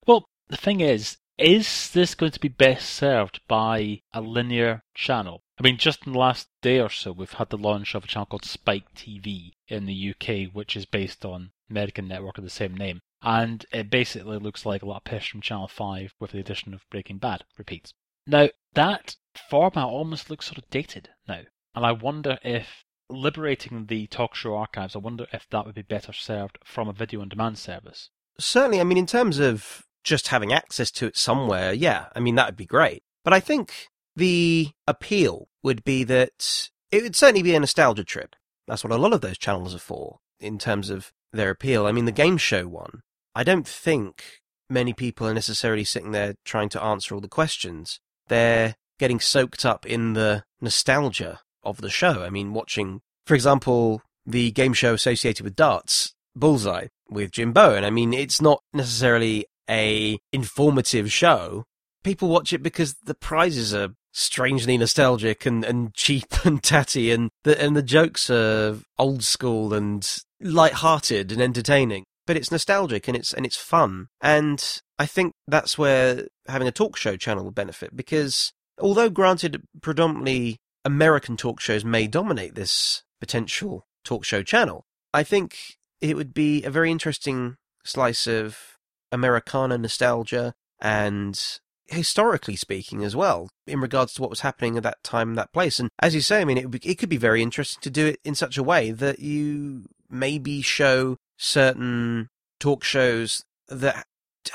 Well, 0.07 0.29
the 0.49 0.57
thing 0.57 0.81
is, 0.81 1.19
is 1.39 1.91
this 1.91 2.15
going 2.15 2.33
to 2.33 2.41
be 2.41 2.49
best 2.49 2.91
served 2.91 3.41
by 3.49 4.03
a 4.13 4.21
linear 4.21 4.83
channel? 4.95 5.43
I 5.59 5.63
mean, 5.63 5.79
just 5.79 6.07
in 6.07 6.13
the 6.13 6.19
last 6.19 6.49
day 6.63 6.81
or 6.81 6.91
so, 6.91 7.13
we've 7.13 7.33
had 7.33 7.51
the 7.51 7.59
launch 7.59 7.95
of 7.95 8.05
a 8.05 8.07
channel 8.07 8.27
called 8.27 8.45
Spike 8.45 8.95
TV 8.95 9.53
in 9.69 9.87
the 9.87 10.15
UK, 10.15 10.53
which 10.53 10.77
is 10.77 10.87
based 10.87 11.25
on 11.25 11.51
American 11.71 12.09
network 12.09 12.39
of 12.39 12.45
the 12.45 12.51
same 12.51 12.77
name. 12.77 13.01
And 13.23 13.65
it 13.73 13.91
basically 13.91 14.39
looks 14.39 14.65
like 14.65 14.83
a 14.83 14.87
lot 14.87 14.99
of 14.99 15.05
piss 15.05 15.27
from 15.27 15.41
Channel 15.41 15.69
5 15.69 16.15
with 16.21 16.33
the 16.33 16.41
addition 16.41 16.73
of 16.73 16.89
Breaking 16.91 17.19
Bad 17.19 17.45
repeats. 17.59 17.93
Now, 18.27 18.49
that 18.75 19.17
format 19.49 19.85
almost 19.85 20.31
looks 20.31 20.47
sort 20.47 20.59
of 20.59 20.69
dated 20.71 21.11
now. 21.27 21.43
And 21.75 21.87
I 21.87 21.93
wonder 21.93 22.39
if 22.43 22.85
liberating 23.11 23.87
the 23.87 24.07
talk 24.07 24.35
show 24.35 24.57
archives, 24.57 24.95
I 24.95 24.99
wonder 24.99 25.27
if 25.33 25.47
that 25.51 25.67
would 25.67 25.75
be 25.75 25.83
better 25.83 26.13
served 26.13 26.59
from 26.65 26.89
a 26.89 26.93
video 26.93 27.21
on 27.21 27.29
demand 27.29 27.59
service. 27.59 28.11
Certainly, 28.39 28.81
I 28.81 28.85
mean, 28.85 28.99
in 28.99 29.07
terms 29.07 29.39
of 29.39 29.85
just 30.05 30.29
having 30.29 30.53
access 30.53 30.91
to 30.93 31.07
it 31.07 31.17
somewhere, 31.17 31.73
yeah, 31.73 32.07
I 32.15 32.21
mean, 32.21 32.35
that 32.37 32.47
would 32.47 32.57
be 32.57 32.67
great. 32.67 33.03
But 33.25 33.33
I 33.35 33.41
think 33.41 33.89
the 34.17 34.71
appeal 34.87 35.49
would 35.63 35.85
be 35.85 36.05
that 36.05 36.71
it 36.91 37.03
would 37.03 37.17
certainly 37.17 37.43
be 37.43 37.55
a 37.55 37.61
nostalgia 37.61 38.05
trip. 38.05 38.35
That's 38.67 38.85
what 38.85 38.93
a 38.93 38.97
lot 38.97 39.13
of 39.13 39.21
those 39.21 39.39
channels 39.39 39.75
are 39.75 39.79
for 39.79 40.19
in 40.39 40.59
terms 40.59 40.91
of 40.91 41.13
their 41.33 41.51
appeal. 41.51 41.87
I 41.87 41.93
mean, 41.93 42.07
the 42.07 42.13
game 42.13 42.39
show 42.39 42.67
one, 42.67 43.01
I 43.35 43.45
don't 43.45 43.67
think 43.69 44.41
many 44.69 44.93
people 44.93 45.27
are 45.27 45.35
necessarily 45.35 45.85
sitting 45.85 46.13
there 46.13 46.35
trying 46.45 46.69
to 46.71 46.83
answer 46.83 47.15
all 47.15 47.21
the 47.21 47.29
questions. 47.29 48.01
They're 48.29 48.77
getting 48.99 49.21
soaked 49.21 49.65
up 49.65 49.85
in 49.87 50.15
the 50.15 50.45
nostalgia 50.61 51.41
of 51.63 51.81
the 51.81 51.91
show. 51.91 52.23
I 52.23 52.31
mean, 52.31 52.53
watching, 52.53 53.01
for 53.27 53.35
example, 53.35 54.03
the 54.27 54.51
game 54.51 54.73
show 54.73 54.95
associated 54.95 55.45
with 55.45 55.57
darts, 55.57 56.15
Bullseye, 56.35 56.89
with 57.09 57.33
Jim 57.33 57.53
Bowen. 57.53 57.85
I 57.85 57.91
mean, 57.91 58.13
it's 58.13 58.41
not 58.41 58.63
necessarily 58.73 59.47
a 59.69 60.19
informative 60.33 61.13
show. 61.13 61.65
People 62.03 62.29
watch 62.29 62.53
it 62.53 62.63
because 62.63 62.95
the 63.05 63.15
prizes 63.15 63.75
are 63.75 63.91
strangely 64.13 64.77
nostalgic 64.77 65.47
and, 65.47 65.65
and 65.65 65.95
cheap 65.95 66.27
and 66.45 66.63
tatty 66.63 67.11
and 67.11 67.31
the, 67.45 67.61
and 67.63 67.77
the 67.77 67.83
jokes 67.83 68.31
are 68.31 68.79
old 68.99 69.23
school 69.23 69.73
and 69.75 70.19
light-hearted 70.41 71.31
and 71.33 71.41
entertaining. 71.41 72.05
But 72.27 72.37
it's 72.37 72.53
nostalgic 72.53 73.09
and 73.09 73.17
it's 73.17 73.33
and 73.33 73.45
it's 73.45 73.57
fun. 73.57 74.07
And 74.21 74.63
I 74.99 75.07
think 75.07 75.33
that's 75.49 75.77
where 75.77 76.29
having 76.47 76.69
a 76.69 76.73
talk 76.73 76.97
show 76.97 77.17
channel 77.17 77.45
will 77.45 77.51
benefit 77.51 77.97
because 77.97 78.53
although 78.79 79.11
granted 79.11 79.63
predominantly 79.81 80.59
American 80.85 81.37
talk 81.37 81.61
shows 81.61 81.85
may 81.85 82.07
dominate 82.07 82.55
this 82.55 83.03
potential 83.21 83.87
talk 84.05 84.25
show 84.25 84.43
channel, 84.43 84.85
I 85.13 85.23
think 85.23 85.77
it 86.01 86.17
would 86.17 86.33
be 86.33 86.65
a 86.65 86.71
very 86.71 86.91
interesting 86.91 87.57
slice 87.85 88.27
of 88.27 88.79
Americana 89.13 89.79
nostalgia 89.79 90.55
and 90.81 91.41
historically 91.89 92.57
speaking 92.57 93.03
as 93.03 93.17
well 93.17 93.49
in 93.67 93.81
regards 93.81 94.15
to 94.15 94.21
what 94.23 94.31
was 94.31 94.41
happening 94.41 94.77
at 94.77 94.83
that 94.85 95.03
time 95.03 95.31
and 95.31 95.39
that 95.39 95.53
place. 95.53 95.81
And 95.81 95.91
as 96.01 96.15
you 96.15 96.21
say 96.21 96.41
i 96.41 96.45
mean 96.45 96.59
it, 96.59 96.71
be, 96.71 96.81
it 96.85 96.97
could 96.97 97.09
be 97.09 97.17
very 97.17 97.43
interesting 97.43 97.81
to 97.83 97.91
do 97.91 98.07
it 98.07 98.21
in 98.25 98.35
such 98.35 98.57
a 98.57 98.63
way 98.63 98.91
that 98.93 99.19
you 99.19 99.85
maybe 100.09 100.63
show 100.63 101.17
certain 101.37 102.29
talk 102.59 102.85
shows 102.85 103.45
that 103.69 104.05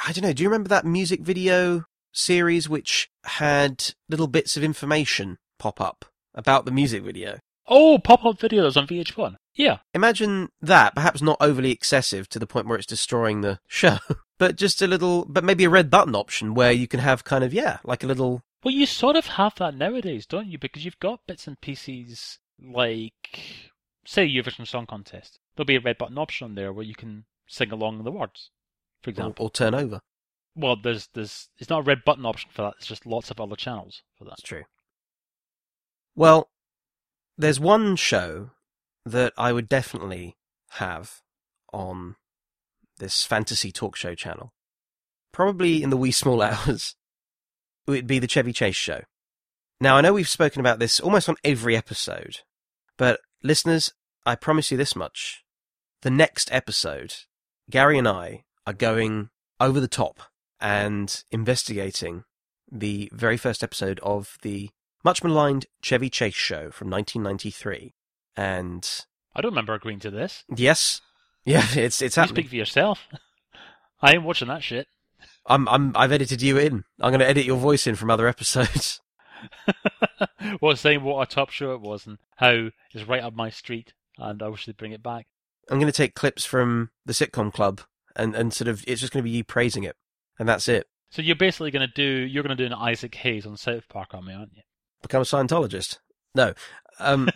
i 0.05 0.11
don't 0.11 0.23
know 0.23 0.33
do 0.33 0.43
you 0.43 0.49
remember 0.49 0.69
that 0.69 0.85
music 0.85 1.21
video 1.21 1.85
series 2.13 2.69
which 2.69 3.09
had 3.23 3.93
little 4.09 4.27
bits 4.27 4.55
of 4.55 4.63
information 4.63 5.37
pop 5.57 5.81
up 5.81 6.05
about 6.35 6.65
the 6.65 6.71
music 6.71 7.03
video. 7.03 7.39
Oh, 7.67 7.97
pop-up 7.97 8.37
videos 8.37 8.77
on 8.77 8.85
VH1. 8.85 9.35
Yeah. 9.55 9.77
Imagine 9.93 10.49
that, 10.61 10.93
perhaps 10.93 11.21
not 11.21 11.37
overly 11.39 11.71
excessive 11.71 12.29
to 12.29 12.39
the 12.39 12.45
point 12.45 12.67
where 12.67 12.77
it's 12.77 12.85
destroying 12.85 13.41
the 13.41 13.59
show, 13.67 13.97
but 14.37 14.55
just 14.55 14.81
a 14.81 14.87
little, 14.87 15.25
but 15.25 15.43
maybe 15.43 15.63
a 15.63 15.69
red 15.69 15.89
button 15.89 16.15
option 16.15 16.53
where 16.53 16.71
you 16.71 16.87
can 16.87 16.99
have 16.99 17.23
kind 17.23 17.43
of, 17.43 17.53
yeah, 17.53 17.79
like 17.83 18.03
a 18.03 18.07
little. 18.07 18.43
Well, 18.63 18.73
you 18.73 18.85
sort 18.85 19.15
of 19.15 19.25
have 19.25 19.55
that 19.55 19.75
nowadays, 19.75 20.25
don't 20.25 20.47
you? 20.47 20.59
Because 20.59 20.85
you've 20.85 20.99
got 20.99 21.25
bits 21.27 21.47
and 21.47 21.59
pieces 21.59 22.39
like, 22.61 23.71
say, 24.05 24.27
Eurovision 24.27 24.67
Song 24.67 24.85
Contest. 24.85 25.39
There'll 25.55 25.65
be 25.65 25.77
a 25.77 25.81
red 25.81 25.97
button 25.97 26.17
option 26.17 26.45
on 26.45 26.55
there 26.55 26.73
where 26.73 26.85
you 26.85 26.95
can 26.95 27.25
sing 27.47 27.71
along 27.71 28.03
the 28.03 28.11
words, 28.11 28.51
for 29.01 29.09
example. 29.09 29.45
Or, 29.45 29.47
or 29.47 29.51
turn 29.51 29.73
over. 29.73 30.01
Well, 30.55 30.75
there's, 30.81 31.09
there's, 31.13 31.49
it's 31.57 31.69
not 31.69 31.79
a 31.79 31.83
red 31.83 32.03
button 32.05 32.25
option 32.25 32.49
for 32.53 32.63
that. 32.63 32.73
It's 32.77 32.87
just 32.87 33.05
lots 33.05 33.31
of 33.31 33.41
other 33.41 33.55
channels 33.55 34.03
for 34.17 34.25
that. 34.25 34.31
That's 34.31 34.41
true. 34.41 34.63
Well, 36.15 36.49
there's 37.37 37.59
one 37.59 37.95
show 37.95 38.51
that 39.05 39.33
I 39.37 39.51
would 39.51 39.67
definitely 39.67 40.37
have 40.71 41.21
on 41.73 42.15
this 42.97 43.23
fantasy 43.23 43.71
talk 43.71 43.95
show 43.95 44.15
channel. 44.15 44.53
Probably 45.31 45.83
in 45.83 45.89
the 45.89 45.97
wee 45.97 46.11
small 46.11 46.41
hours. 46.41 46.95
It 47.87 47.91
would 47.91 48.07
be 48.07 48.19
the 48.19 48.27
Chevy 48.27 48.53
Chase 48.53 48.75
show. 48.75 49.01
Now, 49.81 49.97
I 49.97 50.01
know 50.01 50.13
we've 50.13 50.29
spoken 50.29 50.61
about 50.61 50.79
this 50.79 50.99
almost 50.99 51.27
on 51.27 51.35
every 51.43 51.75
episode, 51.75 52.39
but 52.97 53.19
listeners, 53.43 53.93
I 54.25 54.35
promise 54.35 54.71
you 54.71 54.77
this 54.77 54.95
much. 54.95 55.43
The 56.01 56.09
next 56.09 56.51
episode, 56.51 57.13
Gary 57.69 57.97
and 57.97 58.07
I 58.07 58.45
are 58.65 58.73
going 58.73 59.29
over 59.59 59.79
the 59.79 59.87
top 59.87 60.21
and 60.59 61.23
investigating 61.29 62.23
the 62.71 63.09
very 63.13 63.37
first 63.37 63.63
episode 63.63 63.99
of 63.99 64.37
the 64.41 64.69
much 65.05 65.23
maligned 65.23 65.67
Chevy 65.81 66.09
Chase 66.09 66.33
show 66.33 66.71
from 66.71 66.89
1993. 66.89 67.93
And 68.35 68.89
I 69.33 69.39
don't 69.39 69.51
remember 69.51 69.75
agreeing 69.75 69.99
to 69.99 70.11
this. 70.11 70.43
Yes, 70.53 70.99
yeah, 71.45 71.65
it's 71.75 72.01
it's 72.01 72.17
you 72.17 72.21
happening. 72.21 72.35
speak 72.35 72.49
for 72.49 72.55
yourself. 72.55 73.07
I 74.01 74.13
ain't 74.13 74.23
watching 74.23 74.49
that 74.49 74.63
shit. 74.63 74.87
I'm 75.45 75.69
I'm 75.69 75.95
I've 75.95 76.11
edited 76.11 76.41
you 76.41 76.57
in. 76.57 76.83
I'm 76.99 77.11
going 77.11 77.19
to 77.19 77.27
edit 77.27 77.45
your 77.45 77.57
voice 77.57 77.87
in 77.87 77.95
from 77.95 78.09
other 78.11 78.27
episodes. 78.27 78.99
well, 80.61 80.75
saying 80.75 81.03
what 81.03 81.21
a 81.21 81.33
top 81.33 81.51
show 81.51 81.73
it 81.73 81.81
was 81.81 82.07
and 82.07 82.17
how 82.37 82.69
it's 82.93 83.07
right 83.07 83.23
up 83.23 83.35
my 83.35 83.49
street, 83.49 83.93
and 84.17 84.41
I 84.41 84.47
wish 84.47 84.65
they'd 84.65 84.75
bring 84.75 84.91
it 84.91 85.03
back. 85.03 85.27
I'm 85.69 85.79
going 85.79 85.91
to 85.91 85.95
take 85.95 86.15
clips 86.15 86.45
from 86.45 86.89
the 87.05 87.13
sitcom 87.13 87.53
club 87.53 87.81
and 88.15 88.35
and 88.35 88.53
sort 88.53 88.67
of 88.67 88.83
it's 88.87 89.01
just 89.01 89.13
going 89.13 89.23
to 89.23 89.29
be 89.29 89.37
you 89.37 89.43
praising 89.43 89.83
it, 89.83 89.95
and 90.39 90.49
that's 90.49 90.67
it. 90.67 90.87
So 91.11 91.21
you're 91.21 91.35
basically 91.35 91.71
going 91.71 91.87
to 91.87 91.93
do 91.93 92.03
you're 92.03 92.43
going 92.43 92.57
to 92.57 92.63
do 92.63 92.73
an 92.73 92.79
Isaac 92.79 93.13
Hayes 93.15 93.45
on 93.45 93.55
South 93.55 93.87
Park 93.87 94.15
on 94.15 94.25
me, 94.25 94.33
aren't 94.33 94.55
you? 94.55 94.63
Become 95.05 95.21
a 95.21 95.25
Scientologist? 95.25 95.99
No. 96.33 96.55
Um, 96.99 97.29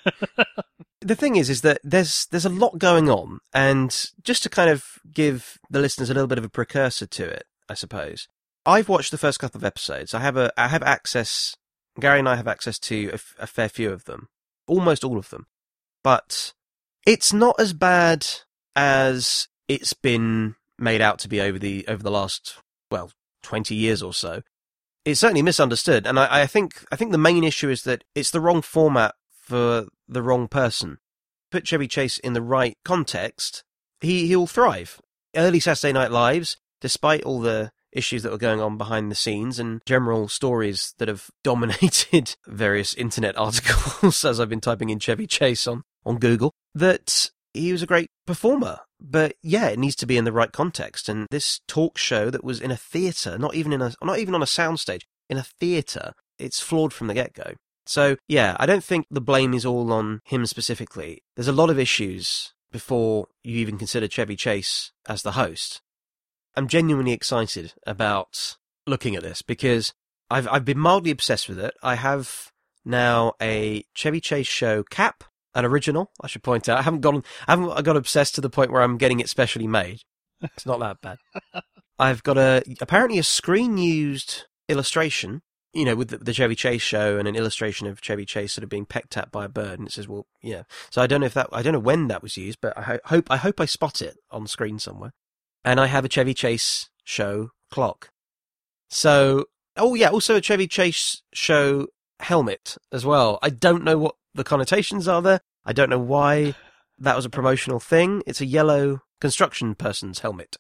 the 1.02 1.16
thing 1.16 1.36
is, 1.36 1.52
is 1.52 1.62
that 1.62 1.80
there's 1.84 2.26
there's 2.32 2.46
a 2.46 2.50
lot 2.50 2.80
going 2.80 3.12
on, 3.12 3.42
and 3.54 4.08
just 4.24 4.42
to 4.42 4.50
kind 4.50 4.72
of 4.72 4.86
give 5.14 5.60
the 5.70 5.80
listeners 5.80 6.10
a 6.10 6.16
little 6.16 6.28
bit 6.28 6.40
of 6.40 6.44
a 6.44 6.50
precursor 6.50 7.06
to 7.06 7.26
it, 7.26 7.44
I 7.70 7.76
suppose. 7.76 8.28
I've 8.66 8.90
watched 8.90 9.12
the 9.12 9.20
first 9.20 9.40
couple 9.40 9.60
of 9.60 9.64
episodes. 9.64 10.16
I 10.16 10.20
have 10.22 10.36
a 10.36 10.52
I 10.58 10.70
have 10.70 10.82
access. 10.82 11.56
Gary 12.00 12.20
and 12.20 12.30
I 12.30 12.38
have 12.38 12.48
access 12.48 12.80
to 12.80 13.12
a, 13.14 13.44
a 13.44 13.48
fair 13.48 13.70
few 13.70 13.92
of 13.92 14.06
them, 14.06 14.30
almost 14.68 15.04
all 15.04 15.20
of 15.20 15.30
them, 15.30 15.46
but 16.04 16.54
it's 17.06 17.32
not 17.32 17.60
as 17.60 17.74
bad 17.74 18.26
as 18.76 19.48
it's 19.68 19.94
been 19.94 20.56
made 20.80 21.02
out 21.02 21.20
to 21.20 21.28
be 21.28 21.40
over 21.40 21.60
the 21.60 21.86
over 21.88 22.02
the 22.02 22.10
last 22.10 22.58
well 22.90 23.12
twenty 23.44 23.76
years 23.76 24.02
or 24.02 24.14
so. 24.14 24.42
It's 25.06 25.20
certainly 25.20 25.42
misunderstood, 25.42 26.06
and 26.06 26.20
I, 26.20 26.42
I 26.42 26.46
think 26.46 26.84
I 26.92 26.96
think 26.96 27.12
the 27.12 27.18
main 27.18 27.44
issue 27.44 27.70
is 27.70 27.84
that 27.84 28.04
it's 28.16 28.32
the 28.32 28.42
wrong 28.42 28.62
format 28.62 29.16
for 29.32 29.88
the 30.08 30.22
wrong 30.22 30.48
person. 30.48 30.98
Put 31.52 31.66
Chevy 31.66 31.88
Chase 31.88 32.20
in 32.20 32.34
the 32.34 32.42
right 32.42 32.78
context, 32.86 33.64
he 34.02 34.28
he'll 34.28 34.48
thrive. 34.48 35.00
Early 35.36 35.60
Saturday 35.60 35.94
Night 35.94 36.12
Lives, 36.12 36.58
despite 36.82 37.24
all 37.24 37.40
the 37.40 37.72
issues 37.92 38.24
that 38.24 38.32
were 38.32 38.38
going 38.38 38.62
on 38.62 38.78
behind 38.78 39.10
the 39.10 39.16
scenes 39.16 39.60
and 39.60 39.82
general 39.86 40.28
stories 40.28 40.94
that 40.98 41.08
have 41.08 41.30
dominated 41.44 42.36
various 42.48 42.94
internet 42.94 43.38
articles 43.38 44.24
as 44.26 44.40
I've 44.40 44.50
been 44.50 44.62
typing 44.62 44.90
in 44.90 45.00
Chevy 45.00 45.28
Chase 45.28 45.68
on, 45.68 45.84
on 46.06 46.18
Google, 46.18 46.54
that 46.76 47.32
he 47.54 47.72
was 47.72 47.82
a 47.82 47.88
great 47.88 48.10
performer. 48.26 48.80
But 49.02 49.36
yeah, 49.42 49.68
it 49.68 49.80
needs 49.80 49.96
to 49.98 50.06
be 50.06 50.18
in 50.18 50.26
the 50.26 50.32
right 50.32 50.52
context. 50.52 51.08
And 51.10 51.28
this 51.32 51.62
talk 51.68 51.98
show 51.98 52.30
that 52.30 52.44
was 52.44 52.60
in 52.60 52.72
a 52.72 52.78
theatre, 52.78 53.38
not 53.38 53.56
even 53.56 53.74
in 53.74 53.82
a, 53.82 53.94
not 54.04 54.20
even 54.20 54.36
on 54.36 54.42
a 54.42 54.46
soundstage, 54.46 55.04
in 55.30 55.38
a 55.38 55.44
theatre, 55.44 56.14
it's 56.38 56.60
flawed 56.60 56.94
from 56.94 57.08
the 57.08 57.14
get 57.14 57.34
go. 57.34 57.54
So, 57.86 58.18
yeah, 58.28 58.56
I 58.60 58.66
don't 58.66 58.84
think 58.84 59.08
the 59.10 59.22
blame 59.22 59.54
is 59.54 59.66
all 59.66 59.92
on 59.92 60.22
him 60.26 60.46
specifically. 60.46 61.24
There's 61.36 61.48
a 61.48 61.54
lot 61.54 61.70
of 61.70 61.80
issues 61.80 62.54
before 62.72 63.28
you 63.44 63.58
even 63.58 63.78
consider 63.78 64.08
Chevy 64.08 64.36
Chase 64.36 64.92
as 65.08 65.24
the 65.24 65.32
host. 65.32 65.82
I'm 66.56 66.68
genuinely 66.68 67.14
excited 67.14 67.74
about 67.88 68.58
looking 68.86 69.16
at 69.16 69.24
this 69.24 69.42
because 69.42 69.94
I've 70.30 70.48
I've 70.48 70.66
been 70.66 70.80
mildly 70.80 71.12
obsessed 71.12 71.50
with 71.50 71.60
it. 71.60 71.74
I 71.82 71.96
have 71.96 72.52
now 72.86 73.34
a 73.42 73.86
Chevy 73.94 74.20
Chase 74.20 74.48
show 74.48 74.84
cap, 74.84 75.24
an 75.56 75.66
original. 75.66 76.12
I 76.22 76.28
should 76.28 76.44
point 76.44 76.70
out. 76.70 76.80
I 76.80 76.82
haven't 76.84 77.02
gone 77.02 77.24
I 77.48 77.52
haven't 77.52 77.72
I 77.72 77.82
got 77.82 77.98
obsessed 77.98 78.36
to 78.36 78.42
the 78.42 78.50
point 78.50 78.72
where 78.72 78.82
I'm 78.82 78.98
getting 78.98 79.20
it 79.20 79.30
specially 79.30 79.68
made. 79.68 80.02
It's 80.42 80.66
not 80.66 80.80
that 80.80 81.02
bad. 81.02 81.18
I've 82.00 82.24
got 82.24 82.38
a 82.38 82.64
apparently 82.82 83.20
a 83.20 83.24
screen 83.24 83.78
used 83.78 84.46
illustration 84.68 85.42
you 85.74 85.86
know, 85.86 85.96
with 85.96 86.10
the, 86.10 86.18
the, 86.18 86.34
Chevy 86.34 86.56
Chase 86.56 86.82
show 86.82 87.18
and 87.18 87.28
an 87.28 87.36
illustration 87.36 87.86
of 87.86 88.02
Chevy 88.02 88.26
Chase 88.26 88.54
sort 88.54 88.64
of 88.64 88.70
being 88.70 88.86
pecked 88.86 89.16
at 89.18 89.32
by 89.32 89.46
a 89.46 89.50
bird, 89.50 89.78
and 89.78 89.88
it 89.88 89.92
says, 89.92 90.08
"Well, 90.08 90.26
yeah." 90.42 90.64
So 90.90 91.02
I 91.02 91.08
don't 91.08 91.22
know 91.22 91.28
if 91.28 91.36
that, 91.36 91.48
I 91.52 91.62
don't 91.62 91.74
know 91.74 91.80
when 91.80 92.08
that 92.08 92.24
was 92.24 92.38
used, 92.38 92.60
but 92.62 92.76
I 92.78 92.82
ho- 92.82 93.00
hope, 93.06 93.30
I 93.30 93.38
hope 93.38 93.62
I 93.62 93.66
spot 93.66 94.02
it 94.02 94.18
on 94.32 94.48
screen 94.48 94.80
somewhere. 94.80 95.14
And 95.64 95.80
I 95.80 95.88
have 95.88 96.06
a 96.06 96.10
Chevy 96.10 96.34
Chase 96.34 96.90
show 97.04 97.52
clock. 97.70 98.10
So, 98.90 99.46
oh 99.78 99.94
yeah, 99.94 100.10
also 100.10 100.36
a 100.36 100.42
Chevy 100.42 100.68
Chase 100.68 101.22
show 101.34 101.88
helmet 102.20 102.78
as 102.92 103.06
well. 103.06 103.38
I 103.42 103.50
don't 103.50 103.84
know 103.84 103.98
what 103.98 104.16
the 104.34 104.44
connotations 104.44 105.08
are 105.08 105.22
there. 105.22 105.42
I 105.66 105.74
don't 105.74 105.90
know 105.90 106.00
why 106.00 106.56
that 106.98 107.16
was 107.16 107.26
a 107.26 107.30
promotional 107.30 107.80
thing. 107.80 108.24
It's 108.26 108.42
a 108.42 108.46
yellow 108.46 109.02
construction 109.22 109.76
person's 109.76 110.20
helmet. 110.20 110.58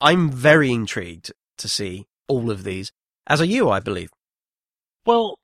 I'm 0.00 0.30
very 0.30 0.70
intrigued 0.72 1.32
to 1.58 1.68
see 1.68 2.06
all 2.28 2.50
of 2.50 2.64
these, 2.64 2.92
as 3.26 3.40
are 3.40 3.46
you, 3.46 3.70
I 3.70 3.80
believe. 3.80 4.10
Well, 5.06 5.38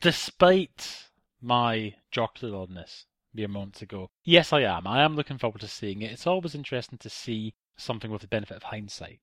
despite 0.00 1.08
my 1.40 1.94
jocular 2.10 2.66
this 2.66 3.06
mere 3.32 3.48
moments 3.48 3.82
ago, 3.82 4.10
yes, 4.24 4.52
I 4.52 4.62
am. 4.62 4.86
I 4.86 5.02
am 5.02 5.16
looking 5.16 5.38
forward 5.38 5.60
to 5.60 5.68
seeing 5.68 6.02
it. 6.02 6.12
It's 6.12 6.26
always 6.26 6.54
interesting 6.54 6.98
to 6.98 7.10
see 7.10 7.54
something 7.76 8.10
with 8.10 8.22
the 8.22 8.28
benefit 8.28 8.56
of 8.56 8.64
hindsight. 8.64 9.20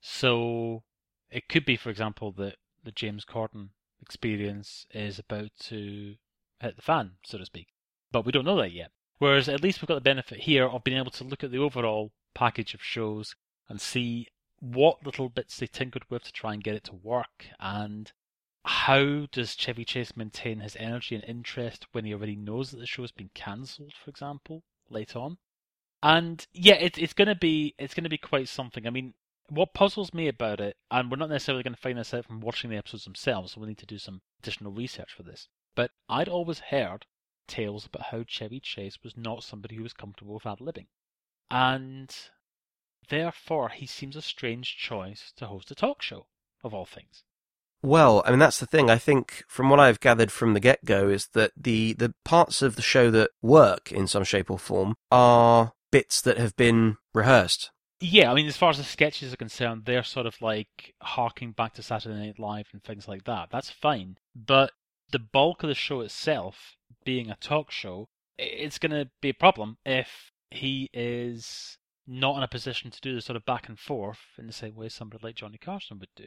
So 0.00 0.82
it 1.30 1.48
could 1.48 1.64
be, 1.64 1.76
for 1.76 1.90
example, 1.90 2.32
that 2.32 2.56
the 2.84 2.92
James 2.92 3.24
Corden 3.24 3.70
experience 4.02 4.86
is 4.92 5.18
about 5.18 5.50
to 5.60 6.16
hit 6.64 6.76
the 6.76 6.82
fan, 6.82 7.12
so 7.24 7.38
to 7.38 7.46
speak. 7.46 7.68
But 8.12 8.24
we 8.24 8.32
don't 8.32 8.44
know 8.44 8.56
that 8.56 8.72
yet. 8.72 8.90
Whereas 9.18 9.48
at 9.48 9.62
least 9.62 9.80
we've 9.80 9.88
got 9.88 9.94
the 9.94 10.00
benefit 10.00 10.40
here 10.40 10.66
of 10.66 10.84
being 10.84 10.98
able 10.98 11.10
to 11.12 11.24
look 11.24 11.44
at 11.44 11.50
the 11.50 11.58
overall 11.58 12.12
package 12.34 12.74
of 12.74 12.82
shows 12.82 13.34
and 13.68 13.80
see 13.80 14.28
what 14.60 15.04
little 15.04 15.28
bits 15.28 15.56
they 15.56 15.66
tinkered 15.66 16.04
with 16.10 16.24
to 16.24 16.32
try 16.32 16.52
and 16.52 16.64
get 16.64 16.74
it 16.74 16.84
to 16.84 16.94
work 16.94 17.46
and 17.60 18.12
how 18.64 19.26
does 19.30 19.54
Chevy 19.54 19.84
Chase 19.84 20.16
maintain 20.16 20.60
his 20.60 20.76
energy 20.76 21.14
and 21.14 21.24
interest 21.24 21.86
when 21.92 22.04
he 22.04 22.14
already 22.14 22.36
knows 22.36 22.70
that 22.70 22.78
the 22.78 22.86
show 22.86 23.02
has 23.02 23.12
been 23.12 23.30
cancelled, 23.34 23.92
for 23.92 24.10
example, 24.10 24.62
late 24.88 25.14
on? 25.14 25.36
And 26.02 26.46
yeah, 26.52 26.74
it, 26.74 26.98
it's 26.98 27.12
gonna 27.12 27.34
be 27.34 27.74
it's 27.78 27.94
gonna 27.94 28.08
be 28.08 28.18
quite 28.18 28.48
something. 28.48 28.86
I 28.86 28.90
mean, 28.90 29.14
what 29.48 29.74
puzzles 29.74 30.14
me 30.14 30.28
about 30.28 30.60
it, 30.60 30.76
and 30.90 31.10
we're 31.10 31.18
not 31.18 31.28
necessarily 31.28 31.62
going 31.62 31.74
to 31.74 31.80
find 31.80 31.98
this 31.98 32.14
out 32.14 32.24
from 32.24 32.40
watching 32.40 32.70
the 32.70 32.76
episodes 32.76 33.04
themselves, 33.04 33.52
so 33.52 33.60
we 33.60 33.68
need 33.68 33.78
to 33.78 33.86
do 33.86 33.98
some 33.98 34.22
additional 34.40 34.72
research 34.72 35.12
for 35.12 35.22
this. 35.22 35.48
But 35.74 35.90
I'd 36.08 36.28
always 36.28 36.58
heard 36.70 37.06
tales 37.46 37.86
about 37.86 38.06
how 38.06 38.24
Chevy 38.26 38.60
Chase 38.60 38.98
was 39.02 39.16
not 39.16 39.42
somebody 39.42 39.76
who 39.76 39.82
was 39.82 39.92
comfortable 39.92 40.34
with 40.34 40.46
ad 40.46 40.58
libbing, 40.58 40.86
and 41.50 42.14
therefore 43.08 43.68
he 43.70 43.86
seems 43.86 44.16
a 44.16 44.22
strange 44.22 44.76
choice 44.76 45.32
to 45.36 45.46
host 45.46 45.70
a 45.70 45.74
talk 45.74 46.02
show 46.02 46.26
of 46.62 46.72
all 46.72 46.86
things. 46.86 47.24
Well, 47.82 48.22
I 48.24 48.30
mean 48.30 48.38
that's 48.38 48.60
the 48.60 48.66
thing. 48.66 48.88
I 48.88 48.96
think 48.96 49.44
from 49.46 49.68
what 49.68 49.78
I've 49.78 50.00
gathered 50.00 50.32
from 50.32 50.54
the 50.54 50.60
get-go 50.60 51.10
is 51.10 51.28
that 51.34 51.52
the 51.54 51.92
the 51.94 52.14
parts 52.24 52.62
of 52.62 52.76
the 52.76 52.82
show 52.82 53.10
that 53.10 53.30
work 53.42 53.92
in 53.92 54.06
some 54.06 54.24
shape 54.24 54.50
or 54.50 54.58
form 54.58 54.94
are 55.10 55.74
bits 55.92 56.22
that 56.22 56.38
have 56.38 56.56
been 56.56 56.96
rehearsed. 57.12 57.70
Yeah, 58.00 58.30
I 58.30 58.34
mean 58.34 58.46
as 58.46 58.56
far 58.56 58.70
as 58.70 58.78
the 58.78 58.84
sketches 58.84 59.34
are 59.34 59.36
concerned, 59.36 59.82
they're 59.84 60.02
sort 60.02 60.24
of 60.26 60.40
like 60.40 60.94
harking 61.02 61.52
back 61.52 61.74
to 61.74 61.82
Saturday 61.82 62.18
Night 62.18 62.38
Live 62.38 62.68
and 62.72 62.82
things 62.82 63.06
like 63.06 63.24
that. 63.24 63.48
That's 63.50 63.70
fine. 63.70 64.16
But 64.34 64.70
the 65.10 65.18
bulk 65.18 65.62
of 65.62 65.68
the 65.68 65.74
show 65.74 66.00
itself 66.00 66.76
being 67.04 67.30
a 67.30 67.36
talk 67.36 67.70
show, 67.70 68.08
it's 68.38 68.78
going 68.78 68.92
to 68.92 69.10
be 69.20 69.28
a 69.28 69.34
problem 69.34 69.78
if 69.84 70.30
he 70.50 70.88
is 70.92 71.78
not 72.06 72.36
in 72.36 72.42
a 72.42 72.48
position 72.48 72.90
to 72.90 73.00
do 73.00 73.14
the 73.14 73.20
sort 73.20 73.36
of 73.36 73.44
back 73.44 73.68
and 73.68 73.78
forth 73.78 74.20
in 74.38 74.46
the 74.46 74.52
same 74.52 74.74
way 74.74 74.88
somebody 74.88 75.22
like 75.24 75.36
Johnny 75.36 75.58
Carson 75.58 75.98
would 75.98 76.08
do. 76.16 76.26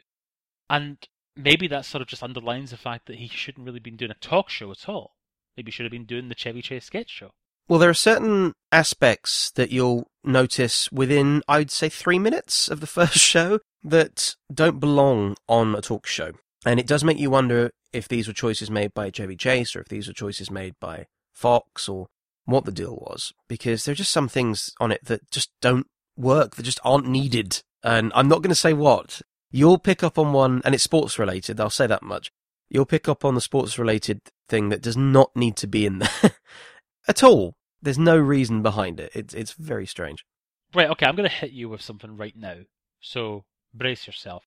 And 0.68 0.98
maybe 1.36 1.68
that 1.68 1.84
sort 1.84 2.02
of 2.02 2.08
just 2.08 2.22
underlines 2.22 2.70
the 2.70 2.76
fact 2.76 3.06
that 3.06 3.16
he 3.16 3.28
shouldn't 3.28 3.64
really 3.64 3.80
been 3.80 3.96
doing 3.96 4.10
a 4.10 4.14
talk 4.14 4.50
show 4.50 4.70
at 4.70 4.88
all. 4.88 5.14
Maybe 5.56 5.70
he 5.70 5.72
should 5.72 5.84
have 5.84 5.92
been 5.92 6.04
doing 6.04 6.28
the 6.28 6.34
Chevy 6.34 6.62
Chase 6.62 6.84
sketch 6.84 7.10
show. 7.10 7.30
Well, 7.68 7.78
there 7.78 7.90
are 7.90 7.94
certain 7.94 8.54
aspects 8.72 9.50
that 9.52 9.70
you'll 9.70 10.08
notice 10.24 10.90
within, 10.90 11.42
I'd 11.46 11.70
say, 11.70 11.88
three 11.88 12.18
minutes 12.18 12.68
of 12.68 12.80
the 12.80 12.86
first 12.98 13.18
show 13.18 13.60
that 13.82 14.34
don't 14.52 14.80
belong 14.80 15.36
on 15.48 15.74
a 15.74 15.80
talk 15.80 16.06
show. 16.06 16.32
And 16.68 16.78
it 16.78 16.86
does 16.86 17.02
make 17.02 17.18
you 17.18 17.30
wonder 17.30 17.70
if 17.94 18.08
these 18.08 18.28
were 18.28 18.34
choices 18.34 18.70
made 18.70 18.92
by 18.92 19.10
Chevy 19.10 19.36
Chase 19.36 19.74
or 19.74 19.80
if 19.80 19.88
these 19.88 20.06
were 20.06 20.12
choices 20.12 20.50
made 20.50 20.74
by 20.78 21.06
Fox 21.32 21.88
or 21.88 22.08
what 22.44 22.66
the 22.66 22.72
deal 22.72 22.94
was. 22.96 23.32
Because 23.48 23.84
there 23.84 23.92
are 23.92 23.96
just 23.96 24.12
some 24.12 24.28
things 24.28 24.74
on 24.78 24.92
it 24.92 25.02
that 25.06 25.30
just 25.30 25.50
don't 25.62 25.86
work, 26.14 26.56
that 26.56 26.64
just 26.64 26.80
aren't 26.84 27.08
needed. 27.08 27.62
And 27.82 28.12
I'm 28.14 28.28
not 28.28 28.42
going 28.42 28.50
to 28.50 28.54
say 28.54 28.74
what, 28.74 29.22
You'll 29.50 29.78
pick 29.78 30.02
up 30.02 30.18
on 30.18 30.34
one, 30.34 30.60
and 30.64 30.74
it's 30.74 30.84
sports 30.84 31.18
related, 31.18 31.58
I'll 31.58 31.70
say 31.70 31.86
that 31.86 32.02
much. 32.02 32.30
You'll 32.68 32.84
pick 32.84 33.08
up 33.08 33.24
on 33.24 33.34
the 33.34 33.40
sports 33.40 33.78
related 33.78 34.20
thing 34.46 34.68
that 34.68 34.82
does 34.82 34.96
not 34.96 35.34
need 35.34 35.56
to 35.56 35.66
be 35.66 35.86
in 35.86 36.00
there 36.00 36.10
at 37.08 37.22
all. 37.22 37.54
There's 37.80 37.98
no 37.98 38.18
reason 38.18 38.60
behind 38.62 39.00
it. 39.00 39.10
It's, 39.14 39.32
it's 39.32 39.52
very 39.52 39.86
strange. 39.86 40.26
Right, 40.74 40.90
okay, 40.90 41.06
I'm 41.06 41.16
going 41.16 41.28
to 41.28 41.34
hit 41.34 41.52
you 41.52 41.70
with 41.70 41.80
something 41.80 42.18
right 42.18 42.36
now. 42.36 42.56
So 43.00 43.44
brace 43.72 44.06
yourself. 44.06 44.44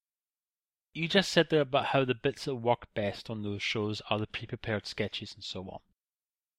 You 0.94 1.08
just 1.08 1.32
said 1.32 1.50
there 1.50 1.62
about 1.62 1.88
how 1.88 2.04
the 2.04 2.16
bits 2.16 2.46
that 2.46 2.56
work 2.56 2.94
best 2.94 3.30
on 3.30 3.44
those 3.44 3.64
shows 3.64 4.02
are 4.10 4.20
the 4.20 4.28
pre 4.28 4.46
prepared 4.46 4.86
sketches 4.86 5.34
and 5.34 5.44
so 5.44 5.62
on. 5.70 5.80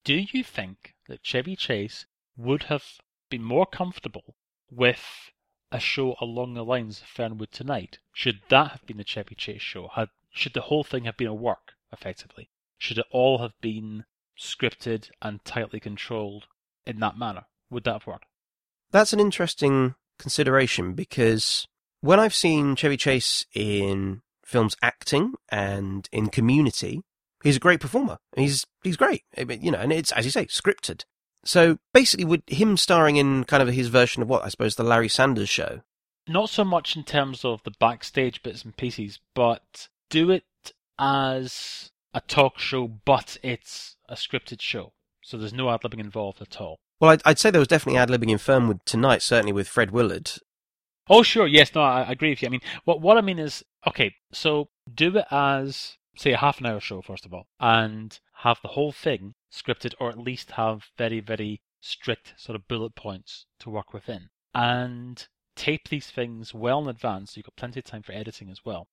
Do 0.05 0.15
you 0.15 0.43
think 0.43 0.95
that 1.07 1.23
Chevy 1.23 1.55
Chase 1.55 2.07
would 2.37 2.65
have 2.65 2.85
been 3.29 3.43
more 3.43 3.67
comfortable 3.67 4.37
with 4.71 5.31
a 5.71 5.79
show 5.79 6.17
along 6.21 6.55
the 6.55 6.65
lines 6.65 7.03
of 7.03 7.09
Fernwood 7.09 7.53
Tonight? 7.53 7.99
Should 8.13 8.41
that 8.49 8.71
have 8.71 8.87
been 8.87 8.97
the 8.97 9.05
Chevy 9.05 9.35
Chase 9.35 9.63
show? 9.63 9.89
Had, 9.89 10.09
should 10.31 10.55
the 10.55 10.63
whole 10.63 10.83
thing 10.83 11.05
have 11.05 11.17
been 11.17 11.27
a 11.27 11.35
work, 11.35 11.75
effectively? 11.93 12.49
Should 12.79 12.99
it 12.99 13.07
all 13.11 13.39
have 13.39 13.61
been 13.61 14.07
scripted 14.39 15.11
and 15.21 15.45
tightly 15.45 15.79
controlled 15.79 16.47
in 16.87 17.01
that 17.01 17.19
manner? 17.19 17.45
Would 17.71 17.85
that 17.85 17.93
have 17.93 18.07
worked? 18.07 18.27
That's 18.91 19.13
an 19.13 19.21
interesting 19.21 19.95
consideration 20.19 20.95
because 20.95 21.67
when 22.03 22.21
I've 22.21 22.35
seen 22.35 22.77
Chevy 22.77 22.99
Chase 22.99 23.47
in 23.55 24.21
films 24.45 24.77
acting 24.83 25.35
and 25.49 26.09
in 26.13 26.27
Community, 26.27 27.03
he's 27.43 27.57
a 27.57 27.61
great 27.61 27.81
performer. 27.81 28.19
He's 28.37 28.67
he's 28.83 28.99
great, 28.99 29.23
you 29.39 29.71
know, 29.71 29.79
and 29.79 29.93
it's 29.93 30.13
as 30.13 30.27
you 30.27 30.31
say, 30.31 30.47
scripted. 30.47 31.05
So 31.45 31.79
basically, 31.95 32.27
with 32.27 32.43
him 32.49 32.77
starring 32.77 33.17
in 33.17 33.45
kind 33.45 33.63
of 33.63 33.75
his 33.75 33.89
version 33.89 34.23
of 34.23 34.29
what 34.29 34.45
I 34.45 34.49
suppose 34.49 34.77
the 34.77 34.85
Larry 34.85 35.09
Sanders 35.09 35.49
Show. 35.49 35.81
Not 36.29 36.51
so 36.51 36.63
much 36.65 36.97
in 36.97 37.03
terms 37.03 37.45
of 37.45 37.63
the 37.65 37.73
backstage 37.81 38.43
bits 38.43 38.65
and 38.65 38.77
pieces, 38.77 39.19
but 39.35 39.89
do 40.09 40.31
it 40.31 40.45
as 40.99 41.91
a 42.15 42.21
talk 42.21 42.59
show, 42.59 42.87
but 42.87 43.39
it's 43.43 43.97
a 44.09 44.15
scripted 44.15 44.61
show. 44.61 44.93
So 45.23 45.37
there's 45.37 45.53
no 45.53 45.71
ad 45.71 45.81
libbing 45.83 45.99
involved 45.99 46.41
at 46.41 46.61
all. 46.61 46.79
Well, 47.01 47.11
I'd, 47.11 47.23
I'd 47.25 47.39
say 47.41 47.51
there 47.51 47.61
was 47.61 47.69
definitely 47.69 47.99
ad 47.99 48.09
libbing 48.09 48.31
in 48.31 48.39
Fernwood 48.39 48.87
tonight, 48.87 49.23
certainly 49.23 49.53
with 49.53 49.67
Fred 49.67 49.91
Willard. 49.91 50.31
Oh, 51.15 51.23
sure. 51.23 51.47
Yes, 51.47 51.75
no, 51.75 51.83
I, 51.83 52.11
agree 52.11 52.31
with 52.31 52.41
you. 52.41 52.47
I 52.49 52.51
mean, 52.51 52.63
what 52.87 53.03
what 53.03 53.19
I 53.19 53.21
mean 53.21 53.39
is, 53.39 53.63
okay, 53.87 54.15
so 54.33 54.71
do 54.93 55.19
it 55.19 55.27
as 55.31 55.99
say 56.17 56.33
a 56.33 56.39
half 56.39 56.59
an 56.59 56.65
hour 56.65 56.81
show 56.81 57.03
first 57.03 57.27
of 57.27 57.35
all, 57.35 57.49
and 57.61 58.19
have 58.37 58.61
the 58.63 58.69
whole 58.69 58.93
thing 58.93 59.35
scripted, 59.53 59.93
or 60.01 60.09
at 60.09 60.17
least 60.17 60.53
have 60.53 60.91
very 60.97 61.21
very 61.21 61.61
strict 61.83 62.33
sort 62.39 62.57
of 62.57 62.67
bullet 62.67 62.95
points 62.95 63.45
to 63.59 63.69
work 63.69 63.93
within, 63.93 64.31
and 64.55 65.29
tape 65.55 65.91
these 65.91 66.11
things 66.11 66.55
well 66.55 66.81
in 66.81 66.89
advance, 66.89 67.33
so 67.33 67.39
you've 67.39 67.45
got 67.45 67.57
plenty 67.57 67.81
of 67.81 67.85
time 67.85 68.03
for 68.03 68.13
editing 68.13 68.49
as 68.49 68.65
well. 68.65 68.89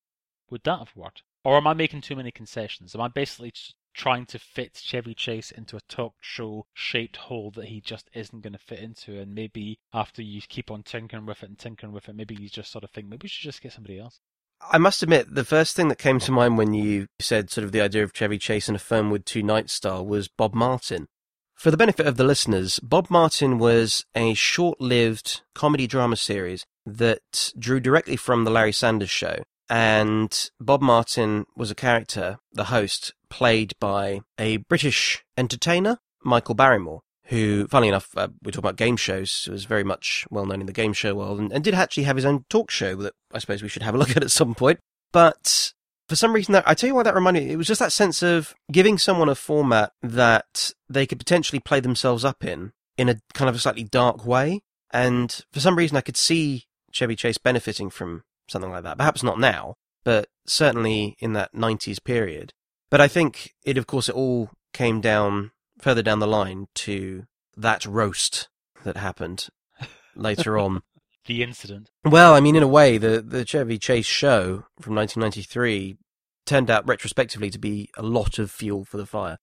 Would 0.49 0.63
that 0.65 0.79
have 0.79 0.95
worked? 0.97 1.23
Or 1.45 1.55
am 1.55 1.67
I 1.67 1.73
making 1.73 2.01
too 2.01 2.17
many 2.17 2.31
concessions? 2.31 2.93
Am 2.93 2.99
I 2.99 3.07
basically 3.07 3.53
trying 3.93 4.25
to 4.27 4.39
fit 4.39 4.79
Chevy 4.81 5.13
Chase 5.13 5.51
into 5.51 5.77
a 5.77 5.81
talk 5.89 6.15
show 6.21 6.65
shaped 6.73 7.17
hole 7.17 7.51
that 7.51 7.65
he 7.65 7.81
just 7.81 8.09
isn't 8.13 8.41
going 8.41 8.53
to 8.53 8.59
fit 8.59 8.79
into? 8.79 9.19
And 9.19 9.33
maybe 9.33 9.79
after 9.93 10.21
you 10.21 10.41
keep 10.47 10.71
on 10.71 10.83
tinkering 10.83 11.25
with 11.25 11.43
it 11.43 11.49
and 11.49 11.59
tinkering 11.59 11.91
with 11.91 12.09
it, 12.09 12.15
maybe 12.15 12.35
you 12.35 12.49
just 12.49 12.71
sort 12.71 12.83
of 12.83 12.91
think, 12.91 13.07
maybe 13.07 13.23
we 13.23 13.29
should 13.29 13.43
just 13.43 13.61
get 13.61 13.73
somebody 13.73 13.99
else. 13.99 14.19
I 14.61 14.77
must 14.77 15.01
admit, 15.01 15.33
the 15.33 15.45
first 15.45 15.75
thing 15.75 15.87
that 15.87 15.97
came 15.97 16.19
to 16.19 16.31
mind 16.31 16.57
when 16.57 16.73
you 16.73 17.07
said 17.19 17.49
sort 17.49 17.63
of 17.63 17.71
the 17.71 17.81
idea 17.81 18.03
of 18.03 18.13
Chevy 18.13 18.37
Chase 18.37 18.67
and 18.67 18.75
a 18.75 18.79
Fernwood 18.79 19.25
Two 19.25 19.41
Night 19.41 19.69
style 19.69 20.05
was 20.05 20.27
Bob 20.27 20.53
Martin. 20.53 21.07
For 21.55 21.71
the 21.71 21.77
benefit 21.77 22.07
of 22.07 22.17
the 22.17 22.23
listeners, 22.23 22.79
Bob 22.79 23.09
Martin 23.09 23.57
was 23.57 24.05
a 24.15 24.33
short 24.33 24.79
lived 24.79 25.41
comedy 25.53 25.87
drama 25.87 26.15
series 26.15 26.65
that 26.85 27.51
drew 27.57 27.79
directly 27.79 28.15
from 28.15 28.43
The 28.43 28.51
Larry 28.51 28.71
Sanders 28.71 29.09
Show. 29.09 29.43
And 29.69 30.49
Bob 30.59 30.81
Martin 30.81 31.45
was 31.55 31.69
a 31.69 31.75
character, 31.75 32.39
the 32.53 32.65
host, 32.65 33.13
played 33.29 33.73
by 33.79 34.21
a 34.39 34.57
British 34.57 35.23
entertainer, 35.37 35.99
Michael 36.23 36.55
Barrymore, 36.55 37.01
who, 37.25 37.67
funnily 37.67 37.89
enough, 37.89 38.09
uh, 38.17 38.29
we 38.41 38.51
talk 38.51 38.59
about 38.59 38.75
game 38.75 38.97
shows, 38.97 39.47
was 39.51 39.65
very 39.65 39.83
much 39.83 40.25
well 40.31 40.45
known 40.45 40.61
in 40.61 40.65
the 40.65 40.73
game 40.73 40.93
show 40.93 41.13
world 41.13 41.39
and, 41.39 41.51
and 41.53 41.63
did 41.63 41.75
actually 41.75 42.03
have 42.03 42.15
his 42.15 42.25
own 42.25 42.45
talk 42.49 42.71
show 42.71 42.95
that 42.95 43.13
I 43.31 43.37
suppose 43.37 43.61
we 43.61 43.69
should 43.69 43.83
have 43.83 43.93
a 43.93 43.97
look 43.99 44.17
at 44.17 44.23
at 44.23 44.31
some 44.31 44.55
point. 44.55 44.79
But 45.11 45.73
for 46.07 46.15
some 46.15 46.33
reason 46.33 46.53
that 46.53 46.67
I 46.67 46.73
tell 46.73 46.87
you 46.87 46.95
why 46.95 47.03
that 47.03 47.13
reminded 47.13 47.45
me, 47.45 47.51
it 47.51 47.57
was 47.57 47.67
just 47.67 47.79
that 47.79 47.93
sense 47.93 48.23
of 48.23 48.55
giving 48.71 48.97
someone 48.97 49.29
a 49.29 49.35
format 49.35 49.91
that 50.01 50.73
they 50.89 51.05
could 51.05 51.19
potentially 51.19 51.59
play 51.59 51.79
themselves 51.79 52.25
up 52.25 52.43
in, 52.43 52.71
in 52.97 53.09
a 53.09 53.19
kind 53.35 53.47
of 53.47 53.55
a 53.55 53.59
slightly 53.59 53.83
dark 53.83 54.25
way. 54.25 54.61
And 54.91 55.45
for 55.53 55.59
some 55.59 55.77
reason 55.77 55.95
I 55.95 56.01
could 56.01 56.17
see 56.17 56.65
Chevy 56.91 57.15
Chase 57.15 57.37
benefiting 57.37 57.91
from 57.91 58.23
something 58.49 58.71
like 58.71 58.83
that. 58.83 58.97
Perhaps 58.97 59.23
not 59.23 59.39
now, 59.39 59.75
but 60.03 60.27
certainly 60.45 61.15
in 61.19 61.33
that 61.33 61.53
90s 61.53 62.03
period. 62.03 62.53
But 62.89 63.01
I 63.01 63.07
think 63.07 63.53
it, 63.63 63.77
of 63.77 63.87
course, 63.87 64.09
it 64.09 64.15
all 64.15 64.49
came 64.73 65.01
down 65.01 65.51
further 65.79 66.01
down 66.01 66.19
the 66.19 66.27
line 66.27 66.67
to 66.75 67.25
that 67.55 67.85
roast 67.85 68.49
that 68.83 68.97
happened 68.97 69.47
later 70.15 70.57
on. 70.57 70.81
The 71.25 71.43
incident. 71.43 71.89
Well, 72.03 72.33
I 72.33 72.39
mean, 72.39 72.55
in 72.55 72.63
a 72.63 72.67
way, 72.67 72.97
the, 72.97 73.21
the 73.21 73.45
Chevy 73.45 73.77
Chase 73.77 74.05
show 74.05 74.65
from 74.81 74.95
1993 74.95 75.97
turned 76.45 76.71
out 76.71 76.87
retrospectively 76.87 77.51
to 77.51 77.59
be 77.59 77.89
a 77.97 78.01
lot 78.01 78.39
of 78.39 78.49
fuel 78.49 78.83
for 78.83 78.97
the 78.97 79.05
fire. 79.05 79.37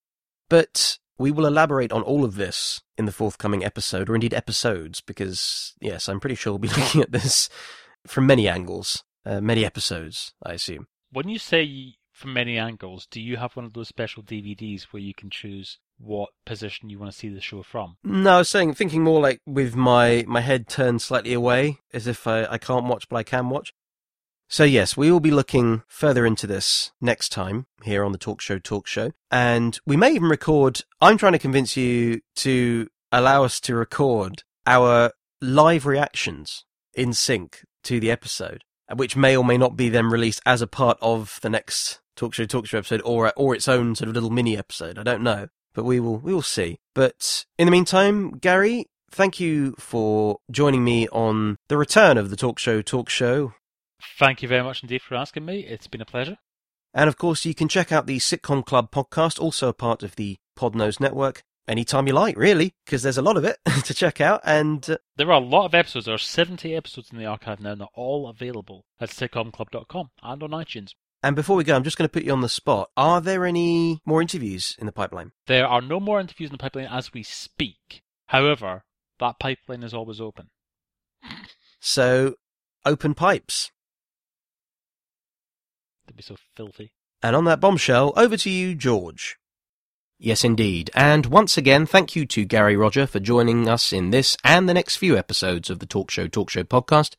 But 0.48 0.98
we 1.18 1.30
will 1.30 1.46
elaborate 1.46 1.92
on 1.92 2.02
all 2.02 2.24
of 2.24 2.34
this 2.34 2.82
in 2.98 3.06
the 3.06 3.12
forthcoming 3.12 3.64
episode, 3.64 4.10
or 4.10 4.14
indeed 4.14 4.34
episodes, 4.34 5.00
because, 5.00 5.74
yes, 5.80 6.08
I'm 6.08 6.18
pretty 6.18 6.34
sure 6.34 6.52
we'll 6.52 6.58
be 6.58 6.68
looking 6.80 7.02
at 7.02 7.12
this 7.12 7.48
from 8.08 8.26
many 8.26 8.48
angles, 8.48 9.04
uh, 9.24 9.40
many 9.40 9.64
episodes, 9.64 10.32
I 10.42 10.54
assume. 10.54 10.86
When 11.10 11.28
you 11.28 11.38
say 11.38 11.94
from 12.12 12.32
many 12.32 12.58
angles, 12.58 13.06
do 13.10 13.20
you 13.20 13.36
have 13.36 13.56
one 13.56 13.66
of 13.66 13.74
those 13.74 13.88
special 13.88 14.22
DVDs 14.22 14.84
where 14.84 15.02
you 15.02 15.14
can 15.14 15.30
choose 15.30 15.78
what 15.98 16.30
position 16.44 16.90
you 16.90 16.98
want 16.98 17.12
to 17.12 17.16
see 17.16 17.28
the 17.28 17.40
show 17.40 17.62
from? 17.62 17.96
No, 18.02 18.36
I 18.36 18.38
was 18.38 18.48
saying, 18.48 18.74
thinking 18.74 19.02
more 19.02 19.20
like 19.20 19.40
with 19.46 19.76
my, 19.76 20.24
my 20.26 20.40
head 20.40 20.68
turned 20.68 21.02
slightly 21.02 21.32
away, 21.32 21.78
as 21.92 22.06
if 22.06 22.26
I, 22.26 22.46
I 22.46 22.58
can't 22.58 22.86
watch, 22.86 23.08
but 23.08 23.16
I 23.16 23.22
can 23.22 23.50
watch. 23.50 23.72
So 24.48 24.64
yes, 24.64 24.96
we 24.96 25.10
will 25.10 25.20
be 25.20 25.30
looking 25.30 25.82
further 25.88 26.24
into 26.24 26.46
this 26.46 26.92
next 27.00 27.30
time 27.30 27.66
here 27.82 28.04
on 28.04 28.12
the 28.12 28.18
Talk 28.18 28.40
Show 28.40 28.58
Talk 28.58 28.86
Show. 28.86 29.12
And 29.30 29.78
we 29.84 29.96
may 29.96 30.12
even 30.12 30.28
record, 30.28 30.82
I'm 31.00 31.18
trying 31.18 31.32
to 31.32 31.38
convince 31.38 31.76
you 31.76 32.20
to 32.36 32.88
allow 33.10 33.44
us 33.44 33.58
to 33.60 33.74
record 33.74 34.44
our 34.66 35.12
live 35.40 35.84
reactions 35.84 36.64
in 36.94 37.12
sync 37.12 37.62
to 37.86 38.00
the 38.00 38.10
episode, 38.10 38.62
which 38.94 39.16
may 39.16 39.36
or 39.36 39.44
may 39.44 39.56
not 39.56 39.76
be 39.76 39.88
then 39.88 40.06
released 40.06 40.40
as 40.44 40.62
a 40.62 40.66
part 40.66 40.98
of 41.00 41.38
the 41.42 41.50
next 41.50 42.00
Talk 42.16 42.34
Show 42.34 42.44
Talk 42.44 42.66
Show 42.66 42.78
episode 42.78 43.02
or 43.04 43.32
or 43.36 43.54
its 43.54 43.68
own 43.68 43.94
sort 43.94 44.08
of 44.08 44.14
little 44.14 44.30
mini 44.30 44.56
episode. 44.56 44.98
I 44.98 45.02
don't 45.02 45.22
know, 45.22 45.48
but 45.74 45.84
we 45.84 46.00
will 46.00 46.18
we 46.18 46.34
will 46.34 46.42
see. 46.42 46.78
But 46.94 47.44
in 47.58 47.66
the 47.66 47.70
meantime, 47.70 48.32
Gary, 48.38 48.86
thank 49.10 49.40
you 49.40 49.74
for 49.78 50.38
joining 50.50 50.84
me 50.84 51.08
on 51.08 51.56
the 51.68 51.76
return 51.76 52.18
of 52.18 52.30
the 52.30 52.36
Talk 52.36 52.58
Show 52.58 52.82
Talk 52.82 53.08
Show. 53.08 53.54
Thank 54.18 54.42
you 54.42 54.48
very 54.48 54.62
much 54.62 54.82
indeed 54.82 55.02
for 55.02 55.14
asking 55.14 55.44
me. 55.44 55.60
It's 55.60 55.86
been 55.86 56.00
a 56.00 56.06
pleasure. 56.06 56.38
And 56.92 57.08
of 57.08 57.18
course, 57.18 57.44
you 57.44 57.54
can 57.54 57.68
check 57.68 57.92
out 57.92 58.06
the 58.06 58.18
Sitcom 58.18 58.64
Club 58.64 58.90
podcast, 58.90 59.38
also 59.38 59.68
a 59.68 59.74
part 59.74 60.02
of 60.02 60.16
the 60.16 60.38
Podnose 60.58 60.98
Network, 60.98 61.42
anytime 61.68 62.06
you 62.06 62.12
like, 62.12 62.36
really, 62.36 62.74
because 62.84 63.02
there's 63.02 63.18
a 63.18 63.22
lot 63.22 63.36
of 63.36 63.44
it 63.44 63.58
to 63.84 63.94
check 63.94 64.20
out. 64.20 64.40
And 64.44 64.88
uh, 64.88 64.98
there 65.16 65.30
are 65.30 65.40
a 65.40 65.44
lot 65.44 65.66
of 65.66 65.74
episodes. 65.74 66.06
There 66.06 66.14
are 66.14 66.18
70 66.18 66.74
episodes 66.74 67.10
in 67.10 67.18
the 67.18 67.26
archive 67.26 67.60
now, 67.60 67.72
and 67.72 67.80
they're 67.80 67.88
all 67.94 68.28
available 68.28 68.84
at 69.00 69.10
sitcomclub.com 69.10 70.10
and 70.22 70.42
on 70.42 70.50
iTunes. 70.50 70.90
And 71.22 71.34
before 71.34 71.56
we 71.56 71.64
go, 71.64 71.74
I'm 71.74 71.82
just 71.82 71.96
going 71.96 72.08
to 72.08 72.12
put 72.12 72.24
you 72.24 72.32
on 72.32 72.40
the 72.40 72.48
spot. 72.48 72.90
Are 72.96 73.20
there 73.20 73.44
any 73.46 74.00
more 74.04 74.20
interviews 74.20 74.76
in 74.78 74.86
the 74.86 74.92
pipeline? 74.92 75.32
There 75.46 75.66
are 75.66 75.80
no 75.80 75.98
more 75.98 76.20
interviews 76.20 76.50
in 76.50 76.54
the 76.54 76.58
pipeline 76.58 76.86
as 76.86 77.12
we 77.12 77.22
speak. 77.22 78.02
However, 78.26 78.84
that 79.18 79.38
pipeline 79.38 79.82
is 79.82 79.94
always 79.94 80.20
open. 80.20 80.50
So, 81.80 82.34
open 82.84 83.14
pipes. 83.14 83.70
That'd 86.06 86.16
be 86.16 86.22
so 86.22 86.36
filthy. 86.54 86.92
And 87.22 87.34
on 87.34 87.44
that 87.46 87.60
bombshell, 87.60 88.12
over 88.16 88.36
to 88.36 88.50
you, 88.50 88.74
George. 88.74 89.36
Yes, 90.18 90.44
indeed. 90.44 90.90
And 90.94 91.26
once 91.26 91.58
again, 91.58 91.84
thank 91.84 92.16
you 92.16 92.24
to 92.26 92.44
Gary 92.44 92.76
Rodger 92.76 93.06
for 93.06 93.20
joining 93.20 93.68
us 93.68 93.92
in 93.92 94.10
this 94.10 94.36
and 94.42 94.68
the 94.68 94.74
next 94.74 94.96
few 94.96 95.16
episodes 95.16 95.68
of 95.68 95.78
the 95.78 95.86
Talk 95.86 96.10
Show 96.10 96.26
Talk 96.26 96.48
Show 96.48 96.64
podcast. 96.64 97.16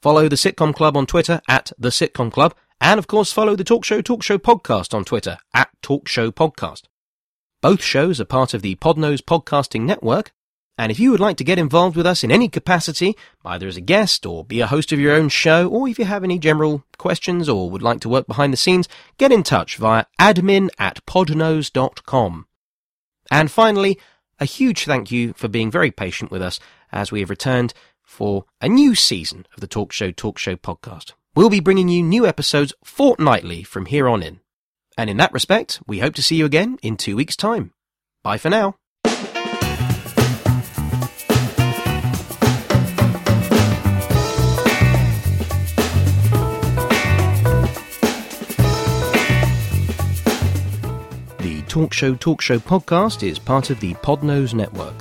Follow 0.00 0.28
the 0.28 0.36
Sitcom 0.36 0.72
Club 0.72 0.96
on 0.96 1.06
Twitter 1.06 1.40
at 1.48 1.72
the 1.76 1.88
Sitcom 1.88 2.32
Club, 2.32 2.54
and 2.80 2.98
of 2.98 3.08
course 3.08 3.32
follow 3.32 3.56
the 3.56 3.64
Talk 3.64 3.84
Show 3.84 4.00
Talk 4.00 4.22
Show 4.22 4.38
podcast 4.38 4.94
on 4.94 5.04
Twitter 5.04 5.38
at 5.52 5.70
Talk 5.82 6.06
Show 6.06 6.30
Podcast. 6.30 6.82
Both 7.60 7.82
shows 7.82 8.20
are 8.20 8.24
part 8.24 8.54
of 8.54 8.62
the 8.62 8.76
Podnose 8.76 9.20
Podcasting 9.20 9.80
Network, 9.82 10.32
and 10.78 10.92
if 10.92 11.00
you 11.00 11.10
would 11.10 11.20
like 11.20 11.36
to 11.38 11.44
get 11.44 11.58
involved 11.58 11.96
with 11.96 12.06
us 12.06 12.22
in 12.22 12.30
any 12.30 12.48
capacity, 12.48 13.16
either 13.44 13.66
as 13.66 13.76
a 13.76 13.80
guest 13.80 14.24
or 14.24 14.44
be 14.44 14.60
a 14.60 14.68
host 14.68 14.92
of 14.92 15.00
your 15.00 15.12
own 15.12 15.28
show, 15.28 15.68
or 15.68 15.88
if 15.88 15.98
you 15.98 16.04
have 16.04 16.22
any 16.22 16.38
general 16.38 16.84
questions 16.96 17.48
or 17.48 17.68
would 17.68 17.82
like 17.82 18.00
to 18.00 18.08
work 18.08 18.28
behind 18.28 18.52
the 18.52 18.56
scenes, 18.56 18.88
get 19.18 19.32
in 19.32 19.42
touch 19.42 19.76
via 19.76 20.04
admin 20.20 20.70
at 20.78 21.04
podnose.com. 21.04 22.46
And 23.28 23.50
finally, 23.50 23.98
a 24.38 24.44
huge 24.44 24.84
thank 24.84 25.10
you 25.10 25.32
for 25.32 25.48
being 25.48 25.70
very 25.70 25.90
patient 25.90 26.30
with 26.30 26.40
us 26.40 26.60
as 26.92 27.10
we 27.10 27.20
have 27.20 27.30
returned 27.30 27.74
for 28.04 28.44
a 28.60 28.68
new 28.68 28.94
season 28.94 29.46
of 29.54 29.60
the 29.60 29.66
Talk 29.66 29.90
Show 29.90 30.12
Talk 30.12 30.38
Show 30.38 30.54
podcast. 30.54 31.12
We'll 31.34 31.50
be 31.50 31.60
bringing 31.60 31.88
you 31.88 32.04
new 32.04 32.24
episodes 32.24 32.72
fortnightly 32.84 33.64
from 33.64 33.86
here 33.86 34.08
on 34.08 34.22
in. 34.22 34.40
And 34.96 35.10
in 35.10 35.16
that 35.18 35.32
respect, 35.32 35.80
we 35.86 35.98
hope 35.98 36.14
to 36.14 36.22
see 36.22 36.36
you 36.36 36.46
again 36.46 36.78
in 36.82 36.96
two 36.96 37.16
weeks' 37.16 37.36
time. 37.36 37.72
Bye 38.22 38.38
for 38.38 38.48
now. 38.48 38.76
Talk 51.68 51.92
Show 51.92 52.14
Talk 52.14 52.40
Show 52.40 52.58
podcast 52.58 53.22
is 53.22 53.38
part 53.38 53.68
of 53.68 53.78
the 53.78 53.92
Podnose 53.96 54.54
Network. 54.54 54.94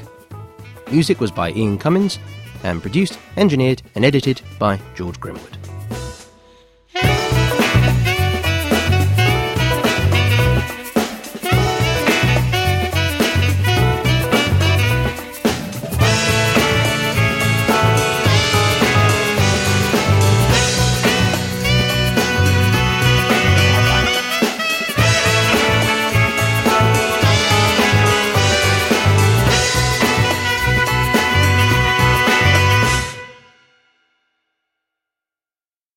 Music 0.91 1.21
was 1.21 1.31
by 1.31 1.51
Ian 1.51 1.77
Cummins 1.77 2.19
and 2.63 2.81
produced, 2.81 3.17
engineered, 3.37 3.81
and 3.95 4.03
edited 4.03 4.41
by 4.59 4.77
George 4.93 5.17
Grimwood. 5.21 5.76